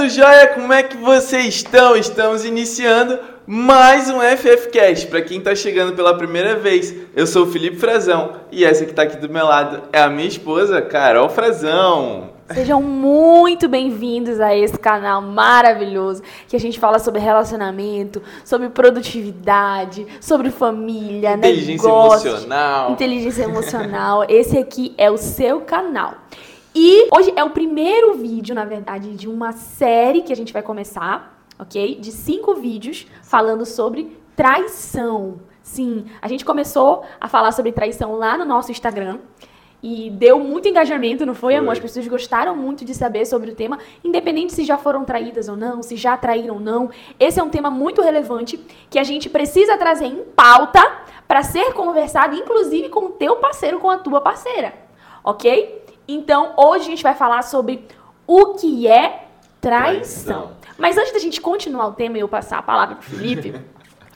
tudo 0.00 0.08
jóia? 0.08 0.46
Como 0.46 0.72
é 0.72 0.82
que 0.82 0.96
vocês 0.96 1.56
estão? 1.56 1.94
Estamos 1.94 2.46
iniciando 2.46 3.18
mais 3.46 4.08
um 4.08 4.18
FFcast. 4.20 5.06
Para 5.08 5.20
quem 5.20 5.36
está 5.36 5.54
chegando 5.54 5.94
pela 5.94 6.16
primeira 6.16 6.56
vez, 6.56 6.94
eu 7.14 7.26
sou 7.26 7.44
o 7.44 7.46
Felipe 7.46 7.76
Frazão 7.76 8.36
e 8.50 8.64
essa 8.64 8.86
que 8.86 8.92
está 8.92 9.02
aqui 9.02 9.18
do 9.18 9.28
meu 9.28 9.44
lado 9.44 9.82
é 9.92 10.00
a 10.00 10.08
minha 10.08 10.26
esposa, 10.26 10.80
Carol 10.80 11.28
Frazão. 11.28 12.30
Sejam 12.54 12.80
muito 12.80 13.68
bem-vindos 13.68 14.40
a 14.40 14.56
esse 14.56 14.78
canal 14.78 15.20
maravilhoso 15.20 16.22
que 16.48 16.56
a 16.56 16.60
gente 16.60 16.80
fala 16.80 16.98
sobre 16.98 17.20
relacionamento, 17.20 18.22
sobre 18.42 18.70
produtividade, 18.70 20.06
sobre 20.18 20.50
família, 20.50 21.34
inteligência 21.34 21.88
negócios, 21.88 22.24
emocional. 22.24 22.92
Inteligência 22.92 23.42
emocional. 23.42 24.24
Esse 24.30 24.56
aqui 24.56 24.94
é 24.96 25.10
o 25.10 25.18
seu 25.18 25.60
canal. 25.60 26.14
E 26.74 27.08
hoje 27.12 27.32
é 27.34 27.42
o 27.42 27.50
primeiro 27.50 28.14
vídeo, 28.14 28.54
na 28.54 28.64
verdade, 28.64 29.16
de 29.16 29.28
uma 29.28 29.52
série 29.52 30.22
que 30.22 30.32
a 30.32 30.36
gente 30.36 30.52
vai 30.52 30.62
começar, 30.62 31.44
ok? 31.58 31.96
De 31.96 32.12
cinco 32.12 32.54
vídeos 32.54 33.06
falando 33.22 33.66
sobre 33.66 34.16
traição. 34.36 35.40
Sim, 35.62 36.04
a 36.22 36.28
gente 36.28 36.44
começou 36.44 37.04
a 37.20 37.28
falar 37.28 37.52
sobre 37.52 37.72
traição 37.72 38.14
lá 38.14 38.38
no 38.38 38.44
nosso 38.44 38.70
Instagram. 38.70 39.18
E 39.82 40.10
deu 40.10 40.38
muito 40.38 40.68
engajamento, 40.68 41.24
não 41.24 41.34
foi, 41.34 41.54
Foi. 41.54 41.60
amor? 41.60 41.72
As 41.72 41.78
pessoas 41.78 42.06
gostaram 42.06 42.54
muito 42.54 42.84
de 42.84 42.94
saber 42.94 43.24
sobre 43.24 43.50
o 43.50 43.54
tema, 43.54 43.78
independente 44.04 44.52
se 44.52 44.62
já 44.62 44.76
foram 44.76 45.04
traídas 45.04 45.48
ou 45.48 45.56
não, 45.56 45.82
se 45.82 45.96
já 45.96 46.16
traíram 46.18 46.56
ou 46.56 46.60
não. 46.60 46.90
Esse 47.18 47.40
é 47.40 47.42
um 47.42 47.48
tema 47.48 47.70
muito 47.70 48.02
relevante 48.02 48.60
que 48.90 48.98
a 48.98 49.04
gente 49.04 49.30
precisa 49.30 49.78
trazer 49.78 50.04
em 50.04 50.22
pauta 50.36 50.80
para 51.26 51.42
ser 51.42 51.72
conversado, 51.72 52.36
inclusive 52.36 52.90
com 52.90 53.06
o 53.06 53.10
teu 53.10 53.36
parceiro, 53.36 53.80
com 53.80 53.88
a 53.88 53.96
tua 53.96 54.20
parceira. 54.20 54.74
Ok? 55.24 55.79
Então, 56.12 56.52
hoje 56.56 56.86
a 56.86 56.90
gente 56.90 57.02
vai 57.02 57.14
falar 57.14 57.42
sobre 57.42 57.86
o 58.26 58.54
que 58.54 58.88
é 58.88 59.26
traição. 59.60 60.48
Traição. 60.48 60.50
Mas 60.76 60.98
antes 60.98 61.12
da 61.12 61.18
gente 61.18 61.40
continuar 61.40 61.86
o 61.86 61.92
tema 61.92 62.16
e 62.16 62.20
eu 62.20 62.28
passar 62.28 62.58
a 62.58 62.62
palavra 62.62 62.96
pro 62.96 63.04
Felipe, 63.04 63.54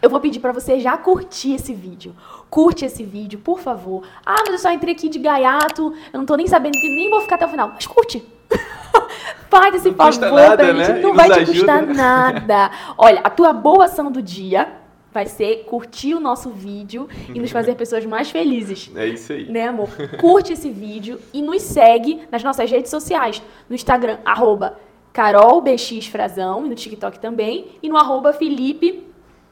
eu 0.03 0.11
vou 0.11 0.19
pedir 0.19 0.41
pra 0.41 0.51
você 0.53 0.81
já 0.81 0.97
curtir 0.97 1.55
esse 1.55 1.73
vídeo. 1.73 2.17
Curte 2.51 2.85
esse 2.85 3.05
vídeo, 3.05 3.39
por 3.39 3.61
favor. 3.61 4.03
Ah, 4.27 4.37
mas 4.41 4.55
eu 4.55 4.59
só 4.59 4.73
entrei 4.73 4.95
aqui 4.95 5.09
de 5.09 5.19
gaiato, 5.19 5.95
eu 6.13 6.19
não 6.19 6.27
tô 6.27 6.35
nem 6.37 6.47
sabendo 6.47 6.73
que 6.73 6.89
nem 6.89 7.11
vou 7.11 7.21
ficar 7.21 7.37
até 7.37 7.47
o 7.47 7.49
final. 7.51 7.71
Mas 7.75 7.87
curte. 7.87 8.27
Faz 9.49 9.75
esse 9.77 9.91
Não 9.91 9.97
favor 9.97 10.33
nada, 10.35 10.57
pra 10.57 10.73
gente, 10.73 10.93
né? 10.93 11.01
não 11.01 11.11
E 11.11 11.17
vai 11.17 11.31
te 11.31 11.47
custar 11.47 11.87
nada. 11.87 12.71
Olha, 12.99 13.21
a 13.23 13.31
tua 13.31 13.53
boa 13.53 13.85
ação 13.85 14.11
do 14.11 14.21
dia 14.21 14.69
vai 15.15 15.27
ser 15.27 15.65
curtir 15.65 16.13
o 16.15 16.21
nosso 16.21 16.51
vídeo 16.51 17.09
e 17.33 17.39
nos 17.39 17.53
fazer 17.53 17.77
pessoas 17.77 18.05
mais 18.05 18.31
felizes 18.31 18.91
É 18.97 19.07
isso 19.07 19.33
aí. 19.33 19.49
né, 19.49 19.69
amor? 19.69 19.89
Curte 20.21 20.53
esse 20.53 20.69
vídeo 20.69 21.21
e 21.33 21.41
nos 21.41 21.63
segue 21.63 22.23
nas 22.33 22.43
nossas 22.43 22.69
redes 22.69 22.91
sociais. 22.91 23.41
No 23.69 23.77
Instagram, 23.77 24.19
arroba 24.25 24.77
carolbxfrazão, 25.13 26.67
e 26.67 26.69
no 26.69 26.75
TikTok 26.75 27.21
também, 27.21 27.67
e 27.81 27.89
no 27.89 27.97
arroba 27.97 28.33
Felipe 28.33 29.07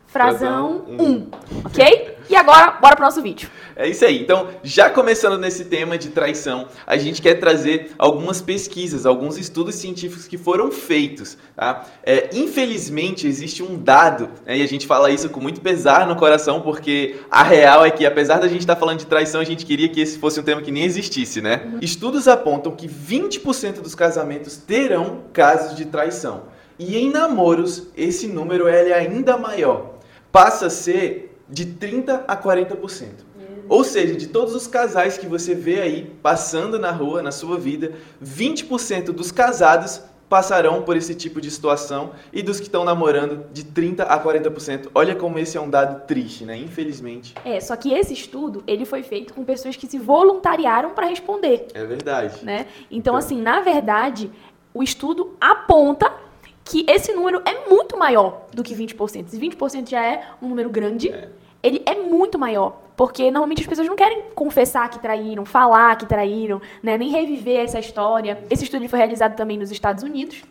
Frazão 0.07 0.83
Frazão 0.85 0.85
1, 0.99 1.27
ok? 1.65 2.12
E 2.29 2.37
agora, 2.37 2.73
bora 2.81 2.97
pro 2.97 3.05
nosso 3.05 3.23
vídeo. 3.23 3.51
É 3.75 3.89
isso 3.89 4.05
aí. 4.05 4.21
Então, 4.21 4.49
já 4.63 4.91
começando 4.91 5.39
nesse 5.39 5.65
tema 5.65 5.97
de 5.97 6.11
traição, 6.11 6.69
a 6.87 6.97
gente 6.97 7.23
quer 7.23 7.35
trazer 7.35 7.93
algumas 7.99 8.41
pesquisas, 8.41 9.07
alguns 9.07 9.39
estudos 9.39 9.75
científicos 9.77 10.27
que 10.29 10.37
foram 10.37 10.71
feitos. 10.71 11.37
Tá? 11.57 11.87
É, 12.03 12.31
infelizmente, 12.33 13.27
existe 13.27 13.63
um 13.63 13.77
dado, 13.77 14.29
né, 14.47 14.59
e 14.59 14.63
a 14.63 14.69
gente 14.69 14.87
fala 14.87 15.11
isso 15.11 15.29
com 15.31 15.41
muito 15.41 15.61
pesar 15.61 16.07
no 16.07 16.17
coração, 16.17 16.61
porque 16.61 17.17
a 17.31 17.43
real 17.43 17.85
é 17.85 17.91
que, 17.91 18.05
apesar 18.05 18.39
da 18.39 18.49
gente 18.49 18.61
estar 18.61 18.77
falando 18.77 18.99
de 18.99 19.07
traição, 19.07 19.41
a 19.41 19.45
gente 19.45 19.65
queria 19.65 19.89
que 19.89 20.01
esse 20.01 20.19
fosse 20.19 20.39
um 20.39 20.43
tema 20.43 20.61
que 20.63 20.71
nem 20.71 20.85
existisse, 20.85 21.41
né? 21.41 21.73
Estudos 21.81 22.29
apontam 22.29 22.73
que 22.73 22.89
20% 22.89 23.81
dos 23.81 23.95
casamentos 23.95 24.57
terão 24.57 25.25
casos 25.33 25.77
de 25.77 25.87
traição. 25.87 26.45
E 26.79 26.97
em 26.97 27.11
namoros, 27.11 27.89
esse 27.97 28.27
número 28.27 28.67
é 28.67 28.93
ainda 28.93 29.37
maior. 29.37 29.93
Passa 30.31 30.67
a 30.67 30.71
ser 30.71 31.32
de 31.53 31.67
30 31.67 32.25
a 32.27 32.37
40%. 32.37 33.09
Ou 33.69 33.85
seja, 33.85 34.15
de 34.17 34.27
todos 34.27 34.55
os 34.55 34.67
casais 34.67 35.17
que 35.17 35.27
você 35.27 35.55
vê 35.55 35.81
aí 35.81 36.13
passando 36.23 36.79
na 36.79 36.91
rua, 36.91 37.23
na 37.23 37.31
sua 37.31 37.57
vida, 37.59 37.93
20% 38.23 39.13
dos 39.13 39.31
casados 39.31 40.03
passarão 40.29 40.83
por 40.83 40.97
esse 40.97 41.15
tipo 41.15 41.41
de 41.43 41.51
situação 41.51 42.13
e 42.33 42.43
dos 42.43 42.59
que 42.59 42.67
estão 42.67 42.85
namorando 42.85 43.45
de 43.53 43.65
30 43.65 44.03
a 44.05 44.19
40%. 44.23 44.89
Olha 44.95 45.15
como 45.15 45.39
esse 45.39 45.57
é 45.59 45.61
um 45.61 45.69
dado 45.71 46.07
triste, 46.07 46.45
né? 46.45 46.57
Infelizmente. 46.57 47.35
É, 47.45 47.61
só 47.61 47.77
que 47.77 47.93
esse 47.93 48.15
estudo, 48.15 48.65
ele 48.67 48.85
foi 48.87 49.03
feito 49.03 49.33
com 49.35 49.45
pessoas 49.45 49.77
que 49.77 49.87
se 49.87 49.99
voluntariaram 49.99 50.91
para 50.91 51.07
responder, 51.07 51.67
É 51.75 51.85
verdade. 51.85 52.43
né? 52.45 52.67
Então, 52.91 53.15
assim, 53.15 53.41
na 53.41 53.61
verdade, 53.61 54.31
o 54.75 54.83
estudo 54.83 55.37
aponta 55.41 56.11
que 56.65 56.85
esse 56.89 57.13
número 57.13 57.43
é 57.45 57.69
muito 57.69 57.99
maior 57.99 58.47
do 58.53 58.63
que 58.63 58.75
20%. 58.75 59.29
Se 59.29 59.39
20% 59.39 59.91
já 59.91 60.03
é 60.05 60.25
um 60.41 60.49
número 60.49 60.71
grande, 60.71 61.11
É. 61.11 61.29
ele 61.63 61.83
é 61.87 61.95
muito 61.95 62.39
maior. 62.39 62.81
Porque 62.97 63.31
normalmente 63.31 63.63
as 63.63 63.67
pessoas 63.67 63.89
não 63.89 63.97
querem 63.97 64.23
confessar 64.35 64.89
que 64.91 64.99
traíram, 64.99 65.45
falar 65.45 65.97
que 65.97 66.07
traíram, 66.07 66.61
né? 66.83 66.99
nem 66.99 67.11
reviver 67.11 67.65
essa 67.65 67.79
história. 67.79 68.45
Esse 68.51 68.65
estudo 68.65 68.87
foi 68.89 68.99
realizado 68.99 69.35
também 69.35 69.57
nos 69.57 69.71
Estados 69.71 70.03
Unidos. 70.03 70.43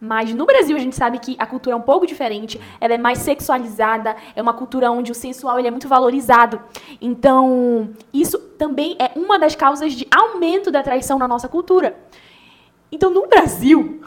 Mas 0.00 0.32
no 0.32 0.46
Brasil 0.46 0.74
a 0.76 0.80
gente 0.80 0.96
sabe 0.96 1.18
que 1.18 1.36
a 1.38 1.44
cultura 1.44 1.76
é 1.76 1.78
um 1.78 1.82
pouco 1.82 2.06
diferente, 2.06 2.58
ela 2.80 2.94
é 2.94 2.98
mais 2.98 3.18
sexualizada, 3.18 4.16
é 4.34 4.40
uma 4.40 4.54
cultura 4.54 4.90
onde 4.90 5.12
o 5.12 5.14
sensual 5.14 5.58
ele 5.58 5.68
é 5.68 5.70
muito 5.70 5.88
valorizado. 5.88 6.58
Então, 7.02 7.90
isso 8.12 8.38
também 8.38 8.96
é 8.98 9.10
uma 9.14 9.38
das 9.38 9.54
causas 9.54 9.92
de 9.92 10.06
aumento 10.10 10.70
da 10.70 10.82
traição 10.82 11.18
na 11.18 11.28
nossa 11.28 11.48
cultura. 11.48 11.94
Então, 12.90 13.10
no 13.10 13.26
Brasil, 13.26 14.00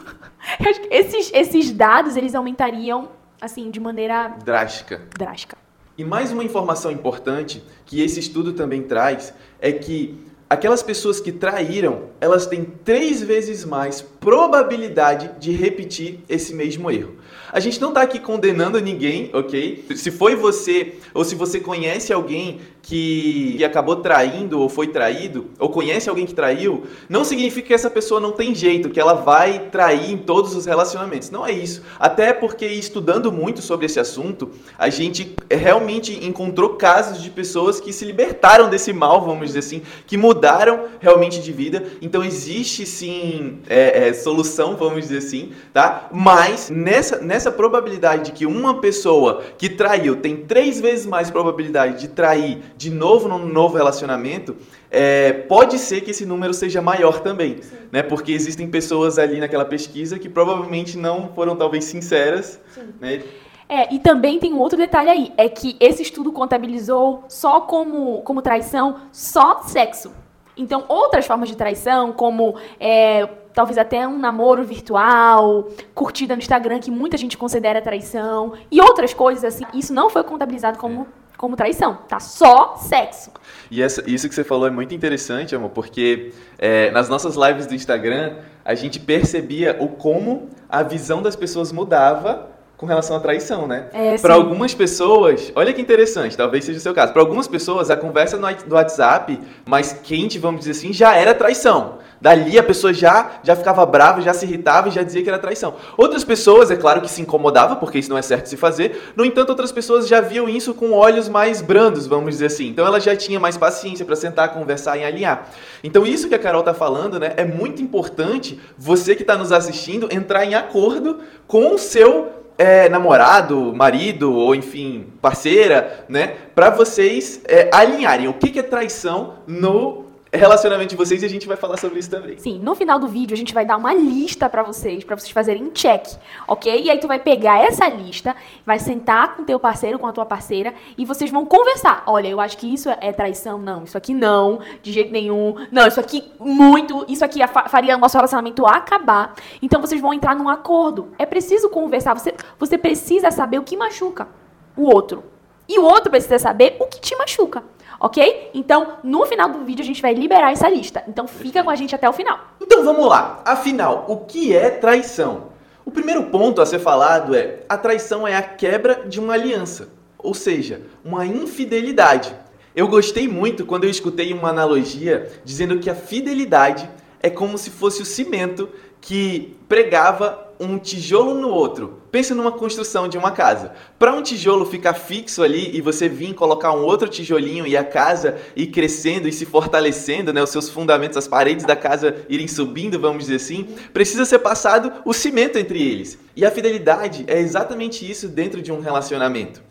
esses, 0.90 1.30
esses 1.32 1.70
dados 1.70 2.16
eles 2.16 2.34
aumentariam 2.34 3.10
assim 3.40 3.70
de 3.70 3.78
maneira 3.78 4.34
Drástica. 4.44 5.00
drástica. 5.16 5.63
E 5.96 6.04
mais 6.04 6.32
uma 6.32 6.42
informação 6.42 6.90
importante 6.90 7.62
que 7.86 8.02
esse 8.02 8.18
estudo 8.18 8.52
também 8.52 8.82
traz 8.82 9.32
é 9.60 9.70
que 9.70 10.18
aquelas 10.50 10.82
pessoas 10.82 11.20
que 11.20 11.30
traíram, 11.30 12.10
elas 12.20 12.46
têm 12.46 12.64
três 12.64 13.22
vezes 13.22 13.64
mais 13.64 14.02
probabilidade 14.24 15.32
de 15.38 15.52
repetir 15.52 16.20
esse 16.30 16.54
mesmo 16.54 16.90
erro. 16.90 17.16
A 17.52 17.60
gente 17.60 17.80
não 17.80 17.90
está 17.90 18.00
aqui 18.00 18.18
condenando 18.18 18.80
ninguém, 18.80 19.30
ok? 19.34 19.84
Se 19.94 20.10
foi 20.10 20.34
você 20.34 20.94
ou 21.12 21.24
se 21.24 21.34
você 21.34 21.60
conhece 21.60 22.12
alguém 22.12 22.58
que, 22.82 23.62
acabou 23.64 23.96
traindo 23.96 24.60
ou 24.60 24.68
foi 24.68 24.88
traído, 24.88 25.46
ou 25.58 25.68
conhece 25.68 26.08
alguém 26.08 26.26
que 26.26 26.34
traiu, 26.34 26.84
não 27.08 27.24
significa 27.24 27.68
que 27.68 27.74
essa 27.74 27.88
pessoa 27.88 28.20
não 28.20 28.32
tem 28.32 28.54
jeito, 28.54 28.90
que 28.90 29.00
ela 29.00 29.14
vai 29.14 29.68
trair 29.70 30.10
em 30.10 30.16
todos 30.16 30.54
os 30.54 30.66
relacionamentos. 30.66 31.30
Não 31.30 31.46
é 31.46 31.52
isso. 31.52 31.82
Até 31.98 32.32
porque 32.32 32.66
estudando 32.66 33.30
muito 33.30 33.62
sobre 33.62 33.86
esse 33.86 34.00
assunto, 34.00 34.50
a 34.78 34.90
gente 34.90 35.36
realmente 35.50 36.24
encontrou 36.26 36.70
casos 36.70 37.22
de 37.22 37.30
pessoas 37.30 37.80
que 37.80 37.92
se 37.92 38.04
libertaram 38.04 38.68
desse 38.68 38.92
mal, 38.92 39.24
vamos 39.24 39.46
dizer 39.46 39.60
assim, 39.60 39.82
que 40.06 40.16
mudaram 40.16 40.86
realmente 41.00 41.40
de 41.40 41.52
vida. 41.52 41.84
Então 42.02 42.24
existe 42.24 42.84
sim 42.84 43.60
é, 43.68 44.08
é, 44.08 44.12
solução, 44.14 44.76
vamos 44.76 45.02
dizer 45.02 45.18
assim, 45.18 45.52
tá? 45.72 46.08
Mas 46.12 46.70
nessa, 46.70 47.18
nessa 47.20 47.52
probabilidade 47.52 48.26
de 48.26 48.32
que 48.32 48.46
uma 48.46 48.80
pessoa 48.80 49.42
que 49.58 49.68
traiu 49.68 50.16
tem 50.16 50.36
três 50.36 50.80
vezes 50.80 51.06
mais 51.06 51.30
probabilidade 51.30 52.00
de 52.00 52.08
trair 52.08 52.62
de 52.76 52.90
novo 52.90 53.28
num 53.28 53.46
novo 53.46 53.76
relacionamento, 53.76 54.56
é, 54.90 55.32
pode 55.32 55.78
ser 55.78 56.02
que 56.02 56.12
esse 56.12 56.24
número 56.24 56.54
seja 56.54 56.80
maior 56.80 57.20
também, 57.20 57.58
né? 57.90 58.02
Porque 58.02 58.32
existem 58.32 58.68
pessoas 58.68 59.18
ali 59.18 59.40
naquela 59.40 59.64
pesquisa 59.64 60.18
que 60.18 60.28
provavelmente 60.28 60.96
não 60.96 61.30
foram 61.34 61.56
talvez 61.56 61.84
sinceras, 61.84 62.60
né? 63.00 63.22
É, 63.68 63.92
e 63.92 63.98
também 63.98 64.38
tem 64.38 64.52
um 64.52 64.60
outro 64.60 64.76
detalhe 64.76 65.08
aí, 65.08 65.32
é 65.36 65.48
que 65.48 65.76
esse 65.80 66.02
estudo 66.02 66.30
contabilizou 66.30 67.24
só 67.28 67.62
como, 67.62 68.20
como 68.22 68.42
traição 68.42 68.96
só 69.10 69.62
sexo. 69.62 70.12
Então, 70.56 70.84
outras 70.88 71.26
formas 71.26 71.48
de 71.48 71.56
traição, 71.56 72.12
como 72.12 72.56
é, 72.78 73.28
talvez 73.54 73.78
até 73.78 74.06
um 74.06 74.18
namoro 74.18 74.64
virtual, 74.64 75.68
curtida 75.94 76.34
no 76.34 76.40
Instagram, 76.40 76.80
que 76.80 76.90
muita 76.90 77.16
gente 77.16 77.38
considera 77.38 77.80
traição, 77.80 78.52
e 78.70 78.80
outras 78.80 79.14
coisas 79.14 79.44
assim, 79.44 79.64
isso 79.72 79.94
não 79.94 80.10
foi 80.10 80.24
contabilizado 80.24 80.76
como, 80.78 81.06
como 81.38 81.56
traição, 81.56 81.98
tá? 82.08 82.18
Só 82.20 82.76
sexo. 82.76 83.30
E 83.70 83.80
essa- 83.80 84.02
isso 84.10 84.28
que 84.28 84.34
você 84.34 84.44
falou 84.44 84.66
é 84.66 84.70
muito 84.70 84.94
interessante, 84.94 85.54
amor, 85.54 85.70
porque 85.70 86.32
é, 86.58 86.90
nas 86.90 87.08
nossas 87.08 87.36
lives 87.36 87.66
do 87.66 87.74
Instagram 87.74 88.36
a 88.64 88.74
gente 88.74 88.98
percebia 88.98 89.76
o 89.80 89.88
como 89.88 90.48
a 90.68 90.82
visão 90.82 91.22
das 91.22 91.36
pessoas 91.36 91.70
mudava 91.70 92.48
com 92.84 92.88
relação 92.88 93.16
à 93.16 93.20
traição, 93.20 93.66
né? 93.66 93.86
É, 93.92 94.18
Para 94.18 94.34
algumas 94.34 94.74
pessoas, 94.74 95.50
olha 95.56 95.72
que 95.72 95.80
interessante, 95.80 96.36
talvez 96.36 96.64
seja 96.64 96.78
o 96.78 96.82
seu 96.82 96.94
caso. 96.94 97.12
Para 97.12 97.22
algumas 97.22 97.48
pessoas, 97.48 97.90
a 97.90 97.96
conversa 97.96 98.36
no 98.36 98.74
WhatsApp 98.74 99.40
mais 99.66 99.92
quente, 99.92 100.38
vamos 100.38 100.60
dizer 100.60 100.72
assim, 100.72 100.92
já 100.92 101.16
era 101.16 101.34
traição. 101.34 101.98
Dali 102.20 102.58
a 102.58 102.62
pessoa 102.62 102.92
já 102.94 103.32
já 103.42 103.54
ficava 103.54 103.84
brava, 103.84 104.22
já 104.22 104.32
se 104.32 104.46
irritava 104.46 104.88
e 104.88 104.90
já 104.90 105.02
dizia 105.02 105.22
que 105.22 105.28
era 105.28 105.38
traição. 105.38 105.74
Outras 105.96 106.24
pessoas, 106.24 106.70
é 106.70 106.76
claro 106.76 107.00
que 107.02 107.10
se 107.10 107.20
incomodava, 107.20 107.76
porque 107.76 107.98
isso 107.98 108.08
não 108.08 108.16
é 108.16 108.22
certo 108.22 108.44
de 108.44 108.50
se 108.50 108.56
fazer. 108.56 109.12
No 109.14 109.24
entanto, 109.24 109.50
outras 109.50 109.72
pessoas 109.72 110.08
já 110.08 110.20
viam 110.20 110.48
isso 110.48 110.72
com 110.72 110.92
olhos 110.92 111.28
mais 111.28 111.60
brandos, 111.60 112.06
vamos 112.06 112.30
dizer 112.30 112.46
assim. 112.46 112.68
Então 112.68 112.86
ela 112.86 112.98
já 112.98 113.14
tinha 113.14 113.38
mais 113.38 113.58
paciência 113.58 114.06
para 114.06 114.16
sentar, 114.16 114.54
conversar 114.54 114.96
e 114.96 115.04
alinhar. 115.04 115.48
Então 115.82 116.06
isso 116.06 116.28
que 116.28 116.34
a 116.34 116.38
Carol 116.38 116.62
tá 116.62 116.72
falando, 116.72 117.18
né, 117.18 117.34
é 117.36 117.44
muito 117.44 117.82
importante 117.82 118.58
você 118.78 119.14
que 119.14 119.22
está 119.22 119.36
nos 119.36 119.52
assistindo 119.52 120.08
entrar 120.10 120.46
em 120.46 120.54
acordo 120.54 121.20
com 121.46 121.74
o 121.74 121.78
seu 121.78 122.43
é, 122.56 122.88
namorado, 122.88 123.72
marido 123.74 124.32
ou 124.32 124.54
enfim 124.54 125.06
parceira, 125.20 126.04
né, 126.08 126.34
para 126.54 126.70
vocês 126.70 127.40
é, 127.46 127.68
alinharem 127.72 128.28
o 128.28 128.34
que, 128.34 128.50
que 128.50 128.58
é 128.58 128.62
traição 128.62 129.34
no 129.46 130.03
relacionamento 130.36 130.90
de 130.90 130.96
vocês 130.96 131.22
e 131.22 131.26
a 131.26 131.28
gente 131.28 131.46
vai 131.46 131.56
falar 131.56 131.76
sobre 131.76 131.98
isso 131.98 132.10
também. 132.10 132.38
Sim, 132.38 132.58
no 132.58 132.74
final 132.74 132.98
do 132.98 133.06
vídeo 133.08 133.34
a 133.34 133.36
gente 133.36 133.54
vai 133.54 133.64
dar 133.64 133.76
uma 133.76 133.94
lista 133.94 134.48
pra 134.48 134.62
vocês, 134.62 135.04
pra 135.04 135.16
vocês 135.16 135.30
fazerem 135.30 135.70
check, 135.70 136.06
ok? 136.46 136.82
E 136.82 136.90
aí 136.90 136.98
tu 136.98 137.06
vai 137.08 137.18
pegar 137.18 137.60
essa 137.64 137.88
lista, 137.88 138.34
vai 138.64 138.78
sentar 138.78 139.36
com 139.36 139.44
teu 139.44 139.58
parceiro, 139.58 139.98
com 139.98 140.06
a 140.06 140.12
tua 140.12 140.26
parceira, 140.26 140.74
e 140.98 141.04
vocês 141.04 141.30
vão 141.30 141.46
conversar. 141.46 142.02
Olha, 142.06 142.28
eu 142.28 142.40
acho 142.40 142.56
que 142.58 142.72
isso 142.72 142.88
é 143.00 143.12
traição, 143.12 143.58
não. 143.58 143.84
Isso 143.84 143.96
aqui 143.96 144.12
não, 144.14 144.60
de 144.82 144.92
jeito 144.92 145.12
nenhum. 145.12 145.54
Não, 145.70 145.86
isso 145.86 146.00
aqui 146.00 146.24
muito. 146.38 147.04
Isso 147.08 147.24
aqui 147.24 147.46
fa- 147.46 147.68
faria 147.68 147.96
o 147.96 147.98
nosso 148.00 148.16
relacionamento 148.16 148.66
acabar. 148.66 149.34
Então 149.62 149.80
vocês 149.80 150.00
vão 150.00 150.12
entrar 150.12 150.34
num 150.34 150.48
acordo. 150.48 151.08
É 151.18 151.24
preciso 151.26 151.68
conversar. 151.68 152.14
Você, 152.14 152.34
você 152.58 152.76
precisa 152.76 153.30
saber 153.30 153.58
o 153.58 153.62
que 153.62 153.76
machuca 153.76 154.28
o 154.76 154.84
outro. 154.92 155.24
E 155.68 155.78
o 155.78 155.84
outro 155.84 156.10
precisa 156.10 156.38
saber 156.38 156.76
o 156.78 156.86
que 156.86 157.00
te 157.00 157.16
machuca. 157.16 157.62
Ok? 158.00 158.50
Então, 158.54 158.98
no 159.02 159.24
final 159.26 159.48
do 159.48 159.64
vídeo, 159.64 159.82
a 159.82 159.86
gente 159.86 160.02
vai 160.02 160.14
liberar 160.14 160.52
essa 160.52 160.68
lista. 160.68 161.04
Então, 161.08 161.26
fica 161.26 161.62
com 161.62 161.70
a 161.70 161.76
gente 161.76 161.94
até 161.94 162.08
o 162.08 162.12
final. 162.12 162.38
Então 162.60 162.84
vamos 162.84 163.06
lá. 163.06 163.42
Afinal, 163.44 164.04
o 164.08 164.18
que 164.18 164.54
é 164.54 164.70
traição? 164.70 165.54
O 165.84 165.90
primeiro 165.90 166.24
ponto 166.24 166.62
a 166.62 166.66
ser 166.66 166.78
falado 166.78 167.34
é: 167.34 167.60
a 167.68 167.76
traição 167.76 168.26
é 168.26 168.34
a 168.34 168.42
quebra 168.42 169.04
de 169.06 169.20
uma 169.20 169.34
aliança, 169.34 169.90
ou 170.18 170.34
seja, 170.34 170.82
uma 171.04 171.26
infidelidade. 171.26 172.34
Eu 172.74 172.88
gostei 172.88 173.28
muito 173.28 173.64
quando 173.64 173.84
eu 173.84 173.90
escutei 173.90 174.32
uma 174.32 174.48
analogia 174.48 175.30
dizendo 175.44 175.78
que 175.78 175.88
a 175.88 175.94
fidelidade 175.94 176.90
é 177.20 177.30
como 177.30 177.56
se 177.56 177.70
fosse 177.70 178.02
o 178.02 178.04
cimento 178.04 178.68
que 179.00 179.56
pregava 179.68 180.43
um 180.58 180.78
tijolo 180.78 181.34
no 181.34 181.48
outro. 181.48 182.02
Pensa 182.10 182.34
numa 182.34 182.52
construção 182.52 183.08
de 183.08 183.18
uma 183.18 183.30
casa. 183.30 183.72
Para 183.98 184.12
um 184.12 184.22
tijolo 184.22 184.64
ficar 184.64 184.94
fixo 184.94 185.42
ali 185.42 185.76
e 185.76 185.80
você 185.80 186.08
vir 186.08 186.34
colocar 186.34 186.72
um 186.72 186.84
outro 186.84 187.08
tijolinho 187.08 187.66
e 187.66 187.76
a 187.76 187.84
casa 187.84 188.38
ir 188.54 188.68
crescendo 188.68 189.28
e 189.28 189.32
se 189.32 189.44
fortalecendo, 189.44 190.32
né, 190.32 190.42
os 190.42 190.50
seus 190.50 190.68
fundamentos, 190.68 191.16
as 191.16 191.28
paredes 191.28 191.64
da 191.64 191.74
casa 191.74 192.16
irem 192.28 192.46
subindo, 192.48 192.98
vamos 192.98 193.24
dizer 193.24 193.36
assim, 193.36 193.68
precisa 193.92 194.24
ser 194.24 194.38
passado 194.38 194.92
o 195.04 195.12
cimento 195.12 195.58
entre 195.58 195.82
eles. 195.82 196.18
E 196.36 196.44
a 196.44 196.50
fidelidade 196.50 197.24
é 197.26 197.38
exatamente 197.38 198.08
isso 198.08 198.28
dentro 198.28 198.62
de 198.62 198.72
um 198.72 198.80
relacionamento. 198.80 199.62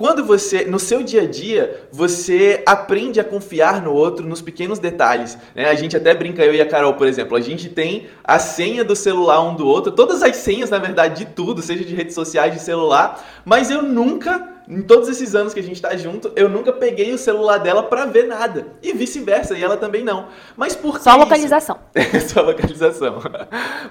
Quando 0.00 0.24
você, 0.24 0.64
no 0.64 0.78
seu 0.78 1.02
dia 1.02 1.24
a 1.24 1.26
dia, 1.26 1.82
você 1.92 2.62
aprende 2.64 3.20
a 3.20 3.24
confiar 3.24 3.82
no 3.82 3.92
outro 3.92 4.26
nos 4.26 4.40
pequenos 4.40 4.78
detalhes. 4.78 5.36
Né? 5.54 5.68
A 5.68 5.74
gente 5.74 5.94
até 5.94 6.14
brinca, 6.14 6.42
eu 6.42 6.54
e 6.54 6.60
a 6.62 6.66
Carol, 6.66 6.94
por 6.94 7.06
exemplo, 7.06 7.36
a 7.36 7.40
gente 7.42 7.68
tem 7.68 8.06
a 8.24 8.38
senha 8.38 8.82
do 8.82 8.96
celular 8.96 9.42
um 9.42 9.54
do 9.54 9.68
outro, 9.68 9.92
todas 9.92 10.22
as 10.22 10.36
senhas, 10.36 10.70
na 10.70 10.78
verdade, 10.78 11.26
de 11.26 11.30
tudo, 11.32 11.60
seja 11.60 11.84
de 11.84 11.94
redes 11.94 12.14
sociais, 12.14 12.54
de 12.54 12.60
celular, 12.60 13.22
mas 13.44 13.70
eu 13.70 13.82
nunca, 13.82 14.48
em 14.66 14.80
todos 14.80 15.06
esses 15.06 15.34
anos 15.34 15.52
que 15.52 15.60
a 15.60 15.62
gente 15.62 15.82
tá 15.82 15.94
junto, 15.94 16.32
eu 16.34 16.48
nunca 16.48 16.72
peguei 16.72 17.12
o 17.12 17.18
celular 17.18 17.58
dela 17.58 17.82
pra 17.82 18.06
ver 18.06 18.26
nada. 18.26 18.68
E 18.82 18.94
vice-versa, 18.94 19.52
e 19.58 19.62
ela 19.62 19.76
também 19.76 20.02
não. 20.02 20.28
Mas 20.56 20.74
por 20.74 20.96
que 20.96 21.04
Só 21.04 21.14
localização. 21.14 21.78
Só 22.26 22.40
localização. 22.40 23.18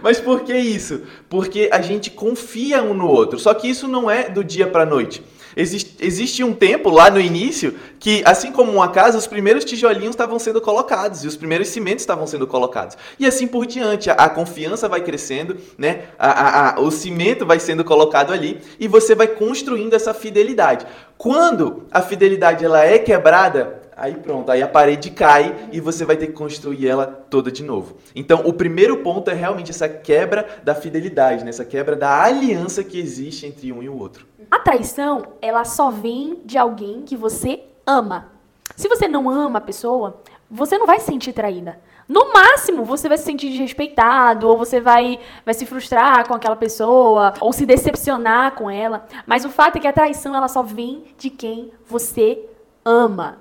Mas 0.02 0.20
por 0.20 0.42
que 0.42 0.58
isso? 0.58 1.04
Porque 1.30 1.70
a 1.72 1.82
gente 1.82 2.10
confia 2.10 2.82
um 2.82 2.96
no 2.96 3.06
outro. 3.08 3.38
Só 3.38 3.54
que 3.54 3.70
isso 3.70 3.88
não 3.88 4.10
é 4.10 4.28
do 4.28 4.44
dia 4.44 4.66
para 4.66 4.88
noite. 4.88 5.24
Existe, 5.60 5.96
existe 6.00 6.42
um 6.44 6.54
tempo 6.54 6.90
lá 6.90 7.12
no 7.12 7.20
início 7.20 7.76
que, 8.00 8.22
assim 8.26 8.50
como 8.52 8.72
uma 8.72 8.88
casa, 8.90 9.18
os 9.18 9.28
primeiros 9.28 9.66
tijolinhos 9.66 10.12
estavam 10.12 10.40
sendo 10.40 10.62
colocados 10.62 11.26
e 11.26 11.28
os 11.28 11.36
primeiros 11.36 11.68
cimentos 11.68 12.02
estavam 12.04 12.26
sendo 12.26 12.48
colocados. 12.48 12.98
E 13.20 13.26
assim 13.26 13.46
por 13.46 13.66
diante, 13.66 14.10
a, 14.10 14.14
a 14.14 14.30
confiança 14.30 14.88
vai 14.88 15.02
crescendo, 15.02 15.58
né? 15.78 16.04
A, 16.18 16.76
a- 16.78 16.80
o 16.80 16.90
cimento 16.90 17.46
vai 17.46 17.60
sendo 17.60 17.84
colocado 17.84 18.32
ali 18.32 18.62
e 18.80 18.88
você 18.88 19.14
vai 19.14 19.28
construindo 19.28 19.94
essa 19.94 20.14
fidelidade. 20.14 20.86
Quando 21.20 21.84
a 21.92 22.02
fidelidade 22.02 22.64
ela 22.64 22.86
é 22.86 22.98
quebrada, 22.98 23.78
Aí 23.94 24.16
pronto, 24.16 24.50
aí 24.50 24.64
a 24.64 24.68
parede 24.70 25.12
cai 25.12 25.68
e 25.74 25.82
você 25.82 26.06
vai 26.06 26.16
ter 26.16 26.28
que 26.28 26.32
construir 26.32 26.88
ela 26.88 27.06
toda 27.06 27.52
de 27.52 27.62
novo. 27.62 27.98
Então, 28.16 28.44
o 28.46 28.54
primeiro 28.54 29.00
ponto 29.00 29.30
é 29.30 29.34
realmente 29.34 29.72
essa 29.72 29.90
quebra 29.90 30.48
da 30.64 30.74
fidelidade, 30.74 31.44
né? 31.44 31.50
essa 31.50 31.66
quebra 31.66 31.98
da 31.98 32.24
aliança 32.24 32.82
que 32.82 32.98
existe 32.98 33.46
entre 33.46 33.74
um 33.74 33.84
e 33.84 33.90
o 33.90 33.98
outro. 33.98 34.26
A 34.50 34.58
traição, 34.60 35.24
ela 35.42 35.66
só 35.66 35.92
vem 35.92 36.40
de 36.46 36.58
alguém 36.58 37.02
que 37.02 37.18
você 37.18 37.64
ama. 37.86 38.30
Se 38.78 38.88
você 38.88 39.06
não 39.06 39.30
ama 39.30 39.60
a 39.60 39.62
pessoa, 39.62 40.22
você 40.50 40.78
não 40.78 40.88
vai 40.88 41.02
se 41.02 41.08
sentir 41.08 41.34
traída. 41.34 41.78
No 42.10 42.34
máximo, 42.34 42.84
você 42.84 43.08
vai 43.08 43.20
se 43.20 43.24
sentir 43.24 43.52
desrespeitado, 43.52 44.48
ou 44.48 44.58
você 44.58 44.82
vai, 44.82 45.20
vai 45.46 45.54
se 45.54 45.64
frustrar 45.64 46.28
com 46.28 46.34
aquela 46.34 46.56
pessoa, 46.56 47.36
ou 47.40 47.54
se 47.54 47.68
decepcionar 47.68 48.56
com 48.56 48.68
ela. 48.68 49.06
Mas 49.28 49.46
o 49.46 49.50
fato 49.50 49.78
é 49.78 49.80
que 49.80 49.88
a 49.88 49.94
traição, 49.94 50.36
ela 50.36 50.48
só 50.48 50.64
vem 50.64 51.04
de 51.20 51.30
quem 51.30 51.72
você 51.86 52.44
ama. 52.84 53.38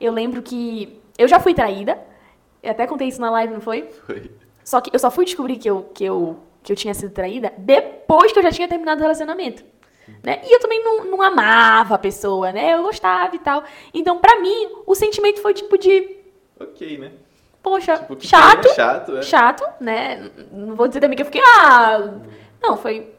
Eu 0.00 0.12
lembro 0.12 0.42
que 0.42 1.00
eu 1.16 1.28
já 1.28 1.38
fui 1.38 1.54
traída. 1.54 1.96
Eu 2.60 2.72
até 2.72 2.88
contei 2.88 3.06
isso 3.06 3.20
na 3.20 3.30
live, 3.30 3.54
não 3.54 3.60
foi? 3.60 3.82
Foi. 4.04 4.28
Só 4.64 4.80
que 4.80 4.90
eu 4.92 4.98
só 4.98 5.12
fui 5.12 5.24
descobrir 5.24 5.56
que 5.56 5.70
eu, 5.70 5.84
que 5.94 6.04
eu, 6.04 6.40
que 6.64 6.72
eu 6.72 6.76
tinha 6.76 6.94
sido 6.94 7.12
traída 7.12 7.52
depois 7.56 8.32
que 8.32 8.38
eu 8.40 8.42
já 8.42 8.50
tinha 8.50 8.66
terminado 8.66 8.98
o 8.98 9.02
relacionamento. 9.02 9.64
Né? 10.24 10.40
E 10.44 10.52
eu 10.52 10.58
também 10.58 10.82
não, 10.82 11.04
não 11.04 11.22
amava 11.22 11.94
a 11.94 11.98
pessoa, 11.98 12.50
né? 12.50 12.74
Eu 12.74 12.82
gostava 12.82 13.36
e 13.36 13.38
tal. 13.38 13.62
Então, 13.94 14.18
pra 14.18 14.40
mim, 14.40 14.68
o 14.86 14.94
sentimento 14.94 15.40
foi 15.40 15.54
tipo 15.54 15.78
de, 15.78 16.18
Ok, 16.60 16.98
né? 16.98 17.12
Poxa, 17.62 17.98
Tipo, 17.98 18.16
chato, 18.20 18.68
chato, 18.74 19.16
é. 19.16 19.22
chato, 19.22 19.64
né? 19.80 20.30
Não 20.52 20.74
vou 20.74 20.88
dizer 20.88 21.00
também 21.00 21.16
que 21.16 21.22
eu 21.22 21.26
fiquei, 21.26 21.42
ah, 21.42 22.14
não, 22.62 22.76
foi 22.76 23.14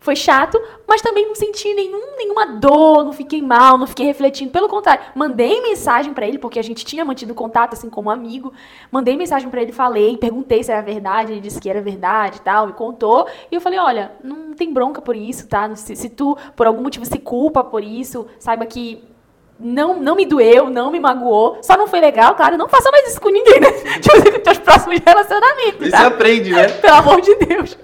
foi 0.00 0.14
chato, 0.14 0.60
mas 0.86 1.02
também 1.02 1.26
não 1.26 1.34
senti 1.34 1.74
nenhum, 1.74 2.16
nenhuma 2.16 2.46
dor, 2.46 3.04
não 3.04 3.12
fiquei 3.12 3.42
mal, 3.42 3.76
não 3.76 3.86
fiquei 3.86 4.06
refletindo. 4.06 4.50
Pelo 4.50 4.68
contrário, 4.68 5.02
mandei 5.14 5.60
mensagem 5.60 6.14
pra 6.14 6.26
ele, 6.26 6.38
porque 6.38 6.58
a 6.58 6.62
gente 6.62 6.84
tinha 6.84 7.04
mantido 7.04 7.34
contato, 7.34 7.74
assim, 7.74 7.90
como 7.90 8.08
amigo. 8.10 8.52
Mandei 8.92 9.16
mensagem 9.16 9.50
pra 9.50 9.60
ele, 9.60 9.72
falei, 9.72 10.16
perguntei 10.16 10.62
se 10.62 10.70
era 10.70 10.82
verdade, 10.82 11.32
ele 11.32 11.40
disse 11.40 11.60
que 11.60 11.68
era 11.68 11.82
verdade 11.82 12.38
e 12.38 12.40
tal, 12.40 12.68
me 12.68 12.72
contou. 12.74 13.26
E 13.50 13.54
eu 13.54 13.60
falei, 13.60 13.78
olha, 13.78 14.12
não 14.22 14.54
tem 14.54 14.72
bronca 14.72 15.02
por 15.02 15.16
isso, 15.16 15.48
tá? 15.48 15.74
Se, 15.74 15.96
se 15.96 16.08
tu, 16.08 16.38
por 16.54 16.66
algum 16.66 16.82
motivo, 16.82 17.04
se 17.04 17.18
culpa 17.18 17.64
por 17.64 17.82
isso, 17.82 18.26
saiba 18.38 18.64
que 18.66 19.02
não, 19.58 19.98
não 19.98 20.14
me 20.14 20.24
doeu, 20.24 20.70
não 20.70 20.90
me 20.90 21.00
magoou, 21.00 21.58
só 21.62 21.76
não 21.76 21.88
foi 21.88 22.00
legal, 22.00 22.34
claro, 22.34 22.56
não 22.56 22.68
faça 22.68 22.90
mais 22.90 23.08
isso 23.08 23.20
com 23.20 23.28
ninguém, 23.28 23.60
né? 23.60 23.70
Tipo, 23.98 24.38
teus 24.40 24.58
próximos 24.58 25.00
relacionamentos, 25.04 25.86
Você 25.86 25.90
tá? 25.90 26.06
aprende, 26.06 26.52
né? 26.52 26.68
Pelo 26.68 26.96
amor 26.96 27.20
de 27.20 27.34
Deus. 27.34 27.76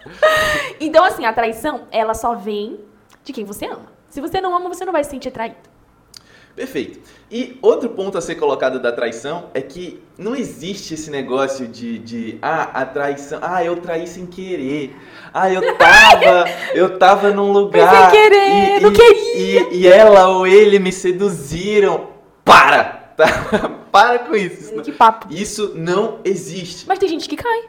então, 0.78 1.04
assim, 1.04 1.24
a 1.24 1.32
traição, 1.32 1.82
ela 1.90 2.14
só 2.14 2.34
vem 2.34 2.80
de 3.24 3.32
quem 3.32 3.44
você 3.44 3.66
ama. 3.66 3.90
Se 4.08 4.20
você 4.20 4.40
não 4.40 4.54
ama, 4.54 4.68
você 4.68 4.84
não 4.84 4.92
vai 4.92 5.02
se 5.04 5.10
sentir 5.10 5.30
traído. 5.30 5.56
Perfeito. 6.54 7.00
E 7.30 7.56
outro 7.62 7.88
ponto 7.88 8.18
a 8.18 8.20
ser 8.20 8.34
colocado 8.34 8.78
da 8.78 8.92
traição 8.92 9.46
é 9.54 9.62
que 9.62 10.02
não 10.18 10.36
existe 10.36 10.92
esse 10.94 11.10
negócio 11.10 11.66
de, 11.66 11.98
de 11.98 12.38
ah, 12.42 12.82
a 12.82 12.84
traição, 12.84 13.38
ah, 13.40 13.64
eu 13.64 13.76
traí 13.76 14.06
sem 14.06 14.26
querer. 14.26 14.94
Ah, 15.32 15.50
eu 15.50 15.76
tava, 15.78 16.44
eu 16.74 16.98
tava 16.98 17.30
num 17.30 17.50
lugar. 17.50 18.10
sem 18.10 18.20
querer, 18.20 18.80
não 18.82 18.92
queria. 18.92 19.68
E, 19.70 19.76
e 19.78 19.86
ela 19.88 20.28
ou 20.28 20.46
ele 20.46 20.78
me 20.78 20.92
seduziram. 20.92 22.08
Para! 22.44 23.00
Tá? 23.14 23.26
Para 23.92 24.20
com 24.20 24.34
isso. 24.34 24.72
Que 24.80 24.90
papo. 24.90 25.28
Isso 25.30 25.72
não 25.76 26.20
existe. 26.24 26.86
Mas 26.88 26.98
tem 26.98 27.06
gente 27.10 27.28
que 27.28 27.36
cai. 27.36 27.64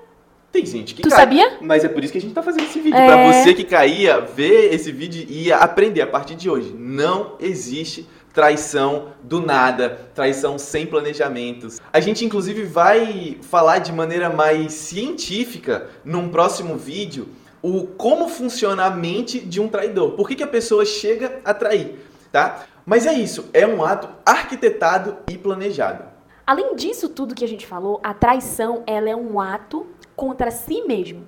Tem 0.53 0.65
gente 0.65 0.95
que 0.95 1.01
Tu 1.01 1.09
cai. 1.09 1.19
sabia? 1.19 1.57
Mas 1.59 1.83
é 1.83 1.89
por 1.89 2.01
isso 2.01 2.13
que 2.13 2.17
a 2.17 2.21
gente 2.21 2.33
tá 2.33 2.41
fazendo 2.41 2.63
esse 2.63 2.79
vídeo. 2.79 2.95
É. 2.97 3.07
Pra 3.07 3.31
você 3.33 3.53
que 3.53 3.65
caía, 3.65 4.21
ver 4.21 4.73
esse 4.73 4.89
vídeo 4.89 5.25
e 5.27 5.51
aprender 5.51 6.01
a 6.01 6.07
partir 6.07 6.35
de 6.35 6.49
hoje. 6.49 6.73
Não 6.77 7.35
existe 7.41 8.07
traição 8.33 9.09
do 9.21 9.39
nada, 9.39 10.09
traição 10.15 10.57
sem 10.57 10.87
planejamentos. 10.87 11.79
A 11.93 11.99
gente 11.99 12.25
inclusive 12.25 12.63
vai 12.63 13.37
falar 13.43 13.77
de 13.77 13.93
maneira 13.93 14.29
mais 14.29 14.73
científica 14.73 15.87
num 16.03 16.29
próximo 16.29 16.75
vídeo 16.75 17.29
o 17.61 17.85
como 17.87 18.27
funciona 18.27 18.85
a 18.85 18.89
mente 18.89 19.39
de 19.39 19.61
um 19.61 19.69
traidor. 19.69 20.11
Por 20.13 20.27
que, 20.27 20.35
que 20.35 20.43
a 20.43 20.47
pessoa 20.47 20.83
chega 20.83 21.39
a 21.45 21.53
trair, 21.53 21.97
tá? 22.31 22.65
Mas 22.85 23.05
é 23.05 23.13
isso, 23.13 23.49
é 23.53 23.65
um 23.65 23.81
ato 23.81 24.09
arquitetado 24.25 25.19
e 25.31 25.37
planejado. 25.37 26.03
Além 26.45 26.75
disso 26.75 27.07
tudo 27.07 27.33
que 27.33 27.45
a 27.45 27.47
gente 27.47 27.65
falou, 27.65 28.01
a 28.03 28.13
traição, 28.13 28.83
ela 28.85 29.09
é 29.09 29.15
um 29.15 29.39
ato 29.39 29.87
contra 30.13 30.51
si 30.51 30.81
mesmo. 30.81 31.25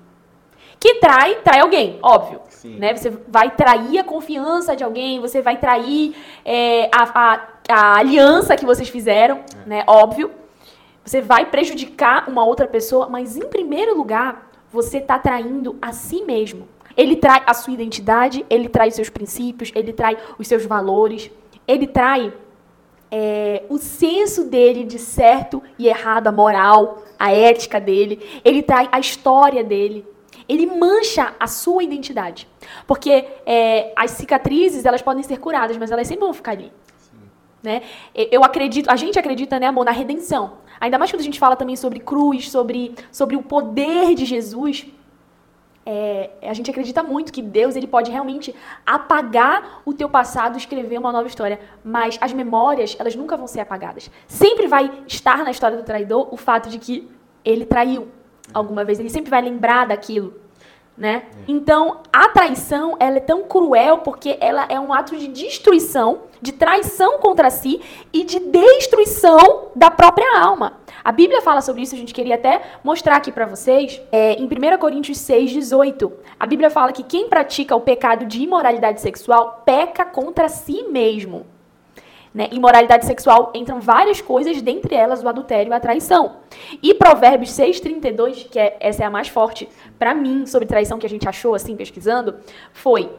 Que 0.78 0.94
trai, 0.96 1.36
trai 1.36 1.60
alguém, 1.60 1.98
óbvio. 2.02 2.40
Sim. 2.48 2.76
Né? 2.76 2.94
Você 2.94 3.10
vai 3.28 3.50
trair 3.50 3.98
a 3.98 4.04
confiança 4.04 4.76
de 4.76 4.84
alguém, 4.84 5.20
você 5.20 5.40
vai 5.40 5.56
trair 5.56 6.14
é, 6.44 6.90
a, 6.92 7.02
a, 7.14 7.48
a 7.68 7.98
aliança 7.98 8.56
que 8.56 8.64
vocês 8.64 8.88
fizeram, 8.88 9.40
né? 9.66 9.84
Óbvio. 9.86 10.30
Você 11.04 11.20
vai 11.20 11.46
prejudicar 11.46 12.28
uma 12.28 12.44
outra 12.44 12.66
pessoa, 12.66 13.08
mas 13.08 13.36
em 13.36 13.48
primeiro 13.48 13.96
lugar, 13.96 14.50
você 14.72 14.98
está 14.98 15.18
traindo 15.18 15.76
a 15.80 15.92
si 15.92 16.22
mesmo. 16.24 16.68
Ele 16.96 17.14
trai 17.14 17.42
a 17.46 17.54
sua 17.54 17.74
identidade, 17.74 18.44
ele 18.50 18.68
trai 18.68 18.88
os 18.88 18.94
seus 18.94 19.08
princípios, 19.08 19.70
ele 19.74 19.92
trai 19.92 20.16
os 20.38 20.48
seus 20.48 20.64
valores, 20.64 21.30
ele 21.68 21.86
trai 21.86 22.32
é, 23.10 23.64
o 23.68 23.78
senso 23.78 24.44
dele 24.44 24.84
de 24.84 24.98
certo 24.98 25.62
e 25.78 25.86
errado, 25.86 26.26
a 26.26 26.32
moral, 26.32 27.04
a 27.18 27.32
ética 27.32 27.80
dele, 27.80 28.40
ele 28.44 28.62
trai 28.62 28.88
a 28.90 28.98
história 28.98 29.62
dele, 29.62 30.04
ele 30.48 30.66
mancha 30.66 31.34
a 31.38 31.46
sua 31.46 31.82
identidade. 31.82 32.48
Porque 32.86 33.26
é, 33.44 33.92
as 33.96 34.12
cicatrizes, 34.12 34.84
elas 34.84 35.02
podem 35.02 35.22
ser 35.22 35.38
curadas, 35.38 35.76
mas 35.76 35.90
elas 35.90 36.06
sempre 36.06 36.24
vão 36.24 36.34
ficar 36.34 36.52
ali. 36.52 36.72
Né? 37.62 37.82
Eu 38.14 38.44
acredito, 38.44 38.88
a 38.88 38.96
gente 38.96 39.18
acredita, 39.18 39.58
né, 39.58 39.66
amor, 39.66 39.84
na 39.84 39.90
redenção. 39.90 40.58
Ainda 40.80 40.98
mais 40.98 41.10
quando 41.10 41.20
a 41.20 41.24
gente 41.24 41.38
fala 41.38 41.56
também 41.56 41.74
sobre 41.74 41.98
cruz, 41.98 42.50
sobre, 42.50 42.94
sobre 43.10 43.34
o 43.34 43.42
poder 43.42 44.14
de 44.14 44.24
Jesus. 44.24 44.86
É, 45.84 46.30
a 46.42 46.52
gente 46.52 46.70
acredita 46.70 47.02
muito 47.02 47.32
que 47.32 47.40
Deus 47.40 47.76
ele 47.76 47.86
pode 47.86 48.10
realmente 48.10 48.54
apagar 48.84 49.82
o 49.84 49.92
teu 49.92 50.08
passado 50.08 50.54
e 50.54 50.58
escrever 50.58 50.98
uma 50.98 51.12
nova 51.12 51.26
história. 51.26 51.60
Mas 51.84 52.18
as 52.20 52.32
memórias, 52.32 52.96
elas 52.98 53.14
nunca 53.14 53.36
vão 53.36 53.46
ser 53.46 53.60
apagadas. 53.60 54.10
Sempre 54.26 54.66
vai 54.66 55.02
estar 55.06 55.38
na 55.38 55.50
história 55.50 55.76
do 55.76 55.82
traidor 55.82 56.28
o 56.32 56.36
fato 56.36 56.68
de 56.68 56.78
que 56.78 57.08
ele 57.44 57.64
traiu 57.64 58.08
alguma 58.52 58.84
vez. 58.84 58.98
Ele 58.98 59.10
sempre 59.10 59.30
vai 59.30 59.42
lembrar 59.42 59.86
daquilo. 59.86 60.34
Né? 60.96 61.24
Então, 61.46 62.00
a 62.10 62.30
traição 62.30 62.96
ela 62.98 63.18
é 63.18 63.20
tão 63.20 63.42
cruel 63.42 63.98
porque 63.98 64.38
ela 64.40 64.66
é 64.70 64.80
um 64.80 64.94
ato 64.94 65.14
de 65.14 65.28
destruição, 65.28 66.22
de 66.40 66.52
traição 66.52 67.18
contra 67.18 67.50
si 67.50 67.82
e 68.10 68.24
de 68.24 68.38
destruição 68.40 69.68
da 69.76 69.90
própria 69.90 70.40
alma. 70.40 70.78
A 71.04 71.12
Bíblia 71.12 71.42
fala 71.42 71.60
sobre 71.60 71.82
isso, 71.82 71.94
a 71.94 71.98
gente 71.98 72.14
queria 72.14 72.36
até 72.36 72.62
mostrar 72.82 73.16
aqui 73.16 73.30
para 73.30 73.44
vocês, 73.44 74.00
é, 74.10 74.32
em 74.32 74.46
1 74.46 74.78
Coríntios 74.78 75.18
6, 75.18 75.50
18. 75.50 76.10
A 76.40 76.46
Bíblia 76.46 76.70
fala 76.70 76.92
que 76.92 77.02
quem 77.02 77.28
pratica 77.28 77.76
o 77.76 77.80
pecado 77.80 78.24
de 78.24 78.42
imoralidade 78.42 79.02
sexual 79.02 79.62
peca 79.66 80.04
contra 80.04 80.48
si 80.48 80.84
mesmo. 80.84 81.46
Né? 82.36 82.50
Imoralidade 82.52 83.06
sexual 83.06 83.50
entram 83.54 83.80
várias 83.80 84.20
coisas, 84.20 84.60
dentre 84.60 84.94
elas 84.94 85.22
o 85.22 85.28
adultério 85.28 85.70
e 85.70 85.72
a 85.72 85.80
traição. 85.80 86.36
E 86.82 86.92
Provérbios 86.92 87.50
6,32, 87.52 88.50
que 88.50 88.58
é, 88.58 88.76
essa 88.78 89.02
é 89.02 89.06
a 89.06 89.10
mais 89.10 89.28
forte 89.28 89.66
para 89.98 90.12
mim 90.12 90.44
sobre 90.44 90.68
traição 90.68 90.98
que 90.98 91.06
a 91.06 91.08
gente 91.08 91.26
achou 91.26 91.54
assim 91.54 91.74
pesquisando, 91.74 92.36
foi. 92.74 93.10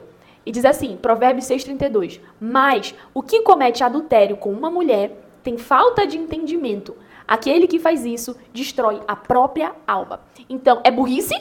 E 0.45 0.51
diz 0.51 0.63
assim, 0.63 0.95
Provérbios 0.97 1.47
6,32. 1.47 2.19
Mas 2.39 2.93
o 3.11 3.23
que 3.23 3.41
comete 3.41 3.83
adultério 3.83 4.37
com 4.37 4.51
uma 4.51 4.69
mulher 4.69 5.17
tem 5.41 5.57
falta 5.57 6.05
de 6.05 6.15
entendimento. 6.15 6.95
Aquele 7.27 7.65
que 7.65 7.79
faz 7.79 8.05
isso 8.05 8.37
destrói 8.53 9.01
a 9.07 9.15
própria 9.15 9.73
alma. 9.87 10.21
Então, 10.47 10.79
é 10.83 10.91
burrice? 10.91 11.33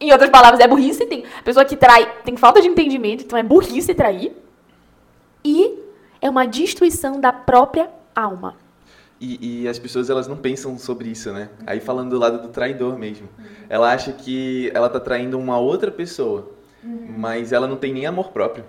Em 0.00 0.12
outras 0.12 0.30
palavras, 0.30 0.60
é 0.60 0.68
burrice. 0.68 1.04
Tem 1.06 1.24
pessoa 1.42 1.64
que 1.64 1.74
trai 1.74 2.22
tem 2.22 2.36
falta 2.36 2.62
de 2.62 2.68
entendimento, 2.68 3.24
então 3.24 3.36
é 3.36 3.42
burrice 3.42 3.92
trair. 3.94 4.32
E 5.44 5.87
é 6.20 6.28
uma 6.28 6.46
destruição 6.46 7.20
da 7.20 7.32
própria 7.32 7.90
alma. 8.14 8.56
E, 9.20 9.62
e, 9.62 9.68
as 9.68 9.78
pessoas 9.78 10.08
elas 10.08 10.28
não 10.28 10.36
pensam 10.36 10.78
sobre 10.78 11.08
isso, 11.08 11.32
né? 11.32 11.48
Aí 11.66 11.80
falando 11.80 12.10
do 12.10 12.18
lado 12.18 12.40
do 12.40 12.48
traidor 12.48 12.96
mesmo. 12.96 13.28
Ela 13.68 13.92
acha 13.92 14.12
que 14.12 14.70
ela 14.72 14.88
tá 14.88 15.00
traindo 15.00 15.38
uma 15.38 15.58
outra 15.58 15.90
pessoa, 15.90 16.52
mas 17.16 17.50
ela 17.52 17.66
não 17.66 17.76
tem 17.76 17.92
nem 17.92 18.06
amor 18.06 18.30
próprio. 18.30 18.64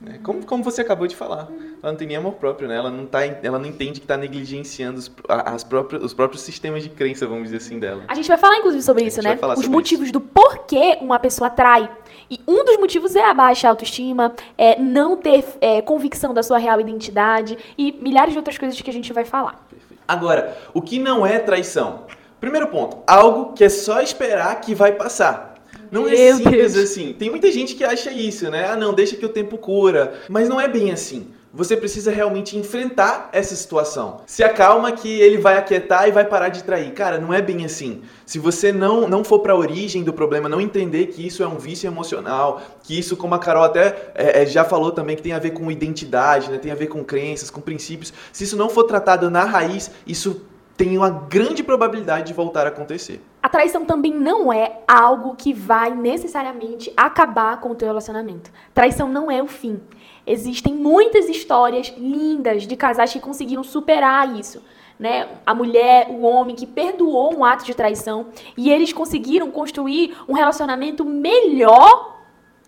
Né? 0.00 0.20
Como, 0.22 0.44
como 0.44 0.62
você 0.62 0.82
acabou 0.82 1.06
de 1.06 1.16
falar. 1.16 1.48
Ela 1.82 1.92
não 1.92 1.96
tem 1.96 2.06
nem 2.06 2.16
amor 2.16 2.34
próprio, 2.34 2.68
né? 2.68 2.76
Ela 2.76 2.90
não, 2.90 3.06
tá, 3.06 3.24
ela 3.24 3.58
não 3.58 3.66
entende 3.66 3.98
que 3.98 4.04
está 4.04 4.16
negligenciando 4.16 4.98
os, 4.98 5.10
as 5.28 5.64
próprias, 5.64 6.02
os 6.02 6.12
próprios 6.12 6.42
sistemas 6.42 6.82
de 6.82 6.90
crença, 6.90 7.26
vamos 7.26 7.44
dizer 7.44 7.56
assim, 7.56 7.78
dela. 7.78 8.04
A 8.08 8.14
gente 8.14 8.28
vai 8.28 8.36
falar, 8.36 8.58
inclusive, 8.58 8.82
sobre 8.82 9.04
isso, 9.04 9.22
né? 9.22 9.38
Os 9.56 9.66
motivos 9.66 10.04
isso. 10.04 10.12
do 10.12 10.20
porquê 10.20 10.98
uma 11.00 11.18
pessoa 11.18 11.48
trai. 11.48 11.90
E 12.30 12.40
um 12.46 12.64
dos 12.64 12.76
motivos 12.76 13.16
é 13.16 13.24
a 13.24 13.32
baixa 13.32 13.68
autoestima, 13.68 14.34
é 14.58 14.78
não 14.78 15.16
ter 15.16 15.44
é, 15.60 15.80
convicção 15.80 16.34
da 16.34 16.42
sua 16.42 16.58
real 16.58 16.80
identidade 16.80 17.56
e 17.78 17.92
milhares 17.92 18.32
de 18.32 18.38
outras 18.38 18.58
coisas 18.58 18.80
que 18.80 18.90
a 18.90 18.92
gente 18.92 19.12
vai 19.12 19.24
falar. 19.24 19.64
Perfeito. 19.70 20.02
Agora, 20.06 20.56
o 20.74 20.82
que 20.82 20.98
não 20.98 21.24
é 21.24 21.38
traição? 21.38 22.04
Primeiro 22.40 22.66
ponto, 22.68 22.98
algo 23.06 23.54
que 23.54 23.64
é 23.64 23.68
só 23.68 24.00
esperar 24.00 24.60
que 24.60 24.74
vai 24.74 24.92
passar. 24.92 25.55
Não 26.00 26.08
é 26.08 26.34
simples 26.34 26.74
Deus. 26.74 26.90
assim. 26.90 27.14
Tem 27.18 27.30
muita 27.30 27.50
gente 27.50 27.74
que 27.74 27.84
acha 27.84 28.10
isso, 28.10 28.50
né? 28.50 28.68
Ah, 28.70 28.76
não, 28.76 28.92
deixa 28.92 29.16
que 29.16 29.24
o 29.24 29.28
tempo 29.28 29.56
cura. 29.58 30.14
Mas 30.28 30.48
não 30.48 30.60
é 30.60 30.68
bem 30.68 30.92
assim. 30.92 31.28
Você 31.56 31.74
precisa 31.74 32.10
realmente 32.10 32.54
enfrentar 32.58 33.30
essa 33.32 33.56
situação. 33.56 34.20
Se 34.26 34.44
acalma 34.44 34.92
que 34.92 35.08
ele 35.08 35.38
vai 35.38 35.56
aquietar 35.56 36.06
e 36.06 36.12
vai 36.12 36.22
parar 36.22 36.50
de 36.50 36.62
trair. 36.62 36.92
Cara, 36.92 37.18
não 37.18 37.32
é 37.32 37.40
bem 37.40 37.64
assim. 37.64 38.02
Se 38.26 38.38
você 38.38 38.70
não, 38.70 39.08
não 39.08 39.24
for 39.24 39.38
para 39.38 39.54
a 39.54 39.56
origem 39.56 40.04
do 40.04 40.12
problema, 40.12 40.50
não 40.50 40.60
entender 40.60 41.06
que 41.06 41.26
isso 41.26 41.42
é 41.42 41.48
um 41.48 41.56
vício 41.56 41.86
emocional, 41.86 42.60
que 42.82 42.98
isso, 42.98 43.16
como 43.16 43.34
a 43.34 43.38
Carol 43.38 43.64
até 43.64 44.10
é, 44.14 44.42
é, 44.42 44.46
já 44.46 44.64
falou 44.64 44.92
também, 44.92 45.16
que 45.16 45.22
tem 45.22 45.32
a 45.32 45.38
ver 45.38 45.52
com 45.52 45.70
identidade, 45.70 46.50
né? 46.50 46.58
tem 46.58 46.70
a 46.70 46.74
ver 46.74 46.88
com 46.88 47.02
crenças, 47.02 47.48
com 47.48 47.62
princípios. 47.62 48.12
Se 48.34 48.44
isso 48.44 48.56
não 48.56 48.68
for 48.68 48.84
tratado 48.84 49.30
na 49.30 49.44
raiz, 49.44 49.90
isso 50.06 50.42
tem 50.76 50.96
uma 50.96 51.08
grande 51.08 51.62
probabilidade 51.62 52.26
de 52.26 52.34
voltar 52.34 52.66
a 52.66 52.68
acontecer. 52.68 53.20
A 53.42 53.48
traição 53.48 53.84
também 53.84 54.12
não 54.12 54.52
é 54.52 54.80
algo 54.86 55.34
que 55.34 55.52
vai 55.52 55.94
necessariamente 55.94 56.92
acabar 56.96 57.60
com 57.60 57.70
o 57.70 57.74
teu 57.74 57.88
relacionamento. 57.88 58.50
Traição 58.74 59.08
não 59.08 59.30
é 59.30 59.42
o 59.42 59.46
fim. 59.46 59.80
Existem 60.26 60.74
muitas 60.74 61.28
histórias 61.28 61.94
lindas 61.96 62.66
de 62.66 62.76
casais 62.76 63.12
que 63.12 63.20
conseguiram 63.20 63.62
superar 63.62 64.36
isso. 64.36 64.62
Né? 64.98 65.28
A 65.46 65.54
mulher, 65.54 66.08
o 66.10 66.22
homem 66.22 66.56
que 66.56 66.66
perdoou 66.66 67.34
um 67.36 67.44
ato 67.44 67.64
de 67.64 67.74
traição 67.74 68.26
e 68.56 68.70
eles 68.70 68.92
conseguiram 68.92 69.50
construir 69.50 70.16
um 70.28 70.32
relacionamento 70.32 71.04
melhor 71.04 72.16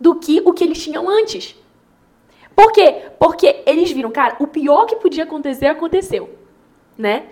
do 0.00 0.14
que 0.14 0.40
o 0.44 0.52
que 0.52 0.64
eles 0.64 0.82
tinham 0.82 1.08
antes. 1.08 1.56
Por 2.54 2.72
quê? 2.72 3.06
Porque 3.18 3.62
eles 3.66 3.90
viram, 3.90 4.10
cara, 4.10 4.36
o 4.40 4.46
pior 4.46 4.86
que 4.86 4.96
podia 4.96 5.24
acontecer 5.24 5.66
aconteceu, 5.66 6.30
né? 6.96 7.26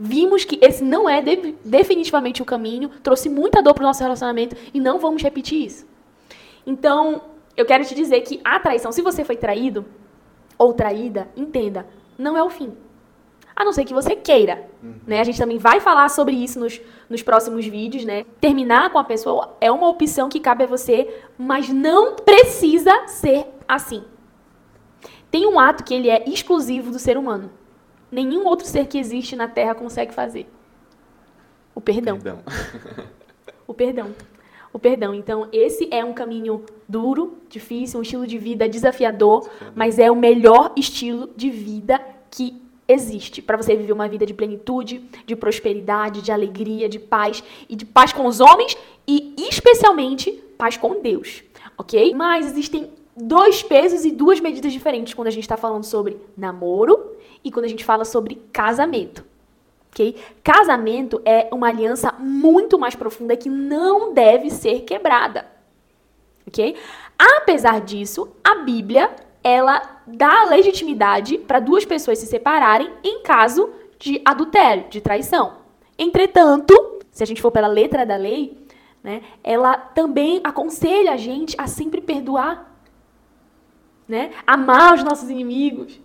Vimos 0.00 0.46
que 0.46 0.58
esse 0.62 0.82
não 0.82 1.06
é 1.06 1.20
de, 1.20 1.54
definitivamente 1.62 2.40
o 2.40 2.44
caminho, 2.44 2.88
trouxe 3.02 3.28
muita 3.28 3.62
dor 3.62 3.74
para 3.74 3.82
o 3.82 3.86
nosso 3.86 4.02
relacionamento 4.02 4.56
e 4.72 4.80
não 4.80 4.98
vamos 4.98 5.22
repetir 5.22 5.66
isso. 5.66 5.86
Então, 6.66 7.20
eu 7.54 7.66
quero 7.66 7.84
te 7.84 7.94
dizer 7.94 8.22
que 8.22 8.40
a 8.42 8.58
traição, 8.58 8.90
se 8.90 9.02
você 9.02 9.22
foi 9.24 9.36
traído 9.36 9.84
ou 10.56 10.72
traída, 10.72 11.28
entenda, 11.36 11.86
não 12.16 12.36
é 12.36 12.42
o 12.42 12.48
fim. 12.48 12.72
A 13.54 13.62
não 13.62 13.72
ser 13.72 13.84
que 13.84 13.92
você 13.92 14.16
queira. 14.16 14.70
Uhum. 14.82 14.94
Né? 15.06 15.20
A 15.20 15.24
gente 15.24 15.38
também 15.38 15.58
vai 15.58 15.80
falar 15.80 16.08
sobre 16.08 16.34
isso 16.34 16.58
nos, 16.58 16.80
nos 17.10 17.22
próximos 17.22 17.66
vídeos. 17.66 18.04
Né? 18.04 18.24
Terminar 18.40 18.90
com 18.90 18.98
a 18.98 19.04
pessoa 19.04 19.54
é 19.60 19.70
uma 19.70 19.88
opção 19.88 20.30
que 20.30 20.40
cabe 20.40 20.64
a 20.64 20.66
você, 20.66 21.14
mas 21.36 21.68
não 21.68 22.16
precisa 22.16 23.06
ser 23.06 23.46
assim. 23.68 24.02
Tem 25.30 25.46
um 25.46 25.60
ato 25.60 25.84
que 25.84 25.92
ele 25.92 26.08
é 26.08 26.24
exclusivo 26.26 26.90
do 26.90 26.98
ser 26.98 27.18
humano 27.18 27.50
nenhum 28.10 28.46
outro 28.46 28.66
ser 28.66 28.86
que 28.86 28.98
existe 28.98 29.36
na 29.36 29.48
Terra 29.48 29.74
consegue 29.74 30.12
fazer. 30.12 30.46
O 31.74 31.80
perdão. 31.80 32.18
perdão. 32.18 32.42
o 33.66 33.74
perdão. 33.74 34.14
O 34.72 34.78
perdão. 34.78 35.14
Então, 35.14 35.48
esse 35.52 35.88
é 35.90 36.04
um 36.04 36.12
caminho 36.12 36.64
duro, 36.88 37.38
difícil, 37.48 37.98
um 37.98 38.02
estilo 38.02 38.26
de 38.26 38.38
vida 38.38 38.68
desafiador, 38.68 39.48
mas 39.74 39.98
é 39.98 40.10
o 40.10 40.16
melhor 40.16 40.72
estilo 40.76 41.30
de 41.36 41.50
vida 41.50 42.00
que 42.30 42.60
existe 42.86 43.40
para 43.40 43.56
você 43.56 43.76
viver 43.76 43.92
uma 43.92 44.08
vida 44.08 44.26
de 44.26 44.34
plenitude, 44.34 45.04
de 45.24 45.36
prosperidade, 45.36 46.22
de 46.22 46.32
alegria, 46.32 46.88
de 46.88 46.98
paz 46.98 47.42
e 47.68 47.76
de 47.76 47.84
paz 47.84 48.12
com 48.12 48.26
os 48.26 48.40
homens 48.40 48.76
e 49.06 49.34
especialmente 49.38 50.32
paz 50.58 50.76
com 50.76 51.00
Deus, 51.00 51.42
ok? 51.78 52.12
Mas 52.14 52.46
existem 52.46 52.90
dois 53.16 53.62
pesos 53.62 54.04
e 54.04 54.10
duas 54.10 54.40
medidas 54.40 54.72
diferentes 54.72 55.14
quando 55.14 55.28
a 55.28 55.30
gente 55.30 55.44
está 55.44 55.56
falando 55.56 55.84
sobre 55.84 56.16
namoro 56.36 57.16
e 57.44 57.50
quando 57.50 57.64
a 57.64 57.68
gente 57.68 57.84
fala 57.84 58.04
sobre 58.04 58.42
casamento. 58.52 59.24
ok? 59.92 60.16
Casamento 60.42 61.20
é 61.24 61.48
uma 61.52 61.68
aliança 61.68 62.12
muito 62.18 62.78
mais 62.78 62.94
profunda 62.94 63.36
que 63.36 63.48
não 63.48 64.12
deve 64.12 64.50
ser 64.50 64.80
quebrada. 64.80 65.46
ok? 66.46 66.76
Apesar 67.18 67.80
disso, 67.80 68.28
a 68.42 68.56
Bíblia 68.56 69.10
ela 69.42 70.02
dá 70.06 70.44
legitimidade 70.44 71.38
para 71.38 71.60
duas 71.60 71.84
pessoas 71.84 72.18
se 72.18 72.26
separarem 72.26 72.90
em 73.02 73.22
caso 73.22 73.70
de 73.98 74.20
adultério, 74.24 74.88
de 74.88 75.00
traição. 75.00 75.60
Entretanto, 75.98 77.00
se 77.10 77.22
a 77.22 77.26
gente 77.26 77.42
for 77.42 77.50
pela 77.50 77.66
letra 77.66 78.04
da 78.06 78.16
lei, 78.16 78.56
né, 79.02 79.22
ela 79.42 79.76
também 79.76 80.40
aconselha 80.44 81.12
a 81.12 81.16
gente 81.16 81.54
a 81.58 81.66
sempre 81.66 82.00
perdoar, 82.00 82.70
né, 84.06 84.30
amar 84.46 84.94
os 84.94 85.04
nossos 85.04 85.30
inimigos, 85.30 86.00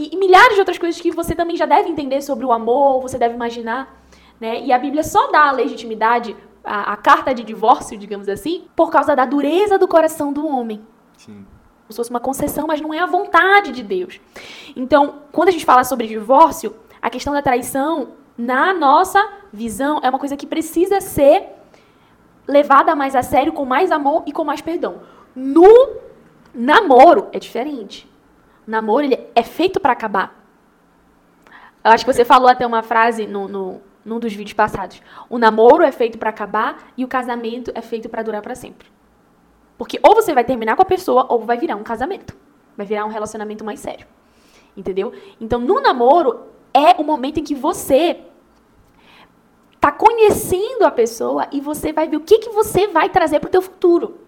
e, 0.00 0.14
e, 0.14 0.16
milhares 0.16 0.54
de 0.54 0.60
outras 0.60 0.78
coisas 0.78 0.98
que 0.98 1.10
você 1.10 1.34
também 1.34 1.56
já 1.56 1.66
deve 1.66 1.90
entender 1.90 2.22
sobre 2.22 2.46
o 2.46 2.52
amor, 2.52 3.02
você 3.02 3.18
deve 3.18 3.34
imaginar. 3.34 4.02
Né? 4.40 4.62
E 4.62 4.72
a 4.72 4.78
Bíblia 4.78 5.02
só 5.02 5.30
dá 5.30 5.48
a 5.48 5.52
legitimidade 5.52 6.34
a, 6.64 6.94
a 6.94 6.96
carta 6.96 7.34
de 7.34 7.42
divórcio, 7.42 7.98
digamos 7.98 8.28
assim, 8.28 8.64
por 8.74 8.90
causa 8.90 9.14
da 9.14 9.26
dureza 9.26 9.78
do 9.78 9.86
coração 9.86 10.32
do 10.32 10.46
homem. 10.46 10.80
Sim. 11.18 11.44
Como 11.82 11.92
se 11.92 11.96
fosse 11.96 12.10
uma 12.10 12.20
concessão, 12.20 12.66
mas 12.66 12.80
não 12.80 12.94
é 12.94 12.98
a 12.98 13.06
vontade 13.06 13.72
de 13.72 13.82
Deus. 13.82 14.18
Então, 14.74 15.16
quando 15.32 15.48
a 15.48 15.52
gente 15.52 15.66
fala 15.66 15.84
sobre 15.84 16.06
divórcio, 16.06 16.74
a 17.02 17.10
questão 17.10 17.34
da 17.34 17.42
traição, 17.42 18.12
na 18.38 18.72
nossa 18.72 19.22
visão, 19.52 20.00
é 20.02 20.08
uma 20.08 20.18
coisa 20.18 20.36
que 20.36 20.46
precisa 20.46 21.00
ser 21.00 21.44
levada 22.48 22.96
mais 22.96 23.14
a 23.14 23.22
sério, 23.22 23.52
com 23.52 23.66
mais 23.66 23.90
amor 23.90 24.22
e 24.26 24.32
com 24.32 24.44
mais 24.44 24.62
perdão. 24.62 25.02
No 25.34 25.96
namoro 26.54 27.28
é 27.32 27.38
diferente. 27.38 28.09
Namoro 28.70 29.04
ele 29.04 29.18
é 29.34 29.42
feito 29.42 29.80
para 29.80 29.92
acabar. 29.92 30.40
Eu 31.84 31.90
acho 31.90 32.04
que 32.04 32.12
você 32.12 32.24
falou 32.24 32.48
até 32.48 32.66
uma 32.66 32.82
frase 32.82 33.26
no, 33.26 33.48
no, 33.48 33.80
num 34.04 34.20
dos 34.20 34.32
vídeos 34.32 34.52
passados. 34.52 35.02
O 35.28 35.38
namoro 35.38 35.82
é 35.82 35.90
feito 35.90 36.18
para 36.18 36.30
acabar 36.30 36.92
e 36.96 37.04
o 37.04 37.08
casamento 37.08 37.72
é 37.74 37.82
feito 37.82 38.08
para 38.08 38.22
durar 38.22 38.42
para 38.42 38.54
sempre. 38.54 38.86
Porque 39.76 39.98
ou 40.02 40.14
você 40.14 40.32
vai 40.32 40.44
terminar 40.44 40.76
com 40.76 40.82
a 40.82 40.84
pessoa 40.84 41.26
ou 41.28 41.40
vai 41.40 41.58
virar 41.58 41.74
um 41.76 41.82
casamento. 41.82 42.36
Vai 42.76 42.86
virar 42.86 43.04
um 43.06 43.08
relacionamento 43.08 43.64
mais 43.64 43.80
sério. 43.80 44.06
Entendeu? 44.76 45.12
Então, 45.40 45.58
no 45.58 45.80
namoro 45.80 46.40
é 46.72 47.00
o 47.00 47.02
momento 47.02 47.40
em 47.40 47.44
que 47.44 47.54
você 47.54 48.20
tá 49.80 49.90
conhecendo 49.90 50.84
a 50.84 50.90
pessoa 50.90 51.48
e 51.50 51.60
você 51.60 51.92
vai 51.92 52.06
ver 52.06 52.18
o 52.18 52.20
que, 52.20 52.38
que 52.38 52.50
você 52.50 52.86
vai 52.86 53.08
trazer 53.08 53.40
para 53.40 53.48
o 53.48 53.50
teu 53.50 53.62
futuro. 53.62 54.18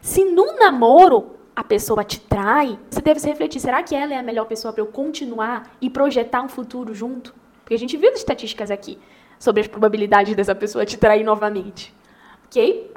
Se 0.00 0.24
no 0.24 0.58
namoro 0.58 1.34
a 1.54 1.62
pessoa 1.62 2.02
te 2.02 2.20
trai, 2.20 2.78
você 2.90 3.00
deve 3.00 3.20
se 3.20 3.28
refletir, 3.28 3.60
será 3.60 3.82
que 3.82 3.94
ela 3.94 4.12
é 4.12 4.18
a 4.18 4.22
melhor 4.22 4.46
pessoa 4.46 4.72
para 4.72 4.82
eu 4.82 4.86
continuar 4.86 5.70
e 5.80 5.88
projetar 5.88 6.42
um 6.42 6.48
futuro 6.48 6.94
junto? 6.94 7.34
Porque 7.62 7.74
a 7.74 7.78
gente 7.78 7.96
viu 7.96 8.10
as 8.10 8.18
estatísticas 8.18 8.70
aqui 8.70 8.98
sobre 9.38 9.60
as 9.60 9.66
probabilidades 9.66 10.34
dessa 10.34 10.54
pessoa 10.54 10.84
te 10.84 10.98
trair 10.98 11.24
novamente. 11.24 11.94
Ok? 12.46 12.90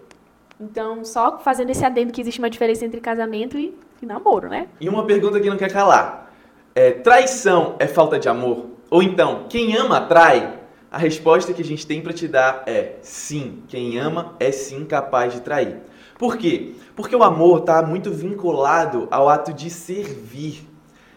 Então, 0.59 1.05
só 1.05 1.37
fazendo 1.37 1.69
esse 1.69 1.85
adendo 1.85 2.11
que 2.11 2.19
existe 2.19 2.39
uma 2.39 2.49
diferença 2.49 2.83
entre 2.83 2.99
casamento 2.99 3.57
e, 3.57 3.77
e 4.01 4.05
namoro, 4.05 4.49
né? 4.49 4.67
E 4.81 4.89
uma 4.89 5.05
pergunta 5.05 5.39
que 5.39 5.49
não 5.49 5.57
quer 5.57 5.71
calar. 5.71 6.31
É, 6.73 6.91
traição 6.91 7.75
é 7.79 7.87
falta 7.87 8.17
de 8.17 8.27
amor? 8.27 8.65
Ou 8.89 9.03
então, 9.03 9.45
quem 9.49 9.75
ama 9.75 10.01
trai? 10.01 10.57
A 10.89 10.97
resposta 10.97 11.53
que 11.53 11.61
a 11.61 11.65
gente 11.65 11.85
tem 11.85 12.01
para 12.01 12.13
te 12.13 12.27
dar 12.27 12.63
é 12.65 12.95
sim. 13.01 13.61
Quem 13.67 13.99
ama 13.99 14.35
é 14.39 14.51
sim 14.51 14.85
capaz 14.85 15.33
de 15.33 15.41
trair. 15.41 15.77
Por 16.17 16.37
quê? 16.37 16.73
Porque 16.95 17.15
o 17.15 17.23
amor 17.23 17.59
está 17.59 17.81
muito 17.81 18.11
vinculado 18.11 19.07
ao 19.11 19.29
ato 19.29 19.53
de 19.53 19.69
servir. 19.69 20.67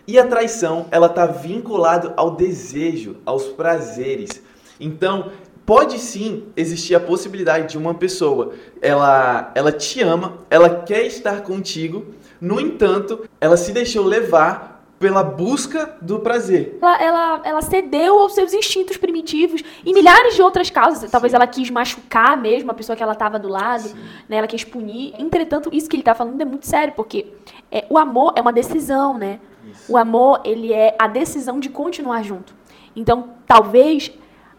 E 0.07 0.19
a 0.19 0.27
traição, 0.27 0.87
ela 0.91 1.07
está 1.07 1.25
vinculado 1.27 2.13
ao 2.17 2.33
desejo, 2.33 3.17
aos 3.25 3.45
prazeres. 3.45 4.43
Então, 4.79 5.31
pode 5.65 5.99
sim 5.99 6.45
existir 6.57 6.95
a 6.95 7.01
possibilidade 7.01 7.69
de 7.69 7.79
uma 7.79 7.95
pessoa, 7.95 8.53
ela, 8.83 9.53
ela 9.55 9.71
te 9.71 10.03
ama, 10.03 10.39
ela 10.51 10.83
quer 10.83 11.07
estar 11.07 11.43
contigo, 11.43 12.07
no 12.41 12.61
entanto, 12.61 13.29
ela 13.41 13.57
se 13.57 13.71
deixou 13.71 14.05
levar 14.05 14.70
pela 15.01 15.25
busca 15.25 15.97
do 16.03 16.19
prazer. 16.19 16.79
Ela, 16.79 17.03
ela, 17.03 17.41
ela 17.43 17.63
cedeu 17.63 18.19
aos 18.19 18.35
seus 18.35 18.53
instintos 18.53 18.99
primitivos 18.99 19.65
em 19.85 19.95
milhares 19.95 20.35
de 20.35 20.43
outras 20.43 20.69
causas. 20.69 21.11
Talvez 21.11 21.31
Sim. 21.31 21.37
ela 21.37 21.47
quis 21.47 21.71
machucar 21.71 22.37
mesmo 22.37 22.71
a 22.71 22.75
pessoa 22.75 22.95
que 22.95 23.03
ela 23.03 23.15
estava 23.15 23.39
do 23.39 23.49
lado, 23.49 23.89
né? 24.29 24.37
ela 24.37 24.47
quis 24.47 24.63
punir. 24.63 25.15
Entretanto, 25.19 25.71
isso 25.73 25.89
que 25.89 25.97
ele 25.97 26.03
está 26.03 26.15
falando 26.15 26.39
é 26.39 26.45
muito 26.45 26.67
sério, 26.67 26.93
porque 26.95 27.33
é, 27.73 27.87
o 27.89 27.97
amor 27.97 28.35
é 28.37 28.43
uma 28.43 28.53
decisão, 28.53 29.17
né? 29.17 29.41
Isso. 29.73 29.91
O 29.91 29.97
amor, 29.97 30.43
ele 30.45 30.71
é 30.71 30.95
a 30.99 31.09
decisão 31.09 31.59
de 31.59 31.71
continuar 31.71 32.23
junto. 32.23 32.55
Então, 32.95 33.31
talvez 33.47 34.13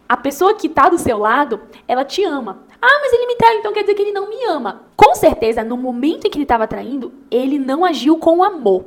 a 0.08 0.16
pessoa 0.16 0.54
que 0.54 0.66
está 0.66 0.88
do 0.88 0.98
seu 0.98 1.18
lado, 1.18 1.60
ela 1.86 2.04
te 2.04 2.24
ama. 2.24 2.62
Ah, 2.82 2.98
mas 3.00 3.12
ele 3.12 3.26
me 3.26 3.36
trai, 3.36 3.58
então 3.58 3.72
quer 3.72 3.82
dizer 3.82 3.94
que 3.94 4.02
ele 4.02 4.12
não 4.12 4.28
me 4.28 4.44
ama. 4.46 4.82
Com 4.96 5.14
certeza, 5.14 5.62
no 5.62 5.76
momento 5.76 6.26
em 6.26 6.30
que 6.30 6.36
ele 6.36 6.42
estava 6.42 6.66
traindo, 6.66 7.12
ele 7.30 7.60
não 7.60 7.84
agiu 7.84 8.18
com 8.18 8.42
amor. 8.42 8.86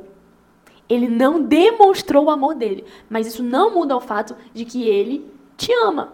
Ele 0.88 1.08
não 1.08 1.42
demonstrou 1.42 2.24
o 2.24 2.30
amor 2.30 2.54
dele. 2.54 2.84
Mas 3.08 3.26
isso 3.26 3.42
não 3.42 3.74
muda 3.74 3.96
o 3.96 4.00
fato 4.00 4.36
de 4.54 4.64
que 4.64 4.88
ele 4.88 5.30
te 5.56 5.72
ama. 5.72 6.12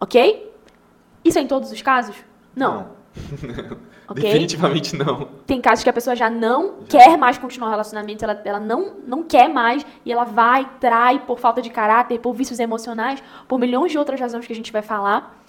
Ok? 0.00 0.52
Isso 1.24 1.38
é 1.38 1.42
em 1.42 1.46
todos 1.46 1.70
os 1.70 1.82
casos? 1.82 2.16
Não. 2.54 2.88
não. 3.42 3.92
Okay? 4.12 4.24
Definitivamente 4.24 4.96
não. 4.96 5.28
Tem 5.46 5.60
casos 5.60 5.82
que 5.82 5.88
a 5.88 5.92
pessoa 5.92 6.14
já 6.14 6.28
não 6.28 6.74
já. 6.88 6.98
quer 6.98 7.16
mais 7.16 7.38
continuar 7.38 7.68
o 7.68 7.70
relacionamento, 7.70 8.22
ela, 8.22 8.42
ela 8.44 8.60
não, 8.60 8.96
não 9.06 9.22
quer 9.22 9.48
mais 9.48 9.86
e 10.04 10.12
ela 10.12 10.24
vai, 10.24 10.68
trai 10.78 11.20
por 11.20 11.38
falta 11.38 11.62
de 11.62 11.70
caráter, 11.70 12.18
por 12.20 12.34
vícios 12.34 12.58
emocionais, 12.58 13.22
por 13.48 13.58
milhões 13.58 13.90
de 13.90 13.96
outras 13.96 14.20
razões 14.20 14.46
que 14.46 14.52
a 14.52 14.56
gente 14.56 14.72
vai 14.72 14.82
falar. 14.82 15.42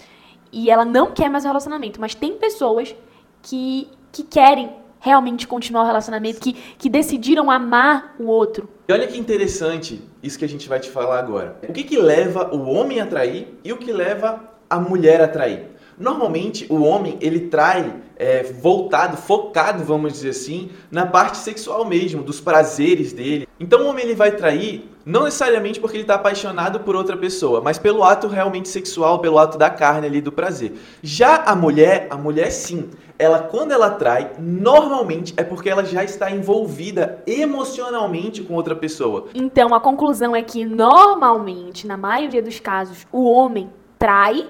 E 0.50 0.70
ela 0.70 0.84
não 0.84 1.10
quer 1.10 1.28
mais 1.28 1.44
o 1.44 1.48
relacionamento. 1.48 2.00
Mas 2.00 2.14
tem 2.14 2.38
pessoas 2.38 2.94
que, 3.42 3.88
que 4.12 4.22
querem 4.22 4.70
realmente 5.04 5.46
continuar 5.46 5.82
o 5.82 5.86
relacionamento, 5.86 6.40
que, 6.40 6.54
que 6.78 6.88
decidiram 6.88 7.50
amar 7.50 8.14
o 8.18 8.24
outro. 8.24 8.66
E 8.88 8.92
olha 8.92 9.06
que 9.06 9.18
interessante 9.18 10.02
isso 10.22 10.38
que 10.38 10.46
a 10.46 10.48
gente 10.48 10.66
vai 10.66 10.80
te 10.80 10.88
falar 10.88 11.18
agora. 11.18 11.58
O 11.68 11.74
que, 11.74 11.84
que 11.84 11.98
leva 11.98 12.54
o 12.54 12.70
homem 12.70 13.00
a 13.00 13.06
trair 13.06 13.48
e 13.62 13.70
o 13.70 13.76
que 13.76 13.92
leva 13.92 14.42
a 14.68 14.80
mulher 14.80 15.20
a 15.20 15.28
trair? 15.28 15.74
Normalmente 15.98 16.66
o 16.70 16.82
homem 16.82 17.18
ele 17.20 17.40
trai 17.48 17.94
é, 18.16 18.44
voltado, 18.44 19.18
focado, 19.18 19.84
vamos 19.84 20.14
dizer 20.14 20.30
assim, 20.30 20.70
na 20.90 21.04
parte 21.04 21.36
sexual 21.36 21.84
mesmo, 21.84 22.22
dos 22.22 22.40
prazeres 22.40 23.12
dele. 23.12 23.46
Então 23.60 23.82
o 23.82 23.88
homem 23.88 24.04
ele 24.04 24.14
vai 24.14 24.32
trair 24.32 24.88
não 25.04 25.24
necessariamente 25.24 25.78
porque 25.78 25.96
ele 25.96 26.04
está 26.04 26.14
apaixonado 26.14 26.80
por 26.80 26.96
outra 26.96 27.16
pessoa, 27.16 27.60
mas 27.60 27.78
pelo 27.78 28.02
ato 28.02 28.26
realmente 28.26 28.68
sexual, 28.68 29.18
pelo 29.18 29.38
ato 29.38 29.58
da 29.58 29.68
carne 29.68 30.06
ali, 30.06 30.20
do 30.20 30.32
prazer. 30.32 30.72
Já 31.02 31.42
a 31.44 31.54
mulher, 31.54 32.06
a 32.10 32.16
mulher 32.16 32.50
sim, 32.50 32.88
ela 33.18 33.40
quando 33.40 33.72
ela 33.72 33.90
trai, 33.90 34.32
normalmente 34.38 35.34
é 35.36 35.44
porque 35.44 35.70
ela 35.70 35.84
já 35.84 36.02
está 36.02 36.30
envolvida 36.30 37.22
emocionalmente 37.26 38.42
com 38.42 38.54
outra 38.54 38.74
pessoa. 38.74 39.28
Então 39.34 39.74
a 39.74 39.80
conclusão 39.80 40.34
é 40.34 40.42
que 40.42 40.64
normalmente, 40.64 41.86
na 41.86 41.96
maioria 41.96 42.42
dos 42.42 42.58
casos, 42.58 43.06
o 43.12 43.24
homem 43.24 43.70
trai, 43.98 44.48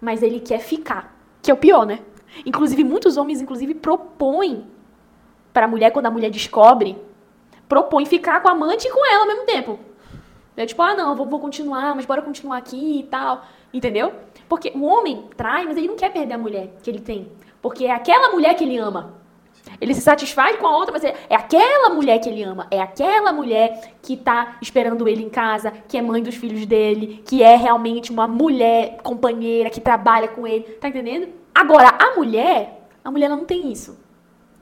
mas 0.00 0.22
ele 0.22 0.40
quer 0.40 0.60
ficar, 0.60 1.16
que 1.42 1.50
é 1.50 1.54
o 1.54 1.56
pior, 1.56 1.86
né? 1.86 2.00
Inclusive 2.44 2.84
muitos 2.84 3.16
homens 3.16 3.40
inclusive 3.40 3.74
propõem 3.74 4.66
para 5.52 5.64
a 5.64 5.68
mulher 5.68 5.90
quando 5.90 6.06
a 6.06 6.10
mulher 6.10 6.30
descobre 6.30 6.96
propõe 7.68 8.04
ficar 8.04 8.42
com 8.42 8.48
a 8.48 8.52
amante 8.52 8.88
e 8.88 8.90
com 8.90 9.06
ela 9.06 9.20
ao 9.20 9.28
mesmo 9.28 9.46
tempo. 9.46 9.78
É 10.56 10.66
tipo, 10.66 10.82
ah, 10.82 10.94
não, 10.94 11.14
vou, 11.14 11.24
vou 11.24 11.38
continuar, 11.38 11.94
mas 11.94 12.04
bora 12.04 12.20
continuar 12.20 12.58
aqui 12.58 13.00
e 13.00 13.02
tal. 13.04 13.44
Entendeu? 13.72 14.12
Porque 14.48 14.72
o 14.74 14.84
homem 14.84 15.26
trai, 15.36 15.64
mas 15.64 15.76
ele 15.76 15.88
não 15.88 15.96
quer 15.96 16.12
perder 16.12 16.34
a 16.34 16.38
mulher 16.38 16.70
que 16.82 16.90
ele 16.90 17.00
tem. 17.00 17.28
Porque 17.62 17.84
é 17.84 17.92
aquela 17.92 18.30
mulher 18.32 18.54
que 18.54 18.64
ele 18.64 18.76
ama. 18.78 19.20
Ele 19.80 19.94
se 19.94 20.00
satisfaz 20.00 20.56
com 20.56 20.66
a 20.66 20.76
outra, 20.76 20.92
mas 20.92 21.04
é, 21.04 21.14
é 21.28 21.34
aquela 21.34 21.90
mulher 21.90 22.18
que 22.18 22.28
ele 22.28 22.42
ama. 22.42 22.66
É 22.70 22.80
aquela 22.80 23.32
mulher 23.32 23.94
que 24.02 24.16
tá 24.16 24.56
esperando 24.60 25.06
ele 25.08 25.22
em 25.22 25.28
casa, 25.28 25.70
que 25.88 25.96
é 25.96 26.02
mãe 26.02 26.22
dos 26.22 26.34
filhos 26.34 26.66
dele, 26.66 27.22
que 27.26 27.42
é 27.42 27.56
realmente 27.56 28.10
uma 28.10 28.26
mulher 28.26 28.98
companheira, 29.02 29.70
que 29.70 29.80
trabalha 29.80 30.28
com 30.28 30.46
ele. 30.46 30.64
Tá 30.64 30.88
entendendo? 30.88 31.28
Agora, 31.54 31.88
a 31.88 32.16
mulher, 32.16 32.86
a 33.04 33.10
mulher 33.10 33.28
não 33.28 33.44
tem 33.44 33.70
isso. 33.70 33.98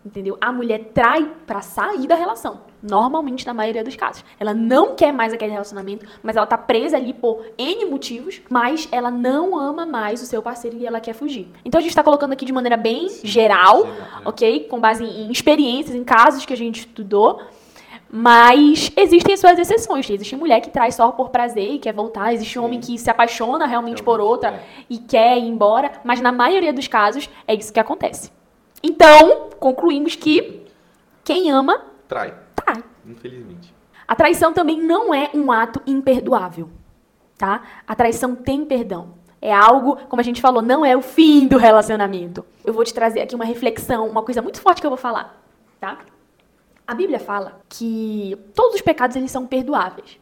Entendeu? 0.04 0.38
A 0.40 0.52
mulher 0.52 0.90
trai 0.94 1.30
para 1.46 1.60
sair 1.60 2.06
da 2.06 2.14
relação. 2.14 2.60
Normalmente, 2.82 3.44
na 3.46 3.52
maioria 3.52 3.82
dos 3.82 3.96
casos. 3.96 4.24
Ela 4.38 4.54
não 4.54 4.94
quer 4.94 5.12
mais 5.12 5.32
aquele 5.32 5.50
relacionamento, 5.50 6.06
mas 6.22 6.36
ela 6.36 6.46
tá 6.46 6.56
presa 6.56 6.96
ali 6.96 7.12
por 7.12 7.44
N 7.58 7.84
motivos, 7.86 8.40
mas 8.48 8.88
ela 8.92 9.10
não 9.10 9.58
ama 9.58 9.84
mais 9.84 10.22
o 10.22 10.26
seu 10.26 10.40
parceiro 10.40 10.76
e 10.78 10.86
ela 10.86 11.00
quer 11.00 11.12
fugir. 11.12 11.48
Então 11.64 11.78
a 11.78 11.82
gente 11.82 11.94
tá 11.94 12.02
colocando 12.02 12.32
aqui 12.32 12.44
de 12.44 12.52
maneira 12.52 12.76
bem 12.76 13.08
Sim, 13.08 13.26
geral, 13.26 13.86
ok? 14.24 14.64
Com 14.70 14.78
base 14.78 15.04
em 15.04 15.30
experiências, 15.30 15.96
em 15.96 16.04
casos 16.04 16.46
que 16.46 16.52
a 16.52 16.56
gente 16.56 16.80
estudou. 16.80 17.42
Mas 18.10 18.90
existem 18.96 19.36
suas 19.36 19.58
exceções. 19.58 20.08
Existe 20.08 20.34
mulher 20.34 20.60
que 20.60 20.70
traz 20.70 20.94
só 20.94 21.10
por 21.12 21.28
prazer 21.28 21.74
e 21.74 21.78
quer 21.78 21.92
voltar. 21.92 22.32
Existe 22.32 22.54
Sim. 22.54 22.60
homem 22.60 22.80
que 22.80 22.96
se 22.96 23.10
apaixona 23.10 23.66
realmente 23.66 24.02
por 24.02 24.20
outra 24.20 24.50
é. 24.50 24.62
e 24.88 24.98
quer 24.98 25.36
ir 25.36 25.46
embora. 25.46 25.92
Mas 26.04 26.20
na 26.20 26.32
maioria 26.32 26.72
dos 26.72 26.88
casos 26.88 27.28
é 27.46 27.54
isso 27.54 27.70
que 27.72 27.80
acontece. 27.80 28.37
Então, 28.82 29.50
concluímos 29.58 30.14
que 30.14 30.66
quem 31.24 31.50
ama 31.50 31.82
trai. 32.06 32.34
Trai. 32.54 32.82
Infelizmente. 33.06 33.74
A 34.06 34.14
traição 34.14 34.52
também 34.52 34.80
não 34.80 35.12
é 35.12 35.30
um 35.34 35.52
ato 35.52 35.82
imperdoável, 35.86 36.70
tá? 37.36 37.62
A 37.86 37.94
traição 37.94 38.34
tem 38.34 38.64
perdão. 38.64 39.18
É 39.40 39.52
algo, 39.52 39.96
como 40.08 40.20
a 40.20 40.24
gente 40.24 40.40
falou, 40.40 40.62
não 40.62 40.84
é 40.84 40.96
o 40.96 41.02
fim 41.02 41.46
do 41.46 41.58
relacionamento. 41.58 42.44
Eu 42.64 42.72
vou 42.72 42.84
te 42.84 42.94
trazer 42.94 43.20
aqui 43.20 43.34
uma 43.34 43.44
reflexão, 43.44 44.08
uma 44.08 44.22
coisa 44.22 44.40
muito 44.40 44.60
forte 44.60 44.80
que 44.80 44.86
eu 44.86 44.90
vou 44.90 44.96
falar, 44.96 45.40
tá? 45.78 45.98
A 46.86 46.94
Bíblia 46.94 47.20
fala 47.20 47.60
que 47.68 48.36
todos 48.54 48.76
os 48.76 48.80
pecados 48.80 49.14
eles 49.14 49.30
são 49.30 49.46
perdoáveis, 49.46 50.18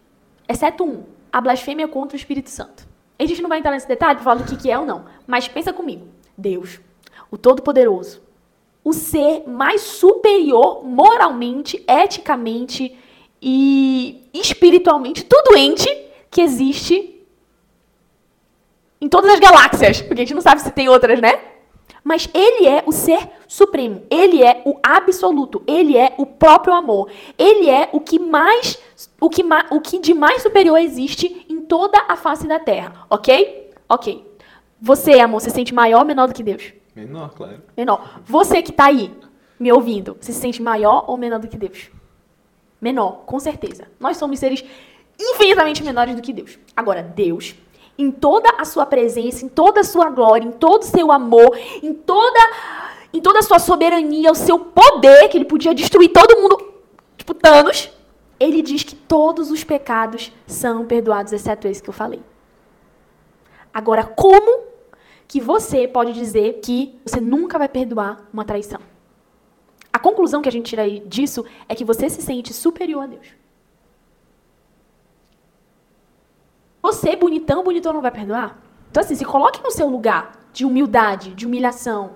exceto 0.48 0.84
um, 0.84 1.04
a 1.32 1.40
blasfêmia 1.40 1.86
contra 1.86 2.16
o 2.16 2.18
Espírito 2.18 2.50
Santo. 2.50 2.86
A 3.18 3.24
gente 3.24 3.40
não 3.40 3.48
vai 3.48 3.60
entrar 3.60 3.70
nesse 3.70 3.88
detalhe 3.88 4.16
para 4.16 4.24
falar 4.24 4.42
do 4.42 4.44
que, 4.44 4.56
que 4.56 4.70
é 4.70 4.78
ou 4.78 4.84
não, 4.84 5.04
mas 5.26 5.46
pensa 5.46 5.72
comigo. 5.72 6.08
Deus, 6.36 6.80
o 7.30 7.38
Todo-Poderoso, 7.38 8.20
o 8.86 8.92
ser 8.92 9.42
mais 9.48 9.80
superior 9.80 10.84
moralmente, 10.84 11.84
eticamente 11.88 12.96
e 13.42 14.30
espiritualmente, 14.32 15.24
tudo 15.24 15.56
ente 15.56 15.88
que 16.30 16.40
existe, 16.40 17.20
em 19.00 19.08
todas 19.08 19.32
as 19.32 19.40
galáxias, 19.40 20.00
porque 20.02 20.22
a 20.22 20.24
gente 20.24 20.34
não 20.34 20.40
sabe 20.40 20.60
se 20.60 20.70
tem 20.70 20.88
outras, 20.88 21.20
né? 21.20 21.36
Mas 22.04 22.28
ele 22.32 22.68
é 22.68 22.84
o 22.86 22.92
ser 22.92 23.28
supremo, 23.48 24.04
ele 24.08 24.40
é 24.40 24.62
o 24.64 24.78
absoluto, 24.80 25.64
ele 25.66 25.96
é 25.96 26.14
o 26.16 26.24
próprio 26.24 26.72
amor. 26.72 27.10
Ele 27.36 27.68
é 27.68 27.88
o 27.92 27.98
que 27.98 28.20
mais 28.20 28.78
o 29.20 29.28
que, 29.28 29.42
o 29.72 29.80
que 29.80 29.98
de 29.98 30.14
mais 30.14 30.42
superior 30.42 30.78
existe 30.78 31.44
em 31.48 31.60
toda 31.62 32.04
a 32.06 32.14
face 32.14 32.46
da 32.46 32.60
terra, 32.60 33.04
OK? 33.10 33.72
OK. 33.88 34.24
Você, 34.80 35.18
amor, 35.18 35.40
se 35.40 35.50
sente 35.50 35.74
maior 35.74 36.02
ou 36.02 36.06
menor 36.06 36.28
do 36.28 36.34
que 36.34 36.44
Deus? 36.44 36.72
Menor, 36.96 37.34
claro. 37.34 37.62
Menor. 37.76 38.20
Você 38.24 38.62
que 38.62 38.70
está 38.70 38.86
aí 38.86 39.14
me 39.60 39.70
ouvindo, 39.70 40.16
você 40.18 40.32
se 40.32 40.40
sente 40.40 40.62
maior 40.62 41.04
ou 41.06 41.18
menor 41.18 41.38
do 41.38 41.46
que 41.46 41.58
Deus? 41.58 41.90
Menor, 42.80 43.24
com 43.26 43.38
certeza. 43.38 43.86
Nós 44.00 44.16
somos 44.16 44.38
seres 44.38 44.64
infinitamente 45.20 45.84
menores 45.84 46.16
do 46.16 46.22
que 46.22 46.32
Deus. 46.32 46.58
Agora, 46.74 47.02
Deus 47.02 47.54
em 47.98 48.10
toda 48.10 48.50
a 48.58 48.64
sua 48.64 48.84
presença, 48.84 49.44
em 49.44 49.48
toda 49.48 49.80
a 49.80 49.84
sua 49.84 50.10
glória, 50.10 50.46
em 50.46 50.52
todo 50.52 50.82
o 50.82 50.86
seu 50.86 51.10
amor, 51.10 51.58
em 51.82 51.94
toda, 51.94 52.40
em 53.12 53.20
toda 53.20 53.38
a 53.38 53.42
sua 53.42 53.58
soberania, 53.58 54.30
o 54.30 54.34
seu 54.34 54.58
poder, 54.58 55.28
que 55.28 55.38
ele 55.38 55.46
podia 55.46 55.74
destruir 55.74 56.10
todo 56.10 56.40
mundo, 56.40 56.74
tipo 57.16 57.32
Thanos, 57.32 57.90
ele 58.38 58.60
diz 58.60 58.82
que 58.82 58.94
todos 58.94 59.50
os 59.50 59.64
pecados 59.64 60.30
são 60.46 60.84
perdoados, 60.84 61.32
exceto 61.32 61.66
esse 61.66 61.82
que 61.82 61.88
eu 61.88 61.94
falei. 61.94 62.20
Agora, 63.72 64.04
como 64.04 64.75
que 65.28 65.40
você 65.40 65.88
pode 65.88 66.12
dizer 66.12 66.60
que 66.62 66.98
você 67.04 67.20
nunca 67.20 67.58
vai 67.58 67.68
perdoar 67.68 68.28
uma 68.32 68.44
traição? 68.44 68.80
A 69.92 69.98
conclusão 69.98 70.42
que 70.42 70.48
a 70.48 70.52
gente 70.52 70.66
tira 70.66 70.88
disso 71.00 71.44
é 71.68 71.74
que 71.74 71.84
você 71.84 72.08
se 72.10 72.22
sente 72.22 72.52
superior 72.52 73.04
a 73.04 73.06
Deus. 73.06 73.28
Você, 76.82 77.16
bonitão, 77.16 77.64
bonitão, 77.64 77.92
não 77.92 78.02
vai 78.02 78.10
perdoar? 78.10 78.60
Então, 78.90 79.02
assim, 79.02 79.14
se 79.14 79.24
coloque 79.24 79.62
no 79.62 79.70
seu 79.70 79.88
lugar 79.88 80.32
de 80.52 80.64
humildade, 80.64 81.34
de 81.34 81.44
humilhação. 81.44 82.12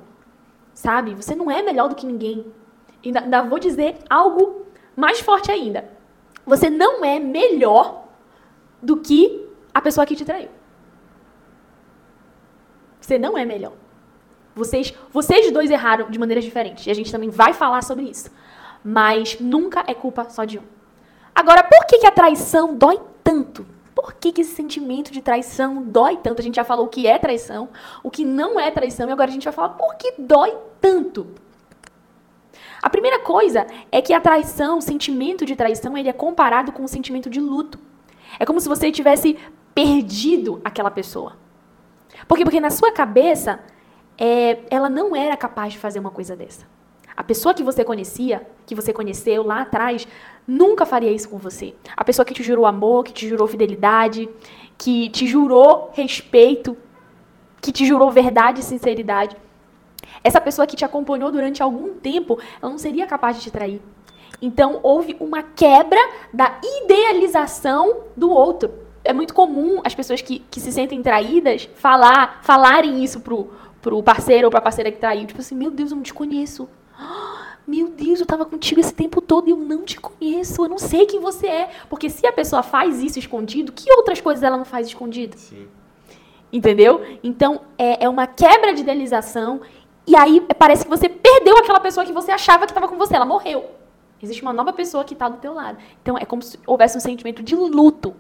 Sabe? 0.73 1.15
Você 1.15 1.35
não 1.35 1.51
é 1.51 1.63
melhor 1.63 1.89
do 1.89 1.95
que 1.95 2.07
ninguém. 2.07 2.47
Ainda, 3.05 3.21
ainda 3.21 3.43
vou 3.43 3.59
dizer 3.59 3.97
algo 4.09 4.67
mais 4.95 5.21
forte 5.21 5.51
ainda. 5.51 5.91
Você 6.47 6.71
não 6.71 7.05
é 7.05 7.19
melhor 7.19 8.09
do 8.83 8.97
que 8.99 9.49
a 9.75 9.81
pessoa 9.81 10.07
que 10.07 10.15
te 10.15 10.25
traiu. 10.25 10.51
Você 13.01 13.19
não 13.19 13.37
é 13.37 13.45
melhor. 13.45 13.73
Vocês, 14.55 14.93
vocês 15.13 15.51
dois 15.53 15.71
erraram 15.71 16.11
de 16.11 16.19
maneiras 16.19 16.45
diferentes. 16.45 16.87
E 16.87 16.91
a 16.91 16.95
gente 16.95 17.11
também 17.11 17.31
vai 17.31 17.53
falar 17.53 17.83
sobre 17.83 18.05
isso. 18.05 18.31
Mas 18.85 19.39
nunca 19.41 19.85
é 19.87 19.95
culpa 19.95 20.29
só 20.29 20.45
de 20.45 20.59
um. 20.59 20.63
Agora, 21.35 21.63
por 21.63 21.87
que, 21.87 21.99
que 21.99 22.07
a 22.07 22.11
traição 22.11 22.75
dói 22.75 23.01
tanto? 23.23 23.67
Por 23.95 24.15
que, 24.15 24.33
que 24.33 24.41
esse 24.41 24.55
sentimento 24.55 25.13
de 25.13 25.21
traição 25.21 25.83
dói 25.83 26.17
tanto? 26.17 26.41
A 26.41 26.43
gente 26.43 26.57
já 26.57 26.65
falou 26.65 26.87
o 26.87 26.89
que 26.89 27.07
é 27.07 27.19
traição, 27.19 27.69
o 28.03 28.11
que 28.11 28.25
não 28.25 28.59
é 28.59 28.71
traição, 28.71 29.09
e 29.09 29.13
agora 29.13 29.31
a 29.31 29.33
gente 29.33 29.45
vai 29.45 29.53
falar 29.53 29.71
por 29.71 29.95
que 29.97 30.15
dói 30.19 30.57
tanto. 30.81 31.29
A 32.83 32.89
primeira 32.89 33.19
coisa 33.19 33.67
é 33.93 34.01
que 34.01 34.15
a 34.15 34.21
traição, 34.21 34.79
o 34.79 34.83
sentimento 34.83 35.45
de 35.45 35.55
traição, 35.55 35.97
ele 35.97 36.09
é 36.09 36.13
comparado 36.13 36.73
com 36.73 36.83
o 36.83 36.89
sentimento 36.89 37.29
de 37.29 37.41
luto. 37.41 37.79
É 38.39 38.47
como 38.47 38.61
se 38.61 38.69
você 38.69 38.91
tivesse 38.91 39.39
perdido 39.75 40.61
aquela 40.65 40.91
pessoa. 40.91 41.37
Por 42.27 42.37
quê? 42.37 42.45
Porque 42.45 42.61
na 42.61 42.71
sua 42.71 42.93
cabeça, 42.93 43.61
é, 44.19 44.61
ela 44.71 44.89
não 44.89 45.17
era 45.17 45.37
capaz 45.37 45.73
de 45.73 45.79
fazer 45.79 45.99
uma 45.99 46.11
coisa 46.11 46.37
dessa. 46.37 46.67
A 47.17 47.25
pessoa 47.25 47.55
que 47.55 47.63
você 47.63 47.85
conhecia, 47.85 48.47
que 48.65 48.75
você 48.75 48.93
conheceu 48.93 49.43
lá 49.43 49.63
atrás, 49.63 50.07
nunca 50.47 50.87
faria 50.87 51.11
isso 51.11 51.29
com 51.29 51.39
você. 51.39 51.75
A 51.97 52.05
pessoa 52.05 52.25
que 52.25 52.33
te 52.33 52.43
jurou 52.43 52.67
amor, 52.67 53.05
que 53.05 53.13
te 53.13 53.29
jurou 53.29 53.47
fidelidade, 53.47 54.29
que 54.79 55.11
te 55.11 55.27
jurou 55.27 55.91
respeito, 55.93 56.77
que 57.61 57.73
te 57.73 57.85
jurou 57.85 58.11
verdade 58.11 58.61
e 58.61 58.63
sinceridade. 58.63 59.37
Essa 60.25 60.41
pessoa 60.41 60.67
que 60.67 60.77
te 60.77 60.85
acompanhou 60.85 61.31
durante 61.31 61.63
algum 61.63 61.95
tempo, 61.95 62.39
ela 62.61 62.71
não 62.71 62.79
seria 62.79 63.07
capaz 63.07 63.37
de 63.37 63.43
te 63.43 63.51
trair. 63.51 63.83
Então, 64.41 64.81
houve 64.83 65.17
uma 65.21 65.43
quebra 65.43 66.01
da 66.33 66.59
idealização 66.83 68.05
do 68.17 68.31
outro. 68.31 68.73
É 69.03 69.13
muito 69.13 69.33
comum 69.33 69.81
as 69.85 69.95
pessoas 69.95 70.21
que, 70.21 70.41
que 70.51 70.61
se 70.61 70.71
sentem 70.71 71.03
traídas 71.03 71.69
falar, 71.75 72.41
falarem 72.43 73.03
isso 73.03 73.21
pro, 73.21 73.51
pro 73.81 74.03
parceiro 74.03 74.47
ou 74.47 74.51
pra 74.51 74.61
parceira 74.61 74.91
que 74.91 74.99
traiu. 74.99 75.27
Tipo 75.27 75.41
assim, 75.41 75.55
meu 75.55 75.71
Deus, 75.71 75.91
eu 75.91 75.97
não 75.97 76.03
te 76.03 76.15
conheço. 76.15 76.69
Meu 77.67 77.89
Deus, 77.89 78.19
eu 78.19 78.25
estava 78.25 78.45
contigo 78.45 78.81
esse 78.81 78.93
tempo 78.93 79.21
todo 79.21 79.47
e 79.47 79.53
eu 79.53 79.57
não 79.57 79.85
te 79.85 80.01
conheço, 80.01 80.65
eu 80.65 80.69
não 80.69 80.79
sei 80.79 81.07
quem 81.07 81.21
você 81.21 81.47
é. 81.47 81.71
Porque 81.89 82.11
se 82.11 82.27
a 82.27 82.33
pessoa 82.33 82.65
faz 82.65 83.01
isso 83.01 83.17
escondido, 83.17 83.71
que 83.71 83.93
outras 83.93 84.21
coisas 84.21 84.43
ela 84.43 84.57
não 84.57 84.65
faz 84.65 84.89
escondido? 84.89 85.37
Sim. 85.39 85.69
Entendeu? 86.53 87.01
Então, 87.23 87.61
é, 87.79 88.07
é 88.07 88.09
uma 88.09 88.27
quebra 88.27 88.75
de 88.75 88.81
idealização 88.81 89.61
e 90.05 90.17
aí 90.17 90.41
parece 90.59 90.83
que 90.83 90.91
você 90.91 91.09
perdeu 91.09 91.57
aquela 91.59 91.79
pessoa 91.79 92.05
que 92.05 92.13
você 92.13 92.33
achava 92.33 92.67
que 92.67 92.73
estava 92.73 92.89
com 92.89 92.97
você, 92.97 93.15
ela 93.15 93.27
morreu. 93.27 93.71
Existe 94.21 94.43
uma 94.43 94.53
nova 94.53 94.73
pessoa 94.73 95.05
que 95.05 95.15
está 95.15 95.29
do 95.29 95.39
teu 95.39 95.55
lado. 95.55 95.79
Então, 96.03 96.19
é 96.19 96.25
como 96.25 96.43
se 96.43 96.59
houvesse 96.67 96.97
um 96.97 97.01
sentimento 97.01 97.41
de 97.41 97.55
luto 97.55 98.17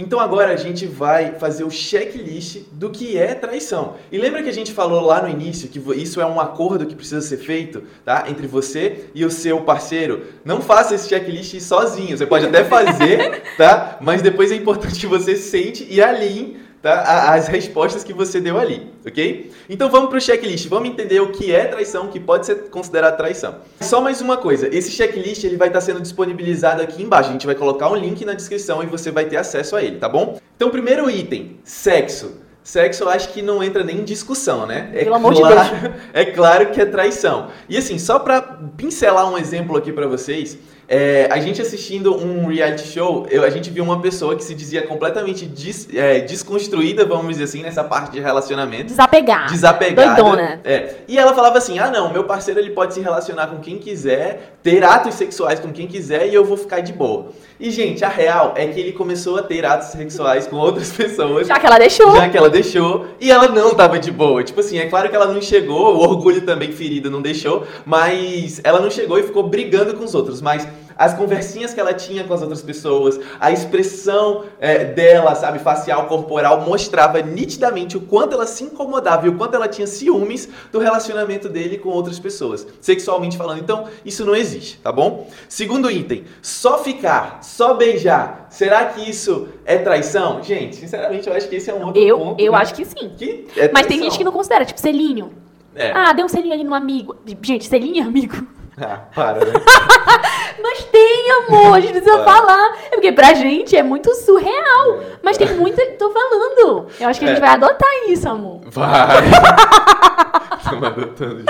então 0.00 0.18
agora 0.18 0.52
a 0.52 0.56
gente 0.56 0.86
vai 0.86 1.32
fazer 1.32 1.62
o 1.62 1.70
checklist 1.70 2.62
do 2.72 2.88
que 2.88 3.18
é 3.18 3.34
traição. 3.34 3.96
E 4.10 4.16
lembra 4.16 4.42
que 4.42 4.48
a 4.48 4.52
gente 4.52 4.72
falou 4.72 5.02
lá 5.02 5.22
no 5.22 5.28
início 5.28 5.68
que 5.68 5.78
isso 6.00 6.20
é 6.20 6.26
um 6.26 6.40
acordo 6.40 6.86
que 6.86 6.94
precisa 6.94 7.20
ser 7.20 7.36
feito, 7.36 7.82
tá? 8.02 8.24
Entre 8.28 8.46
você 8.46 9.10
e 9.14 9.24
o 9.24 9.30
seu 9.30 9.60
parceiro. 9.60 10.24
Não 10.42 10.62
faça 10.62 10.94
esse 10.94 11.06
checklist 11.06 11.60
sozinho. 11.60 12.16
Você 12.16 12.26
pode 12.26 12.46
até 12.46 12.64
fazer, 12.64 13.42
tá? 13.58 13.98
Mas 14.00 14.22
depois 14.22 14.50
é 14.50 14.54
importante 14.54 14.98
que 14.98 15.06
você 15.06 15.36
sente 15.36 15.86
e 15.90 16.00
alinhe 16.00 16.59
tá? 16.82 17.32
as 17.32 17.48
respostas 17.48 18.02
que 18.02 18.12
você 18.12 18.40
deu 18.40 18.58
ali, 18.58 18.90
ok? 19.06 19.52
Então 19.68 19.90
vamos 19.90 20.08
para 20.08 20.18
o 20.18 20.20
checklist, 20.20 20.68
vamos 20.68 20.88
entender 20.88 21.20
o 21.20 21.30
que 21.32 21.52
é 21.52 21.64
traição, 21.64 22.06
o 22.06 22.08
que 22.08 22.18
pode 22.18 22.46
ser 22.46 22.70
considerado 22.70 23.16
traição. 23.16 23.56
Só 23.80 24.00
mais 24.00 24.20
uma 24.20 24.36
coisa, 24.36 24.68
esse 24.74 24.90
checklist 24.90 25.44
ele 25.44 25.56
vai 25.56 25.68
estar 25.68 25.80
sendo 25.80 26.00
disponibilizado 26.00 26.82
aqui 26.82 27.02
embaixo, 27.02 27.30
a 27.30 27.32
gente 27.32 27.46
vai 27.46 27.54
colocar 27.54 27.90
um 27.90 27.96
link 27.96 28.24
na 28.24 28.34
descrição 28.34 28.82
e 28.82 28.86
você 28.86 29.10
vai 29.10 29.24
ter 29.24 29.36
acesso 29.36 29.76
a 29.76 29.82
ele, 29.82 29.98
tá 29.98 30.08
bom? 30.08 30.38
Então 30.56 30.70
primeiro 30.70 31.10
item, 31.10 31.58
sexo. 31.64 32.40
Sexo 32.62 33.04
eu 33.04 33.08
acho 33.08 33.30
que 33.30 33.40
não 33.40 33.62
entra 33.64 33.82
nem 33.82 33.98
em 33.98 34.04
discussão, 34.04 34.66
né? 34.66 34.90
É 34.92 35.04
Pelo 35.04 35.16
claro, 35.18 35.26
amor 35.26 35.34
de 35.34 35.42
Deus. 35.42 35.94
É 36.12 36.24
claro 36.26 36.70
que 36.70 36.80
é 36.80 36.84
traição. 36.84 37.48
E 37.68 37.76
assim, 37.76 37.98
só 37.98 38.18
para 38.18 38.42
pincelar 38.76 39.30
um 39.30 39.38
exemplo 39.38 39.76
aqui 39.76 39.90
para 39.90 40.06
vocês, 40.06 40.58
é, 40.92 41.28
a 41.30 41.38
gente 41.38 41.62
assistindo 41.62 42.16
um 42.16 42.48
reality 42.48 42.84
show, 42.84 43.24
eu, 43.30 43.44
a 43.44 43.48
gente 43.48 43.70
viu 43.70 43.84
uma 43.84 44.00
pessoa 44.00 44.34
que 44.34 44.42
se 44.42 44.56
dizia 44.56 44.82
completamente 44.82 45.46
des, 45.46 45.88
é, 45.94 46.18
desconstruída, 46.18 47.04
vamos 47.04 47.28
dizer 47.28 47.44
assim, 47.44 47.62
nessa 47.62 47.84
parte 47.84 48.10
de 48.10 48.18
relacionamento. 48.18 48.86
Desapegada. 48.86 49.52
Desapegada. 49.52 50.20
Doidona. 50.20 50.60
É. 50.64 50.96
E 51.06 51.16
ela 51.16 51.32
falava 51.32 51.58
assim: 51.58 51.78
ah, 51.78 51.92
não, 51.92 52.12
meu 52.12 52.24
parceiro 52.24 52.58
ele 52.58 52.70
pode 52.70 52.94
se 52.94 53.00
relacionar 53.00 53.46
com 53.46 53.60
quem 53.60 53.78
quiser, 53.78 54.56
ter 54.64 54.82
atos 54.82 55.14
sexuais 55.14 55.60
com 55.60 55.70
quem 55.70 55.86
quiser 55.86 56.26
e 56.26 56.34
eu 56.34 56.44
vou 56.44 56.56
ficar 56.56 56.80
de 56.80 56.92
boa. 56.92 57.28
E, 57.60 57.70
gente, 57.70 58.04
a 58.04 58.08
real 58.08 58.54
é 58.56 58.66
que 58.66 58.80
ele 58.80 58.90
começou 58.90 59.36
a 59.36 59.42
ter 59.44 59.64
atos 59.64 59.88
sexuais 59.88 60.48
com 60.48 60.56
outras 60.56 60.90
pessoas. 60.96 61.46
Já 61.46 61.60
que 61.60 61.66
ela 61.66 61.78
deixou. 61.78 62.16
Já 62.16 62.28
que 62.28 62.36
ela 62.36 62.50
deixou. 62.50 63.06
E 63.20 63.30
ela 63.30 63.46
não 63.46 63.74
tava 63.76 63.96
de 64.00 64.10
boa. 64.10 64.42
Tipo 64.42 64.58
assim, 64.58 64.78
é 64.78 64.86
claro 64.86 65.08
que 65.08 65.14
ela 65.14 65.26
não 65.26 65.40
chegou, 65.40 65.94
o 65.94 66.00
orgulho 66.00 66.40
também 66.40 66.72
ferido 66.72 67.08
não 67.08 67.22
deixou, 67.22 67.64
mas 67.86 68.60
ela 68.64 68.80
não 68.80 68.90
chegou 68.90 69.20
e 69.20 69.22
ficou 69.22 69.44
brigando 69.44 69.94
com 69.94 70.02
os 70.02 70.16
outros. 70.16 70.40
Mas 70.40 70.66
as 71.00 71.14
conversinhas 71.14 71.72
que 71.72 71.80
ela 71.80 71.94
tinha 71.94 72.24
com 72.24 72.34
as 72.34 72.42
outras 72.42 72.60
pessoas, 72.60 73.18
a 73.40 73.50
expressão 73.50 74.44
é, 74.60 74.84
dela, 74.84 75.34
sabe, 75.34 75.58
facial, 75.58 76.06
corporal, 76.06 76.60
mostrava 76.60 77.22
nitidamente 77.22 77.96
o 77.96 78.02
quanto 78.02 78.34
ela 78.34 78.46
se 78.46 78.64
incomodava 78.64 79.24
e 79.24 79.30
o 79.30 79.38
quanto 79.38 79.54
ela 79.54 79.66
tinha 79.66 79.86
ciúmes 79.86 80.46
do 80.70 80.78
relacionamento 80.78 81.48
dele 81.48 81.78
com 81.78 81.88
outras 81.88 82.18
pessoas, 82.18 82.66
sexualmente 82.82 83.38
falando. 83.38 83.60
Então, 83.60 83.88
isso 84.04 84.26
não 84.26 84.36
existe, 84.36 84.76
tá 84.76 84.92
bom? 84.92 85.26
Segundo 85.48 85.90
item, 85.90 86.26
só 86.42 86.76
ficar, 86.84 87.42
só 87.42 87.72
beijar. 87.72 88.48
Será 88.50 88.84
que 88.84 89.08
isso 89.08 89.48
é 89.64 89.78
traição? 89.78 90.42
Gente, 90.42 90.76
sinceramente, 90.76 91.26
eu 91.26 91.34
acho 91.34 91.48
que 91.48 91.56
esse 91.56 91.70
é 91.70 91.74
um 91.74 91.86
outro 91.86 92.02
eu, 92.02 92.18
ponto. 92.18 92.42
Eu 92.42 92.52
né? 92.52 92.58
acho 92.58 92.74
que 92.74 92.84
sim. 92.84 93.10
Que 93.16 93.46
é 93.56 93.70
Mas 93.72 93.86
tem 93.86 94.02
gente 94.02 94.18
que 94.18 94.24
não 94.24 94.32
considera, 94.32 94.66
tipo, 94.66 94.78
selinho. 94.78 95.32
É. 95.74 95.92
Ah, 95.92 96.12
deu 96.12 96.26
um 96.26 96.28
selinho 96.28 96.52
ali 96.52 96.64
no 96.64 96.74
amigo. 96.74 97.16
Gente, 97.40 97.66
selinho 97.66 98.02
é 98.02 98.06
amigo. 98.06 98.59
Ah, 98.90 99.00
para, 99.14 99.44
né? 99.44 99.52
Mas 100.62 100.84
tem, 100.84 101.30
amor, 101.30 101.76
a 101.76 101.80
gente 101.80 101.92
precisa 101.92 102.24
falar. 102.24 102.76
É 102.86 102.90
porque 102.90 103.12
pra 103.12 103.34
gente 103.34 103.76
é 103.76 103.82
muito 103.82 104.14
surreal. 104.14 105.00
É, 105.02 105.18
Mas 105.22 105.36
tem 105.36 105.54
muita. 105.54 105.84
Tô 105.98 106.10
falando. 106.10 106.86
Eu 106.98 107.08
acho 107.08 107.18
que 107.20 107.26
a 107.26 107.28
gente 107.28 107.38
é. 107.38 107.40
vai 107.40 107.50
adotar 107.50 107.88
isso, 108.08 108.28
amor. 108.28 108.60
Vai. 108.66 109.20
Estamos 110.58 110.88
adotando. 110.88 111.44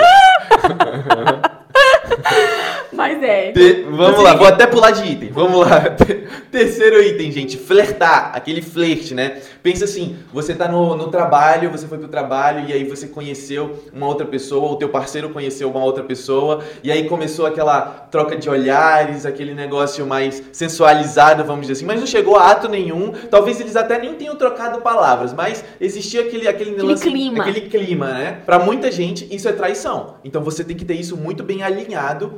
Mas 2.91 3.21
é. 3.23 3.51
Te- 3.51 3.83
vamos 3.89 4.21
lá, 4.23 4.35
vou 4.35 4.47
até 4.47 4.67
pular 4.67 4.91
de 4.91 5.09
item. 5.11 5.29
Vamos 5.31 5.59
lá. 5.67 5.81
Terceiro 6.51 7.01
item, 7.01 7.31
gente. 7.31 7.57
Flertar. 7.57 8.31
Aquele 8.35 8.61
flerte, 8.61 9.13
né? 9.13 9.41
Pensa 9.63 9.85
assim, 9.85 10.17
você 10.33 10.53
tá 10.53 10.67
no, 10.67 10.95
no 10.95 11.07
trabalho, 11.09 11.69
você 11.69 11.87
foi 11.87 11.97
pro 11.97 12.07
trabalho 12.07 12.67
e 12.67 12.73
aí 12.73 12.83
você 12.83 13.07
conheceu 13.07 13.83
uma 13.93 14.07
outra 14.07 14.25
pessoa, 14.25 14.69
ou 14.69 14.75
teu 14.75 14.89
parceiro 14.89 15.29
conheceu 15.29 15.69
uma 15.69 15.83
outra 15.83 16.03
pessoa, 16.03 16.61
e 16.83 16.91
aí 16.91 17.07
começou 17.07 17.45
aquela 17.45 17.81
troca 17.81 18.35
de 18.35 18.49
olhares, 18.49 19.25
aquele 19.25 19.53
negócio 19.53 20.05
mais 20.05 20.41
sensualizado, 20.51 21.43
vamos 21.43 21.61
dizer 21.61 21.73
assim, 21.73 21.85
mas 21.85 21.99
não 21.99 22.07
chegou 22.07 22.37
a 22.37 22.51
ato 22.51 22.67
nenhum. 22.67 23.11
Talvez 23.29 23.59
eles 23.59 23.75
até 23.75 23.99
nem 23.99 24.15
tenham 24.15 24.35
trocado 24.35 24.81
palavras, 24.81 25.31
mas 25.33 25.63
existia 25.79 26.21
aquele, 26.21 26.47
aquele, 26.47 26.71
Aquele 26.71 26.87
lance- 26.87 27.09
clima. 27.09 27.41
aquele 27.43 27.61
clima, 27.61 28.07
né? 28.13 28.39
Pra 28.45 28.57
muita 28.59 28.91
gente, 28.91 29.27
isso 29.33 29.47
é 29.47 29.51
traição. 29.53 30.15
Então 30.25 30.41
você 30.43 30.63
tem 30.63 30.75
que 30.75 30.83
ter 30.85 30.95
isso 30.95 31.15
muito 31.15 31.43
bem 31.43 31.61
alinhado 31.63 31.90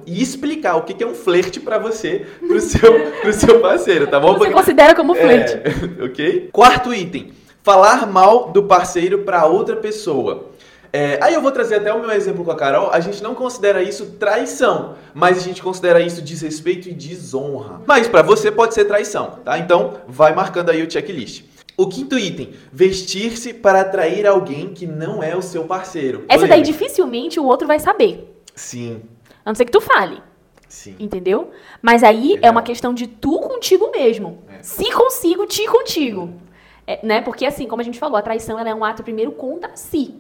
e 0.06 0.22
explicar 0.22 0.76
o 0.76 0.84
que 0.84 0.94
que 0.94 1.04
é 1.04 1.08
um 1.08 1.14
flerte 1.16 1.60
pra 1.60 1.78
você, 1.78 2.26
pro 2.40 2.60
seu, 2.60 3.12
pro 3.22 3.34
seu 3.34 3.60
parceiro, 3.60 4.08
tá 4.08 4.20
bom? 4.20 4.34
Você 4.34 4.38
Porque- 4.40 4.54
considera 4.54 4.96
como 4.96 5.14
flerte. 5.16 5.54
é, 5.56 6.04
ok? 6.06 6.50
Quarto 6.52 6.94
item. 6.94 7.32
Falar 7.62 8.06
mal 8.08 8.52
do 8.52 8.64
parceiro 8.64 9.20
pra 9.20 9.46
outra 9.46 9.76
pessoa. 9.78 10.52
É, 10.92 11.18
aí 11.24 11.34
eu 11.34 11.42
vou 11.42 11.52
trazer 11.52 11.76
até 11.76 11.92
o 11.94 12.00
meu 12.00 12.12
exemplo 12.12 12.44
com 12.46 12.52
a 12.52 12.56
Carol. 12.56 12.90
A 12.92 13.00
gente 13.00 13.24
não 13.24 13.34
considera 13.34 13.82
isso 13.82 14.06
traição, 14.20 14.96
mas 15.14 15.38
a 15.38 15.42
gente 15.42 15.62
considera 15.64 16.00
isso 16.02 16.22
desrespeito 16.22 16.88
e 16.90 16.94
desonra. 16.94 17.82
Mas 17.88 18.08
pra 18.08 18.22
você 18.22 18.52
pode 18.52 18.74
ser 18.76 18.86
traição, 18.86 19.40
tá? 19.44 19.58
Então 19.58 19.96
vai 20.08 20.36
marcando 20.36 20.70
aí 20.70 20.84
o 20.86 20.92
checklist. 20.92 21.46
O 21.76 21.88
quinto 21.88 22.20
item, 22.20 22.52
vestir-se 22.72 23.52
para 23.54 23.82
atrair 23.82 24.28
alguém 24.28 24.68
que 24.76 24.86
não 24.86 25.24
é 25.24 25.36
o 25.36 25.42
seu 25.42 25.64
parceiro. 25.64 26.26
Essa 26.30 26.46
daí 26.48 26.62
dificilmente 26.62 27.40
o 27.40 27.46
outro 27.46 27.66
vai 27.66 27.80
saber. 27.80 28.32
Sim, 28.54 29.02
A 29.46 29.50
não 29.50 29.56
ser 29.56 29.66
que 29.66 29.72
tu 29.72 29.82
fale. 29.82 30.22
sim. 30.68 30.96
Entendeu? 31.00 31.52
Mas 31.82 32.04
aí 32.04 32.38
é 32.42 32.50
uma 32.50 32.62
questão 32.62 32.94
de 32.94 33.08
tu 33.08 33.40
contigo 33.42 33.92
mesmo. 33.92 34.40
É. 34.50 34.64
Se 34.64 34.92
consigo, 34.92 35.46
ti 35.46 35.66
contigo. 35.68 36.34
É, 36.88 37.06
né? 37.06 37.22
Porque 37.22 37.46
assim, 37.46 37.68
como 37.68 37.82
a 37.82 37.86
gente 37.86 38.00
falou, 38.00 38.18
a 38.18 38.22
traição 38.22 38.58
ela 38.60 38.70
é 38.70 38.76
um 38.76 38.84
ato 38.84 39.04
primeiro 39.04 39.32
contra 39.34 39.76
si. 39.76 40.16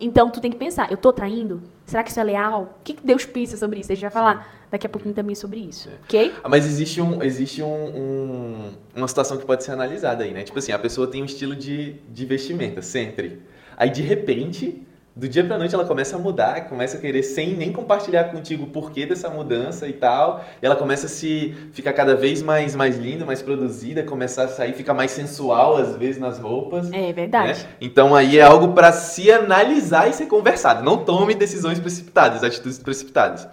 Então 0.00 0.28
tu 0.30 0.40
tem 0.40 0.50
que 0.50 0.56
pensar, 0.56 0.90
eu 0.90 0.96
tô 0.96 1.12
traindo? 1.12 1.62
Será 1.86 2.02
que 2.02 2.10
isso 2.10 2.18
é 2.18 2.24
leal? 2.24 2.62
O 2.80 2.82
que, 2.82 2.94
que 2.94 3.06
Deus 3.06 3.24
pensa 3.24 3.56
sobre 3.56 3.78
isso? 3.80 3.92
A 3.92 3.94
gente 3.94 4.02
vai 4.02 4.10
falar 4.10 4.64
daqui 4.70 4.84
a 4.86 4.90
pouquinho 4.90 5.14
também 5.14 5.34
sobre 5.36 5.60
isso. 5.60 5.88
É. 5.88 5.92
Ok? 6.04 6.32
Ah, 6.42 6.48
Mas 6.48 6.66
existe, 6.66 7.00
um, 7.00 7.22
existe 7.22 7.62
um, 7.62 7.66
um- 7.68 8.72
uma 8.96 9.06
situação 9.06 9.36
que 9.36 9.44
pode 9.46 9.62
ser 9.62 9.70
analisada 9.72 10.24
aí, 10.24 10.32
né? 10.32 10.42
Tipo 10.42 10.58
assim, 10.58 10.72
a 10.72 10.78
pessoa 10.78 11.06
tem 11.06 11.22
um 11.22 11.26
estilo 11.26 11.54
de, 11.54 11.94
de 12.08 12.26
vestimenta, 12.26 12.82
sempre. 12.82 13.42
Aí, 13.76 13.90
de 13.90 14.02
repente, 14.02 14.84
do 15.14 15.28
dia 15.28 15.44
pra 15.44 15.58
noite, 15.58 15.74
ela 15.74 15.84
começa 15.84 16.16
a 16.16 16.18
mudar, 16.18 16.68
começa 16.68 16.96
a 16.96 17.00
querer, 17.00 17.22
sem 17.22 17.54
nem 17.54 17.70
compartilhar 17.70 18.24
contigo 18.24 18.64
o 18.64 18.66
porquê 18.68 19.04
dessa 19.04 19.28
mudança 19.28 19.86
e 19.86 19.92
tal. 19.92 20.42
E 20.62 20.64
ela 20.64 20.74
começa 20.74 21.04
a 21.06 21.08
se 21.08 21.54
ficar 21.72 21.92
cada 21.92 22.14
vez 22.16 22.42
mais, 22.42 22.74
mais 22.74 22.96
linda, 22.96 23.26
mais 23.26 23.42
produzida, 23.42 24.02
começar 24.02 24.44
a 24.44 24.48
sair, 24.48 24.72
fica 24.72 24.94
mais 24.94 25.10
sensual, 25.10 25.76
às 25.76 25.96
vezes, 25.96 26.18
nas 26.18 26.38
roupas. 26.38 26.90
É 26.92 27.12
verdade. 27.12 27.60
né? 27.60 27.68
Então 27.80 28.14
aí 28.14 28.38
é 28.38 28.42
algo 28.42 28.72
pra 28.72 28.90
se 28.90 29.30
analisar 29.30 30.08
e 30.08 30.14
ser 30.14 30.26
conversado. 30.26 30.82
Não 30.82 31.04
tome 31.04 31.34
decisões 31.34 31.78
precipitadas, 31.78 32.42
atitudes 32.42 32.78
precipitadas. 32.78 33.46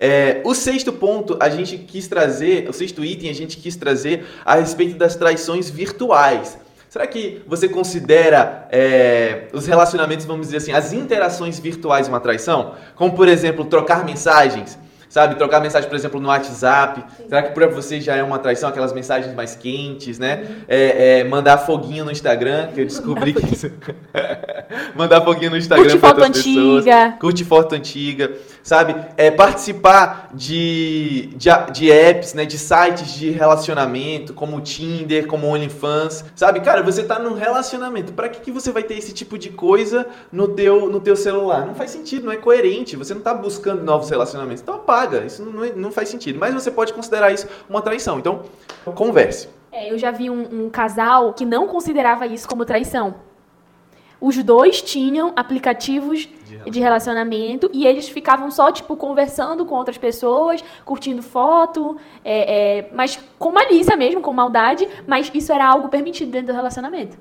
É, 0.00 0.42
o 0.44 0.54
sexto 0.54 0.92
ponto 0.92 1.36
a 1.40 1.48
gente 1.48 1.76
quis 1.78 2.06
trazer, 2.06 2.68
o 2.68 2.72
sexto 2.72 3.04
item 3.04 3.30
a 3.30 3.34
gente 3.34 3.56
quis 3.56 3.74
trazer 3.74 4.24
a 4.44 4.54
respeito 4.56 4.96
das 4.96 5.16
traições 5.16 5.70
virtuais. 5.70 6.58
Será 6.88 7.06
que 7.06 7.42
você 7.46 7.68
considera 7.68 8.66
é, 8.70 9.48
os 9.52 9.66
relacionamentos, 9.66 10.24
vamos 10.24 10.46
dizer 10.46 10.56
assim, 10.56 10.72
as 10.72 10.92
interações 10.94 11.58
virtuais 11.58 12.08
uma 12.08 12.18
traição? 12.18 12.74
Como, 12.94 13.14
por 13.14 13.28
exemplo, 13.28 13.66
trocar 13.66 14.06
mensagens, 14.06 14.78
sabe? 15.08 15.34
Trocar 15.36 15.60
mensagem, 15.60 15.88
por 15.88 15.96
exemplo, 15.96 16.20
no 16.20 16.28
WhatsApp. 16.28 17.04
Será 17.28 17.42
que 17.42 17.52
para 17.52 17.66
você 17.66 18.00
já 18.00 18.16
é 18.16 18.22
uma 18.22 18.38
traição, 18.38 18.68
aquelas 18.68 18.92
mensagens 18.92 19.34
mais 19.34 19.54
quentes, 19.54 20.18
né? 20.18 20.46
É, 20.68 21.20
é, 21.20 21.24
mandar 21.24 21.58
foguinho 21.58 22.04
no 22.04 22.10
Instagram, 22.10 22.68
que 22.68 22.80
eu 22.80 22.84
descobri 22.84 23.32
que 23.32 23.54
isso... 23.54 23.70
mandar 24.94 25.22
foguinho 25.22 25.50
no 25.50 25.56
Instagram 25.56 25.98
foto 25.98 26.20
outras 26.20 26.42
pessoas. 26.42 26.76
antiga. 26.78 27.16
Curte 27.18 27.44
foto 27.44 27.74
antiga, 27.74 28.32
sabe? 28.62 28.94
É, 29.16 29.30
participar 29.30 30.30
de, 30.34 31.30
de, 31.36 31.50
de 31.72 31.90
apps, 31.90 32.34
né? 32.34 32.44
De 32.44 32.58
sites 32.58 33.12
de 33.14 33.30
relacionamento, 33.30 34.34
como 34.34 34.56
o 34.56 34.60
Tinder, 34.60 35.26
como 35.26 35.46
o 35.46 35.50
OnlyFans, 35.50 36.24
sabe? 36.34 36.60
Cara, 36.60 36.82
você 36.82 37.02
tá 37.02 37.18
num 37.18 37.34
relacionamento. 37.34 38.12
Pra 38.12 38.28
que, 38.28 38.40
que 38.40 38.50
você 38.50 38.70
vai 38.70 38.82
ter 38.82 38.94
esse 38.94 39.12
tipo 39.12 39.38
de 39.38 39.50
coisa 39.50 40.06
no 40.30 40.48
teu, 40.48 40.90
no 40.90 41.00
teu 41.00 41.16
celular? 41.16 41.66
Não 41.66 41.74
faz 41.74 41.90
sentido, 41.90 42.26
não 42.26 42.32
é 42.32 42.36
coerente. 42.36 42.96
Você 42.96 43.14
não 43.14 43.20
tá 43.20 43.34
buscando 43.34 43.82
novos 43.82 44.10
relacionamentos. 44.10 44.62
Então 44.62 44.78
apaga. 44.98 45.24
Isso 45.24 45.42
não, 45.44 45.64
é- 45.64 45.72
não 45.74 45.90
faz 45.90 46.08
sentido. 46.08 46.38
Mas 46.38 46.54
você 46.54 46.70
pode 46.70 46.92
considerar 46.92 47.32
isso 47.32 47.46
uma 47.68 47.80
traição. 47.82 48.18
Então, 48.18 48.42
converse. 48.94 49.48
É, 49.70 49.92
eu 49.92 49.98
já 49.98 50.10
vi 50.10 50.30
um, 50.30 50.64
um 50.66 50.70
casal 50.70 51.32
que 51.32 51.44
não 51.44 51.66
considerava 51.68 52.26
isso 52.26 52.48
como 52.48 52.64
traição. 52.64 53.14
Os 54.20 54.36
dois 54.42 54.82
tinham 54.82 55.32
aplicativos 55.36 56.28
de 56.68 56.80
relacionamento 56.80 57.70
e 57.72 57.86
eles 57.86 58.08
ficavam 58.08 58.50
só, 58.50 58.72
tipo, 58.72 58.96
conversando 58.96 59.64
com 59.64 59.76
outras 59.76 59.96
pessoas, 59.96 60.64
curtindo 60.84 61.22
foto, 61.22 61.96
é, 62.24 62.78
é, 62.78 62.90
mas 62.92 63.16
com 63.38 63.52
malícia 63.52 63.96
mesmo, 63.96 64.20
com 64.20 64.32
maldade, 64.32 64.88
mas 65.06 65.30
isso 65.32 65.52
era 65.52 65.64
algo 65.68 65.88
permitido 65.88 66.32
dentro 66.32 66.48
do 66.48 66.56
relacionamento. 66.56 67.16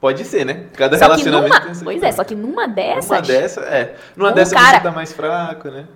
Pode 0.00 0.24
ser, 0.24 0.46
né? 0.46 0.66
Cada 0.76 0.96
Só 0.96 1.06
relacionamento 1.06 1.58
numa, 1.68 1.84
pois 1.84 2.02
é, 2.04 2.12
só 2.12 2.22
que 2.22 2.36
numa 2.36 2.68
dessas... 2.68 3.10
Numa 3.10 3.20
dessa, 3.22 3.60
é. 3.62 3.96
Numa 4.16 4.30
Um 4.30 4.34
dessa 4.34 4.54
cara- 4.54 4.78
você 4.78 4.84
tá 4.84 4.90
mais 4.92 5.12
fraco, 5.12 5.68
né? 5.70 5.86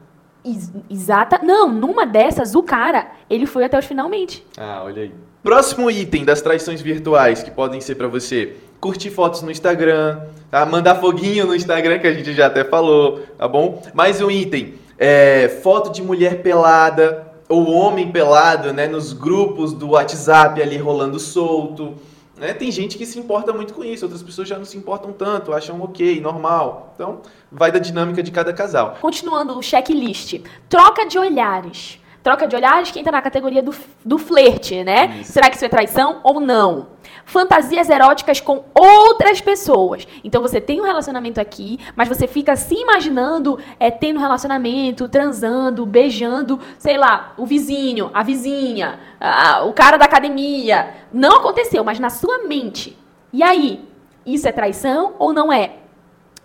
Ex- 0.45 0.73
Exata. 0.91 1.41
Não, 1.43 1.69
numa 1.73 2.05
dessas, 2.07 2.55
o 2.55 2.63
cara, 2.63 3.09
ele 3.31 3.47
foi 3.47 3.65
até 3.65 3.79
os 3.79 3.85
finalmente. 3.85 4.45
Ah, 4.57 4.83
olha 4.85 5.03
aí. 5.05 5.13
Próximo 5.43 5.91
item 5.91 6.25
das 6.25 6.41
traições 6.41 6.81
virtuais 6.81 7.43
que 7.43 7.51
podem 7.51 7.81
ser 7.81 7.95
pra 7.97 8.09
você: 8.09 8.57
curtir 8.81 9.11
fotos 9.11 9.43
no 9.43 9.51
Instagram, 9.51 10.21
tá? 10.51 10.65
Mandar 10.65 10.97
foguinho 10.97 11.47
no 11.47 11.55
Instagram, 11.55 11.99
que 11.99 12.07
a 12.07 12.13
gente 12.15 12.33
já 12.33 12.47
até 12.47 12.65
falou, 12.65 13.21
tá 13.39 13.47
bom? 13.47 13.83
Mais 13.93 14.21
um 14.23 14.31
item: 14.31 14.75
é, 14.99 15.49
foto 15.63 15.91
de 15.93 16.03
mulher 16.03 16.43
pelada 16.43 17.27
ou 17.49 17.71
homem 17.71 18.11
pelado, 18.11 18.73
né? 18.73 18.87
Nos 18.89 19.13
grupos 19.13 19.73
do 19.75 19.91
WhatsApp 19.91 20.61
ali 20.63 20.79
rolando 20.79 21.19
solto. 21.19 21.95
Né? 22.37 22.53
Tem 22.53 22.71
gente 22.71 22.99
que 22.99 23.07
se 23.07 23.19
importa 23.19 23.53
muito 23.53 23.75
com 23.75 23.85
isso, 23.85 24.05
outras 24.05 24.23
pessoas 24.23 24.49
já 24.49 24.59
não 24.59 24.65
se 24.65 24.77
importam 24.77 25.13
tanto, 25.13 25.53
acham 25.53 25.81
ok, 25.83 26.21
normal. 26.21 26.93
Então, 26.95 27.21
vai 27.51 27.71
da 27.71 27.79
dinâmica 27.79 28.23
de 28.23 28.31
cada 28.31 28.53
casal. 28.53 28.99
Continuando 29.01 29.57
o 29.57 29.63
checklist. 29.63 30.41
Troca 30.69 31.07
de 31.07 31.19
olhares. 31.19 32.01
Troca 32.23 32.49
de 32.49 32.57
olhares 32.57 32.91
que 32.91 32.99
entra 32.99 33.13
na 33.13 33.23
categoria 33.23 33.63
do, 33.63 33.75
do 34.05 34.19
flerte, 34.19 34.83
né? 34.83 35.19
Isso. 35.21 35.33
Será 35.33 35.51
que 35.51 35.57
isso 35.57 35.65
é 35.65 35.69
traição 35.69 36.21
ou 36.25 36.41
não? 36.41 36.94
Fantasias 37.25 37.89
eróticas 37.89 38.41
com 38.41 38.65
outras 38.75 39.41
pessoas. 39.41 40.07
Então 40.23 40.43
você 40.43 40.61
tem 40.61 40.81
um 40.81 40.85
relacionamento 40.85 41.41
aqui, 41.41 41.79
mas 41.97 42.09
você 42.09 42.27
fica 42.27 42.55
se 42.57 42.75
imaginando 42.75 43.59
é, 43.81 43.91
tendo 43.91 44.19
um 44.19 44.23
relacionamento, 44.23 45.09
transando, 45.09 45.87
beijando, 45.87 46.61
sei 46.79 46.97
lá, 46.97 47.33
o 47.37 47.47
vizinho, 47.47 48.11
a 48.15 48.23
vizinha, 48.23 48.99
a- 49.21 49.65
o 49.65 49.73
cara 49.73 49.97
da 49.97 50.05
academia. 50.05 50.95
Não 51.13 51.37
aconteceu, 51.39 51.83
mas 51.83 51.99
na 51.99 52.11
sua 52.11 52.39
mente. 52.47 52.97
E 53.33 53.43
aí? 53.43 53.85
Isso 54.27 54.49
é 54.49 54.53
traição 54.53 55.15
ou 55.19 55.33
não 55.33 55.53
é? 55.53 55.73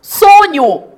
Sonho! 0.02 0.89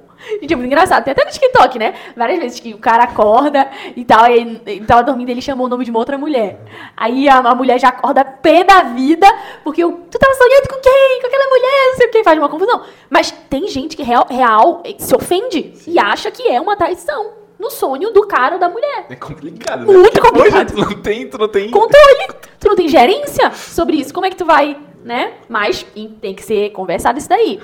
Gente, 0.41 0.53
é 0.53 0.55
muito 0.55 0.67
engraçado. 0.67 1.03
Tem 1.03 1.11
até 1.11 1.25
no 1.25 1.31
TikTok, 1.31 1.79
né? 1.79 1.93
Várias 2.15 2.39
vezes 2.39 2.59
que 2.59 2.73
o 2.73 2.77
cara 2.77 3.03
acorda 3.03 3.67
e 3.95 4.05
tal, 4.05 4.27
e 4.27 4.33
ele, 4.33 4.61
ele 4.65 4.85
tava 4.85 5.03
dormindo 5.03 5.29
e 5.29 5.31
ele 5.31 5.41
chamou 5.41 5.65
o 5.65 5.69
nome 5.69 5.85
de 5.85 5.91
uma 5.91 5.99
outra 5.99 6.17
mulher. 6.17 6.59
Aí 6.95 7.27
a, 7.27 7.37
a 7.37 7.55
mulher 7.55 7.79
já 7.79 7.89
acorda 7.89 8.23
pé 8.23 8.63
da 8.63 8.83
vida, 8.83 9.27
porque 9.63 9.83
o, 9.83 9.91
tu 9.91 10.19
tava 10.19 10.33
sonhando 10.33 10.67
com 10.67 10.79
quem? 10.79 11.21
Com 11.21 11.27
aquela 11.27 11.49
mulher, 11.49 11.89
não 11.89 11.97
sei 11.97 12.07
o 12.07 12.11
que, 12.11 12.23
faz 12.23 12.37
uma 12.37 12.49
confusão. 12.49 12.83
Mas 13.09 13.31
tem 13.49 13.67
gente 13.67 13.95
que 13.95 14.03
real, 14.03 14.27
real 14.29 14.81
eh, 14.85 14.95
se 14.97 15.15
ofende 15.15 15.73
e 15.87 15.99
acha 15.99 16.31
que 16.31 16.47
é 16.47 16.59
uma 16.59 16.75
traição 16.75 17.41
no 17.61 17.69
sonho 17.69 18.11
do 18.11 18.25
cara 18.25 18.55
ou 18.55 18.59
da 18.59 18.67
mulher. 18.67 19.05
É 19.09 19.15
complicado, 19.15 19.85
né? 19.85 19.93
Muito 19.93 20.19
hoje 20.19 20.31
complicado. 20.31 20.73
tu 20.73 20.77
não 20.77 21.01
tem, 21.01 21.29
tu 21.29 21.37
não 21.37 21.47
tem. 21.47 21.69
Controle! 21.69 22.27
Tu 22.59 22.67
não 22.67 22.75
tem 22.75 22.87
gerência 22.89 23.51
sobre 23.51 23.97
isso. 23.97 24.13
Como 24.13 24.25
é 24.25 24.29
que 24.29 24.35
tu 24.35 24.45
vai, 24.45 24.77
né? 25.03 25.33
Mas 25.49 25.85
em- 25.95 26.09
tem 26.09 26.33
que 26.33 26.43
ser 26.43 26.71
conversado 26.71 27.17
isso 27.17 27.29
daí. 27.29 27.59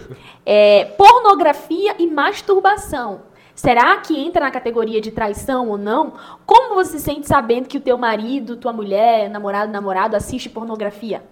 É, 0.46 0.86
pornografia 0.98 1.96
e 2.00 2.08
masturbação. 2.08 3.22
Será 3.56 3.98
que 3.98 4.16
entra 4.20 4.46
na 4.46 4.52
categoria 4.52 5.02
de 5.02 5.10
traição 5.12 5.68
ou 5.70 5.78
não? 5.78 6.14
Como 6.46 6.76
você 6.76 7.00
se 7.00 7.04
sente 7.04 7.28
sabendo 7.28 7.68
que 7.68 7.78
o 7.78 7.82
teu 7.82 7.98
marido, 7.98 8.56
tua 8.56 8.72
mulher, 8.72 9.30
namorado, 9.30 9.72
namorado 9.72 10.16
assiste 10.16 10.48
pornografia? 10.50 11.24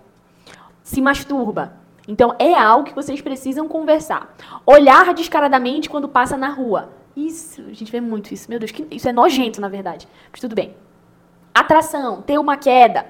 Se 0.81 1.01
masturba. 1.01 1.73
Então 2.07 2.35
é 2.39 2.53
algo 2.53 2.85
que 2.85 2.95
vocês 2.95 3.21
precisam 3.21 3.67
conversar. 3.67 4.35
Olhar 4.65 5.13
descaradamente 5.13 5.89
quando 5.89 6.07
passa 6.09 6.35
na 6.35 6.49
rua. 6.49 6.89
Isso, 7.15 7.61
a 7.61 7.73
gente 7.73 7.91
vê 7.91 8.01
muito 8.01 8.33
isso. 8.33 8.49
Meu 8.49 8.59
Deus, 8.59 8.71
que- 8.71 8.87
isso 8.91 9.07
é 9.07 9.13
nojento, 9.13 9.61
na 9.61 9.67
verdade. 9.69 10.07
Mas 10.31 10.39
tudo 10.41 10.55
bem. 10.55 10.75
Atração, 11.53 12.21
ter 12.21 12.37
uma 12.37 12.57
queda. 12.57 13.05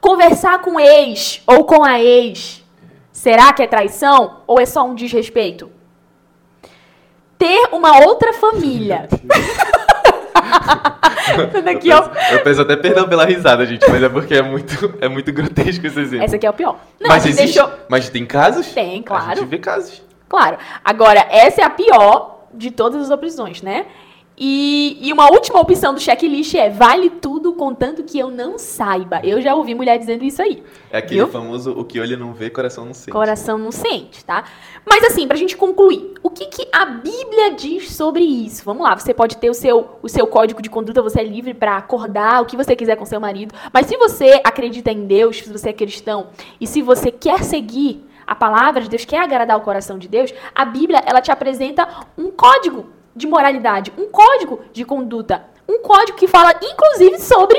Conversar 0.00 0.60
com 0.60 0.78
ex 0.78 1.42
ou 1.46 1.64
com 1.64 1.84
a 1.84 2.00
ex. 2.00 2.64
Será 3.12 3.52
que 3.52 3.62
é 3.62 3.66
traição 3.66 4.42
ou 4.46 4.60
é 4.60 4.66
só 4.66 4.84
um 4.84 4.94
desrespeito? 4.94 5.70
Ter 7.38 7.68
uma 7.72 8.04
outra 8.06 8.32
família. 8.32 9.08
Essa 11.26 11.62
daqui 11.62 11.90
é 11.90 11.96
o... 11.98 12.10
Eu 12.32 12.42
peço 12.42 12.62
até 12.62 12.76
perdão 12.76 13.08
pela 13.08 13.24
risada, 13.24 13.66
gente, 13.66 13.88
mas 13.90 14.02
é 14.02 14.08
porque 14.08 14.34
é 14.34 14.42
muito, 14.42 14.94
é 15.00 15.08
muito 15.08 15.32
grotesco 15.32 15.86
esse 15.86 15.98
exemplo. 15.98 16.24
Essa 16.24 16.36
aqui 16.36 16.46
é 16.46 16.50
o 16.50 16.54
pior. 16.54 16.78
Não, 17.00 17.08
mas 17.08 17.24
a 17.24 17.28
existe, 17.28 17.54
deixou... 17.58 17.70
mas 17.88 18.08
tem 18.08 18.24
casos? 18.24 18.68
Tem, 18.68 19.00
A 19.00 19.02
claro. 19.02 19.40
gente 19.40 19.48
vê 19.48 19.58
casos. 19.58 20.02
Claro. 20.28 20.58
Agora, 20.84 21.26
essa 21.30 21.62
é 21.62 21.64
a 21.64 21.70
pior 21.70 22.46
de 22.52 22.70
todas 22.70 23.02
as 23.02 23.10
opções, 23.10 23.62
né? 23.62 23.86
E, 24.38 24.98
e 25.00 25.12
uma 25.12 25.30
última 25.30 25.58
opção 25.60 25.94
do 25.94 26.00
checklist 26.00 26.54
é 26.54 26.68
vale 26.68 27.08
tudo 27.08 27.54
contanto 27.54 28.04
que 28.04 28.18
eu 28.18 28.30
não 28.30 28.58
saiba. 28.58 29.20
Eu 29.24 29.40
já 29.40 29.54
ouvi 29.54 29.74
mulher 29.74 29.98
dizendo 29.98 30.24
isso 30.24 30.42
aí. 30.42 30.62
É 30.90 30.98
aquele 30.98 31.20
Viu? 31.20 31.28
famoso 31.28 31.72
o 31.72 31.84
que 31.84 31.98
olho 31.98 32.18
não 32.18 32.34
vê, 32.34 32.50
coração 32.50 32.84
não 32.84 32.92
sente. 32.92 33.10
Coração 33.10 33.56
não 33.56 33.72
sente, 33.72 34.22
tá? 34.24 34.44
Mas 34.84 35.02
assim, 35.04 35.26
pra 35.26 35.36
gente 35.38 35.56
concluir, 35.56 36.14
o 36.22 36.28
que, 36.28 36.46
que 36.46 36.68
a 36.70 36.84
Bíblia 36.84 37.52
diz 37.56 37.94
sobre 37.94 38.22
isso? 38.22 38.62
Vamos 38.64 38.82
lá, 38.82 38.94
você 38.94 39.14
pode 39.14 39.38
ter 39.38 39.48
o 39.48 39.54
seu, 39.54 39.98
o 40.02 40.08
seu 40.08 40.26
código 40.26 40.60
de 40.60 40.68
conduta, 40.68 41.00
você 41.00 41.20
é 41.20 41.24
livre 41.24 41.54
pra 41.54 41.78
acordar 41.78 42.42
o 42.42 42.46
que 42.46 42.56
você 42.56 42.76
quiser 42.76 42.96
com 42.96 43.06
seu 43.06 43.20
marido. 43.20 43.54
Mas 43.72 43.86
se 43.86 43.96
você 43.96 44.40
acredita 44.44 44.90
em 44.90 45.06
Deus, 45.06 45.38
se 45.38 45.50
você 45.50 45.70
é 45.70 45.72
cristão, 45.72 46.28
e 46.60 46.66
se 46.66 46.82
você 46.82 47.10
quer 47.10 47.42
seguir 47.42 48.04
a 48.26 48.34
palavra 48.34 48.82
de 48.82 48.90
Deus, 48.90 49.04
quer 49.04 49.20
agradar 49.20 49.56
o 49.56 49.62
coração 49.62 49.98
de 49.98 50.08
Deus, 50.08 50.34
a 50.54 50.64
Bíblia, 50.64 51.02
ela 51.06 51.22
te 51.22 51.30
apresenta 51.30 51.88
um 52.18 52.30
código 52.30 52.95
de 53.16 53.26
moralidade, 53.26 53.92
um 53.96 54.08
código 54.10 54.60
de 54.72 54.84
conduta, 54.84 55.46
um 55.66 55.78
código 55.80 56.18
que 56.18 56.28
fala, 56.28 56.54
inclusive, 56.62 57.18
sobre 57.18 57.58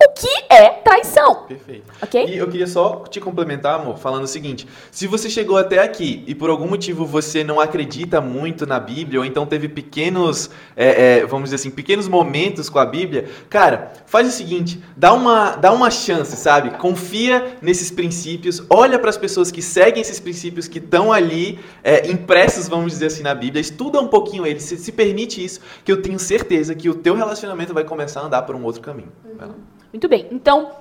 o 0.00 0.10
que 0.10 0.28
é 0.48 0.70
traição, 0.70 1.44
Perfeito. 1.46 1.84
ok? 2.00 2.26
E 2.26 2.36
eu 2.36 2.48
queria 2.48 2.66
só 2.68 3.04
te 3.10 3.20
complementar, 3.20 3.80
amor, 3.80 3.98
falando 3.98 4.24
o 4.24 4.28
seguinte: 4.28 4.66
se 4.92 5.06
você 5.08 5.28
chegou 5.28 5.56
até 5.56 5.80
aqui 5.80 6.22
e 6.26 6.34
por 6.34 6.50
algum 6.50 6.68
motivo 6.68 7.04
você 7.04 7.42
não 7.42 7.58
acredita 7.60 8.20
muito 8.20 8.64
na 8.64 8.78
Bíblia, 8.78 9.18
ou 9.18 9.26
então 9.26 9.44
teve 9.44 9.68
pequenos, 9.68 10.50
é, 10.76 11.18
é, 11.18 11.26
vamos 11.26 11.50
dizer 11.50 11.56
assim, 11.56 11.70
pequenos 11.70 12.06
momentos 12.06 12.68
com 12.68 12.78
a 12.78 12.86
Bíblia, 12.86 13.28
cara, 13.50 13.92
faz 14.06 14.28
o 14.28 14.30
seguinte: 14.30 14.80
dá 14.96 15.12
uma, 15.12 15.56
dá 15.56 15.72
uma 15.72 15.90
chance, 15.90 16.36
sabe? 16.36 16.70
Confia 16.78 17.56
nesses 17.60 17.90
princípios, 17.90 18.62
olha 18.70 18.98
para 18.98 19.10
as 19.10 19.16
pessoas 19.16 19.50
que 19.50 19.60
seguem 19.60 20.00
esses 20.00 20.20
princípios 20.20 20.68
que 20.68 20.78
estão 20.78 21.12
ali 21.12 21.58
é, 21.82 22.08
impressos, 22.08 22.68
vamos 22.68 22.92
dizer 22.92 23.06
assim, 23.06 23.22
na 23.24 23.34
Bíblia, 23.34 23.60
estuda 23.60 24.00
um 24.00 24.06
pouquinho 24.08 24.46
eles, 24.46 24.62
se, 24.62 24.76
se 24.76 24.92
permite 24.92 25.44
isso, 25.44 25.60
que 25.84 25.90
eu 25.90 26.00
tenho 26.00 26.18
certeza 26.20 26.72
que 26.74 26.88
o 26.88 26.94
teu 26.94 27.16
relacionamento 27.16 27.74
vai 27.74 27.82
começar 27.82 28.20
a 28.20 28.26
andar 28.26 28.42
por 28.42 28.54
um 28.54 28.62
outro 28.62 28.80
caminho. 28.80 29.12
Vai 29.36 29.48
lá. 29.48 29.54
Muito 29.92 30.08
bem. 30.08 30.28
Então, 30.30 30.72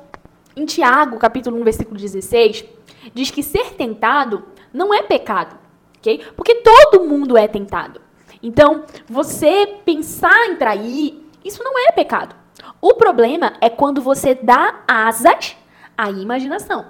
em 0.56 0.66
Tiago, 0.66 1.18
capítulo 1.18 1.60
1, 1.62 1.64
versículo 1.64 1.98
16, 1.98 2.66
diz 3.14 3.32
que 3.32 3.44
ser 3.44 3.74
tentado 3.74 4.44
não 4.74 4.94
é 4.94 5.02
pecado, 5.02 5.58
ok? 5.98 6.26
Porque 6.36 6.56
todo 6.56 7.06
mundo 7.06 7.38
é 7.38 7.48
tentado. 7.48 8.02
Então, 8.42 8.84
você 9.08 9.68
pensar 9.86 10.48
em 10.48 10.56
trair, 10.56 11.26
isso 11.44 11.64
não 11.64 11.78
é 11.88 11.92
pecado. 11.92 12.36
O 12.82 12.94
problema 12.96 13.54
é 13.62 13.70
quando 13.70 14.02
você 14.02 14.36
dá 14.36 14.84
asas 14.88 15.56
à 15.98 16.10
imaginação. 16.10 16.86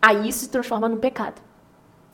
Aí 0.00 0.28
isso 0.28 0.40
se 0.40 0.50
transforma 0.50 0.88
num 0.88 0.98
pecado. 0.98 1.40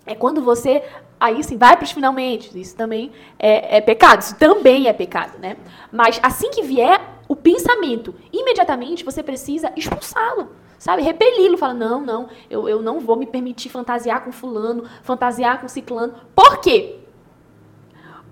É 0.07 0.15
quando 0.15 0.43
você, 0.43 0.83
aí 1.19 1.43
sim, 1.43 1.57
vai 1.57 1.77
para 1.77 1.85
os 1.85 1.93
finalmente. 1.93 2.59
Isso 2.59 2.77
também 2.77 3.11
é, 3.39 3.79
é 3.79 3.81
pecado. 3.81 4.23
Isso 4.23 4.37
também 4.37 4.87
é 4.87 4.93
pecado, 4.93 5.39
né? 5.39 5.57
Mas 5.91 6.21
assim 6.23 6.51
que 6.51 6.63
vier 6.63 7.01
pensamento, 7.45 8.15
imediatamente 8.33 9.05
você 9.05 9.23
precisa 9.23 9.71
expulsá-lo. 9.77 10.49
Sabe? 10.79 11.03
Repeli-lo. 11.03 11.57
Fala, 11.57 11.75
não, 11.75 12.01
não, 12.01 12.29
eu, 12.51 12.69
eu 12.69 12.83
não 12.83 12.99
vou 12.99 13.17
me 13.17 13.27
permitir 13.27 13.69
fantasiar 13.69 14.25
com 14.25 14.33
fulano, 14.33 14.85
fantasiar 15.03 15.61
com 15.61 15.69
ciclano. 15.69 16.15
Por 16.35 16.59
quê? 16.59 16.97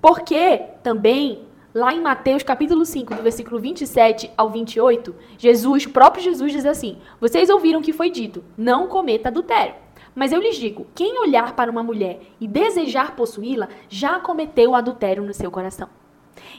Porque 0.01 0.59
também, 0.83 1.47
lá 1.73 1.95
em 1.95 2.01
Mateus 2.01 2.43
capítulo 2.43 2.85
5, 2.85 3.15
do 3.15 3.23
versículo 3.23 3.61
27 3.61 4.31
ao 4.37 4.51
28, 4.51 5.15
Jesus, 5.39 5.87
o 5.87 5.91
próprio 5.91 6.25
Jesus 6.25 6.53
diz 6.53 6.67
assim: 6.67 6.99
Vocês 7.21 7.49
ouviram 7.49 7.81
o 7.81 7.83
que 7.83 7.93
foi 7.93 8.11
dito, 8.11 8.43
não 8.57 8.89
cometa 8.89 9.29
adultério. 9.29 9.75
Mas 10.15 10.33
eu 10.33 10.41
lhes 10.41 10.57
digo: 10.57 10.87
quem 10.95 11.21
olhar 11.21 11.55
para 11.55 11.71
uma 11.71 11.83
mulher 11.83 12.21
e 12.41 12.49
desejar 12.49 13.15
possuí-la, 13.15 13.69
já 13.89 14.19
cometeu 14.19 14.75
adultério 14.75 15.23
no 15.23 15.33
seu 15.33 15.51
coração. 15.51 15.89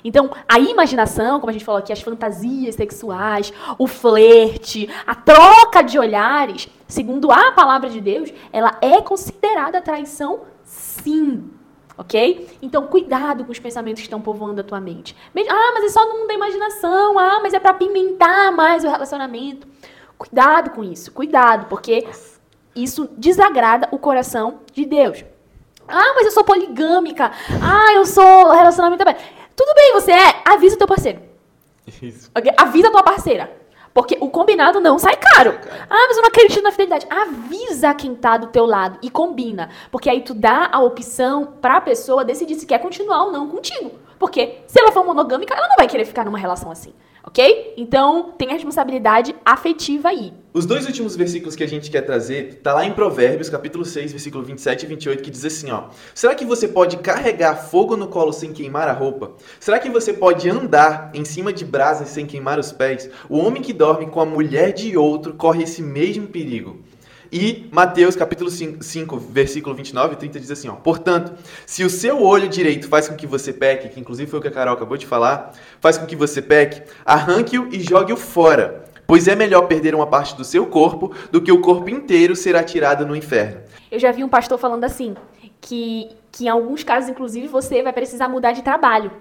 Então, 0.03 0.29
a 0.47 0.59
imaginação, 0.59 1.39
como 1.39 1.49
a 1.49 1.53
gente 1.53 1.63
falou 1.65 1.79
aqui, 1.79 1.93
as 1.93 2.01
fantasias 2.01 2.75
sexuais, 2.75 3.53
o 3.77 3.87
flerte, 3.87 4.89
a 5.07 5.15
troca 5.15 5.81
de 5.81 5.97
olhares, 5.97 6.67
segundo 6.87 7.31
a 7.31 7.51
palavra 7.53 7.89
de 7.89 8.01
Deus, 8.01 8.31
ela 8.51 8.77
é 8.81 9.01
considerada 9.01 9.81
traição, 9.81 10.41
sim. 10.63 11.49
Ok? 11.97 12.57
Então, 12.61 12.87
cuidado 12.87 13.45
com 13.45 13.51
os 13.51 13.59
pensamentos 13.59 14.01
que 14.01 14.07
estão 14.07 14.19
povoando 14.19 14.61
a 14.61 14.63
tua 14.63 14.79
mente. 14.81 15.15
Me- 15.33 15.47
Ah, 15.47 15.71
mas 15.75 15.85
é 15.85 15.89
só 15.89 16.05
no 16.07 16.13
mundo 16.19 16.27
da 16.27 16.33
imaginação. 16.33 17.19
Ah, 17.19 17.39
mas 17.43 17.53
é 17.53 17.59
para 17.59 17.73
pimentar 17.75 18.51
mais 18.51 18.83
o 18.83 18.89
relacionamento. 18.89 19.67
Cuidado 20.17 20.71
com 20.71 20.83
isso. 20.83 21.11
Cuidado, 21.11 21.67
porque 21.67 22.07
isso 22.75 23.07
desagrada 23.15 23.87
o 23.91 23.99
coração 23.99 24.61
de 24.73 24.85
Deus. 24.85 25.23
Ah, 25.87 26.13
mas 26.15 26.25
eu 26.25 26.31
sou 26.31 26.43
poligâmica. 26.43 27.31
Ah, 27.61 27.93
eu 27.93 28.05
sou 28.07 28.49
relacionamento 28.51 29.01
aberto. 29.03 29.21
Tudo 29.55 29.73
bem, 29.75 29.93
você 29.93 30.11
é. 30.11 30.41
Avisa 30.45 30.75
o 30.75 30.77
teu 30.77 30.87
parceiro. 30.87 31.21
Isso. 32.01 32.31
ok? 32.35 32.51
Avisa 32.57 32.87
a 32.87 32.91
tua 32.91 33.03
parceira. 33.03 33.63
Porque 33.93 34.17
o 34.19 34.29
combinado 34.29 34.79
não 34.79 34.97
sai 34.97 35.15
caro. 35.15 35.59
Ah, 35.87 36.05
mas 36.07 36.17
eu 36.17 36.23
não 36.23 36.29
acredito 36.29 36.63
na 36.63 36.71
fidelidade. 36.71 37.05
Avisa 37.09 37.93
quem 37.93 38.15
tá 38.15 38.37
do 38.37 38.47
teu 38.47 38.65
lado 38.65 38.97
e 39.03 39.09
combina. 39.09 39.69
Porque 39.91 40.09
aí 40.09 40.21
tu 40.21 40.33
dá 40.33 40.69
a 40.71 40.79
opção 40.79 41.45
pra 41.61 41.79
pessoa 41.79 42.25
decidir 42.25 42.55
se 42.55 42.65
quer 42.65 42.79
continuar 42.79 43.25
ou 43.25 43.31
não 43.31 43.47
contigo. 43.47 43.91
Porque 44.17 44.61
se 44.65 44.79
ela 44.79 44.91
for 44.91 45.05
monogâmica, 45.05 45.53
ela 45.53 45.67
não 45.67 45.75
vai 45.75 45.87
querer 45.87 46.05
ficar 46.05 46.25
numa 46.25 46.39
relação 46.39 46.71
assim. 46.71 46.93
Ok? 47.25 47.73
Então, 47.77 48.33
tem 48.37 48.49
a 48.49 48.53
responsabilidade 48.53 49.33
afetiva 49.45 50.09
aí. 50.09 50.33
Os 50.53 50.65
dois 50.65 50.85
últimos 50.85 51.15
versículos 51.15 51.55
que 51.55 51.63
a 51.63 51.67
gente 51.67 51.89
quer 51.89 52.01
trazer 52.01 52.59
tá 52.61 52.73
lá 52.73 52.85
em 52.85 52.91
Provérbios, 52.91 53.49
capítulo 53.49 53.85
6, 53.85 54.11
versículo 54.11 54.43
27 54.43 54.83
e 54.83 54.87
28, 54.87 55.23
que 55.23 55.31
diz 55.31 55.45
assim, 55.45 55.71
ó: 55.71 55.85
Será 56.13 56.35
que 56.35 56.45
você 56.45 56.67
pode 56.67 56.97
carregar 56.97 57.55
fogo 57.55 57.95
no 57.95 58.07
colo 58.07 58.33
sem 58.33 58.51
queimar 58.51 58.89
a 58.89 58.93
roupa? 58.93 59.31
Será 59.59 59.79
que 59.79 59.89
você 59.89 60.11
pode 60.11 60.49
andar 60.49 61.11
em 61.13 61.23
cima 61.23 61.53
de 61.53 61.63
brasas 61.63 62.09
sem 62.09 62.25
queimar 62.25 62.59
os 62.59 62.73
pés? 62.73 63.09
O 63.29 63.37
homem 63.37 63.61
que 63.61 63.73
dorme 63.73 64.05
com 64.07 64.19
a 64.19 64.25
mulher 64.25 64.73
de 64.73 64.97
outro 64.97 65.33
corre 65.33 65.63
esse 65.63 65.81
mesmo 65.81 66.27
perigo. 66.27 66.81
E 67.35 67.67
Mateus 67.71 68.15
capítulo 68.15 68.47
5, 68.47 68.83
5, 68.83 69.17
versículo 69.17 69.73
29 69.73 70.13
e 70.13 70.17
30 70.17 70.39
diz 70.39 70.51
assim, 70.51 70.69
ó: 70.69 70.73
Portanto, 70.73 71.33
se 71.65 71.83
o 71.83 71.89
seu 71.89 72.21
olho 72.21 72.47
direito 72.47 72.87
faz 72.87 73.09
com 73.09 73.15
que 73.15 73.25
você 73.25 73.51
peque, 73.51 73.89
que 73.89 73.99
inclusive 73.99 74.29
foi 74.29 74.37
o 74.37 74.41
que 74.41 74.49
a 74.49 74.51
Carol 74.51 74.75
acabou 74.75 74.95
de 74.97 75.07
falar, 75.07 75.51
faz 75.81 75.97
com 75.97 76.05
que 76.05 76.15
você 76.15 76.43
peque, 76.43 76.83
arranque-o 77.03 77.73
e 77.73 77.79
jogue-o 77.79 78.15
fora. 78.15 78.85
Pois 79.07 79.27
é 79.27 79.35
melhor 79.35 79.63
perder 79.63 79.95
uma 79.95 80.05
parte 80.05 80.35
do 80.35 80.43
seu 80.43 80.67
corpo 80.67 81.11
do 81.31 81.41
que 81.41 81.51
o 81.51 81.59
corpo 81.59 81.89
inteiro 81.89 82.35
ser 82.35 82.55
atirado 82.55 83.03
no 83.03 83.15
inferno. 83.15 83.61
Eu 83.91 83.97
já 83.97 84.11
vi 84.11 84.23
um 84.23 84.29
pastor 84.29 84.59
falando 84.59 84.83
assim, 84.83 85.15
que, 85.59 86.09
que 86.31 86.45
em 86.45 86.49
alguns 86.49 86.83
casos, 86.83 87.09
inclusive, 87.09 87.47
você 87.47 87.81
vai 87.81 87.93
precisar 87.93 88.29
mudar 88.29 88.51
de 88.51 88.61
trabalho. 88.61 89.11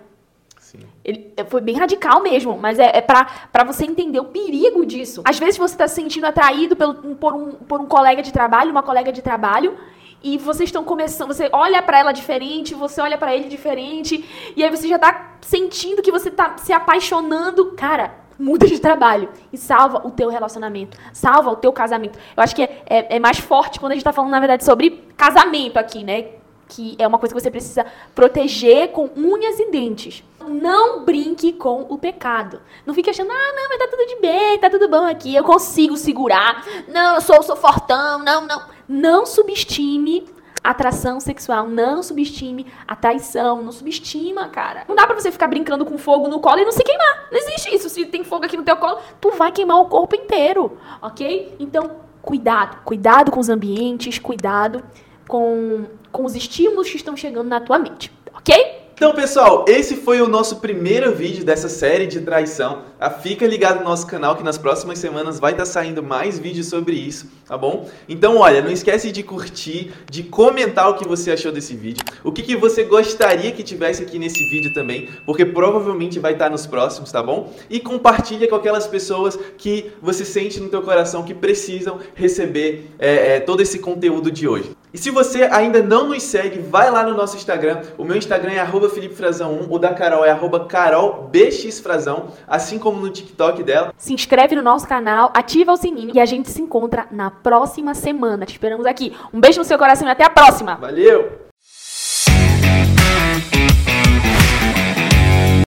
Sim. 0.73 0.87
Ele 1.05 1.35
foi 1.49 1.61
bem 1.61 1.77
radical 1.77 2.23
mesmo, 2.23 2.57
mas 2.57 2.79
é, 2.79 2.97
é 2.97 3.03
pra 3.03 3.63
você 3.67 3.85
entender 3.85 4.19
o 4.19 4.25
perigo 4.25 4.87
disso. 4.87 5.21
Às 5.23 5.39
vezes 5.39 5.59
você 5.59 5.77
tá 5.77 5.87
se 5.87 5.97
sentindo 5.97 6.25
atraído 6.25 6.75
pelo, 6.75 6.95
por, 7.15 7.35
um, 7.35 7.53
por 7.53 7.79
um 7.79 7.87
colega 7.87 8.23
de 8.23 8.33
trabalho, 8.33 8.71
uma 8.71 8.83
colega 8.83 9.13
de 9.13 9.21
trabalho, 9.21 9.77
e 10.23 10.39
vocês 10.39 10.69
estão 10.69 10.83
começando, 10.83 11.29
você 11.29 11.51
olha 11.53 11.83
pra 11.83 11.99
ela 11.99 12.13
diferente, 12.13 12.75
você 12.75 13.03
olha 13.03 13.19
pra 13.19 13.37
ele 13.37 13.49
diferente, 13.49 14.25
e 14.57 14.65
aí 14.65 14.71
você 14.71 14.89
já 14.89 14.99
tá 14.99 15.33
sentindo 15.43 16.01
que 16.01 16.11
você 16.11 16.31
tá 16.31 16.57
se 16.57 16.73
apaixonando. 16.73 17.73
Cara, 17.73 18.15
muda 18.39 18.67
de 18.67 18.79
trabalho 18.79 19.29
e 19.53 19.59
salva 19.59 20.01
o 20.07 20.11
teu 20.11 20.31
relacionamento, 20.31 20.97
salva 21.13 21.51
o 21.51 21.57
teu 21.57 21.71
casamento. 21.71 22.19
Eu 22.35 22.43
acho 22.43 22.57
que 22.57 22.63
é, 22.63 22.83
é, 22.87 23.17
é 23.17 23.19
mais 23.19 23.39
forte 23.39 23.79
quando 23.79 23.93
a 23.93 23.95
gente 23.95 24.05
tá 24.05 24.13
falando, 24.13 24.31
na 24.31 24.41
verdade, 24.41 24.65
sobre 24.65 25.05
casamento 25.19 25.77
aqui, 25.77 26.03
né? 26.03 26.29
que 26.73 26.97
é 26.99 27.07
uma 27.07 27.19
coisa 27.19 27.35
que 27.35 27.41
você 27.41 27.51
precisa 27.51 27.85
proteger 28.15 28.89
com 28.89 29.11
unhas 29.15 29.59
e 29.59 29.71
dentes. 29.71 30.25
Não 30.49 31.05
brinque 31.05 31.53
com 31.53 31.87
o 31.89 31.99
pecado. 31.99 32.61
Não 32.87 32.95
fique 32.95 33.11
achando, 33.11 33.31
ah, 33.31 33.53
não, 33.55 33.69
mas 33.69 33.79
tá 33.79 33.89
tudo 33.89 34.07
de 34.07 34.21
bem, 34.21 34.59
tá 34.59 34.71
tudo 34.71 34.89
bom 34.89 35.05
aqui, 35.05 35.35
eu 35.35 35.45
consigo 35.45 35.97
segurar. 35.97 36.65
Não, 36.89 37.17
eu 37.17 37.21
sou, 37.21 37.43
sou 37.43 37.57
fortão, 37.57 38.19
não, 38.19 38.47
não. 38.47 38.63
Não 38.89 39.27
subestime 39.27 40.27
atração 40.63 41.19
sexual, 41.19 41.69
não 41.69 42.03
subestime 42.03 42.67
a 42.87 42.95
traição, 42.95 43.63
não 43.63 43.73
subestima, 43.73 44.49
cara. 44.49 44.85
Não 44.89 44.95
dá 44.95 45.07
pra 45.07 45.19
você 45.19 45.33
ficar 45.33 45.49
brincando 45.49 45.85
com 45.85 45.99
fogo 45.99 46.29
no 46.29 46.41
colo 46.41 46.61
e 46.61 46.65
não 46.65 46.73
se 46.73 46.85
queimar. 46.85 47.29
Não 47.31 47.39
existe 47.39 47.75
isso. 47.75 47.89
Se 47.89 48.07
tem 48.07 48.23
fogo 48.23 48.45
aqui 48.45 48.57
no 48.57 48.63
teu 48.63 48.77
colo, 48.77 48.99
tu 49.21 49.31
vai 49.33 49.51
queimar 49.51 49.81
o 49.81 49.87
corpo 49.87 50.15
inteiro, 50.15 50.79
ok? 51.01 51.57
Então, 51.59 51.97
cuidado, 52.21 52.83
cuidado 52.85 53.31
com 53.31 53.41
os 53.41 53.49
ambientes, 53.49 54.19
cuidado 54.19 54.85
com, 55.27 55.87
com 56.13 56.25
os 56.25 56.37
estímulos 56.37 56.89
que 56.89 56.97
estão 56.97 57.17
chegando 57.17 57.49
na 57.49 57.61
tua 57.61 57.79
mente, 57.79 58.13
ok? 58.35 58.82
Então, 59.03 59.13
pessoal, 59.13 59.65
esse 59.67 59.97
foi 59.97 60.23
o 60.23 60.29
nosso 60.29 60.61
primeiro 60.61 61.13
vídeo 61.13 61.45
dessa 61.45 61.69
série 61.69 62.07
de 62.07 62.21
traição. 62.21 62.85
Ah, 63.01 63.11
fica 63.11 63.45
ligado 63.45 63.79
no 63.79 63.85
nosso 63.87 64.07
canal 64.07 64.37
que 64.37 64.45
nas 64.45 64.57
próximas 64.57 65.01
semanas 65.01 65.41
vai 65.41 65.51
estar 65.51 65.67
saindo 65.67 66.05
mais 66.05 66.39
vídeos 66.39 66.69
sobre 66.69 66.95
isso, 66.95 67.27
tá 67.45 67.59
bom? 67.59 67.91
Então, 68.09 68.37
olha, 68.37 68.63
não 68.63 68.71
esquece 68.71 69.11
de 69.11 69.25
curtir, 69.25 69.93
de 70.09 70.23
comentar 70.23 70.89
o 70.89 70.95
que 70.95 71.05
você 71.05 71.33
achou 71.33 71.51
desse 71.51 71.75
vídeo, 71.75 72.05
o 72.23 72.31
que, 72.31 72.45
que 72.45 72.55
você 72.55 72.85
gostaria 72.85 73.51
que 73.51 73.65
tivesse 73.65 74.05
aqui 74.05 74.21
nesse 74.21 74.39
vídeo 74.49 74.73
também, 74.73 75.09
porque 75.27 75.45
provavelmente 75.45 76.21
vai 76.21 76.35
estar 76.35 76.49
nos 76.49 76.65
próximos, 76.65 77.11
tá 77.11 77.21
bom? 77.21 77.53
E 77.69 77.81
compartilha 77.81 78.47
com 78.47 78.55
aquelas 78.55 78.87
pessoas 78.87 79.37
que 79.59 79.91
você 80.01 80.25
sente 80.25 80.61
no 80.61 80.69
teu 80.69 80.81
coração 80.81 81.25
que 81.25 81.35
precisam 81.35 81.99
receber 82.15 82.93
é, 83.01 83.35
é, 83.35 83.41
todo 83.41 83.63
esse 83.63 83.81
conteúdo 83.81 84.31
de 84.31 84.47
hoje. 84.47 84.77
E 84.93 84.99
se 84.99 85.11
você 85.11 85.45
ainda 85.45 85.83
não 85.83 86.09
nos 86.09 86.23
segue, 86.23 86.59
vai 86.59 86.91
lá 86.91 87.03
no 87.03 87.15
nosso 87.15 87.37
Instagram. 87.37 87.81
O 87.97 88.05
meu 88.05 88.17
Instagram 88.17 88.53
é 88.53 88.59
arroba 88.59 88.91
FelipeFrazão1, 88.91 89.67
o 89.71 89.79
da 89.79 89.95
Carol 89.95 90.25
é 90.25 90.37
CarolBXFrazão, 90.69 92.29
assim 92.47 92.79
como 92.79 93.01
no 93.01 93.11
TikTok 93.11 93.63
dela. 93.63 93.93
Se 93.97 94.13
inscreve 94.13 94.55
no 94.55 94.63
nosso 94.63 94.87
canal, 94.87 95.33
ativa 95.35 95.73
o 95.73 95.77
sininho 95.77 96.13
e 96.15 96.21
a 96.21 96.27
gente 96.27 96.51
se 96.51 96.61
encontra 96.61 97.07
na 97.11 97.31
próxima 97.31 97.95
semana. 97.95 98.45
Te 98.45 98.53
esperamos 98.53 98.87
aqui. 98.87 99.17
Um 99.33 99.41
beijo 99.41 99.59
no 99.59 99.65
seu 99.65 99.79
coração 99.79 100.07
e 100.07 100.11
até 100.11 100.25
a 100.25 100.31
próxima! 100.31 100.77
Valeu! 100.77 101.52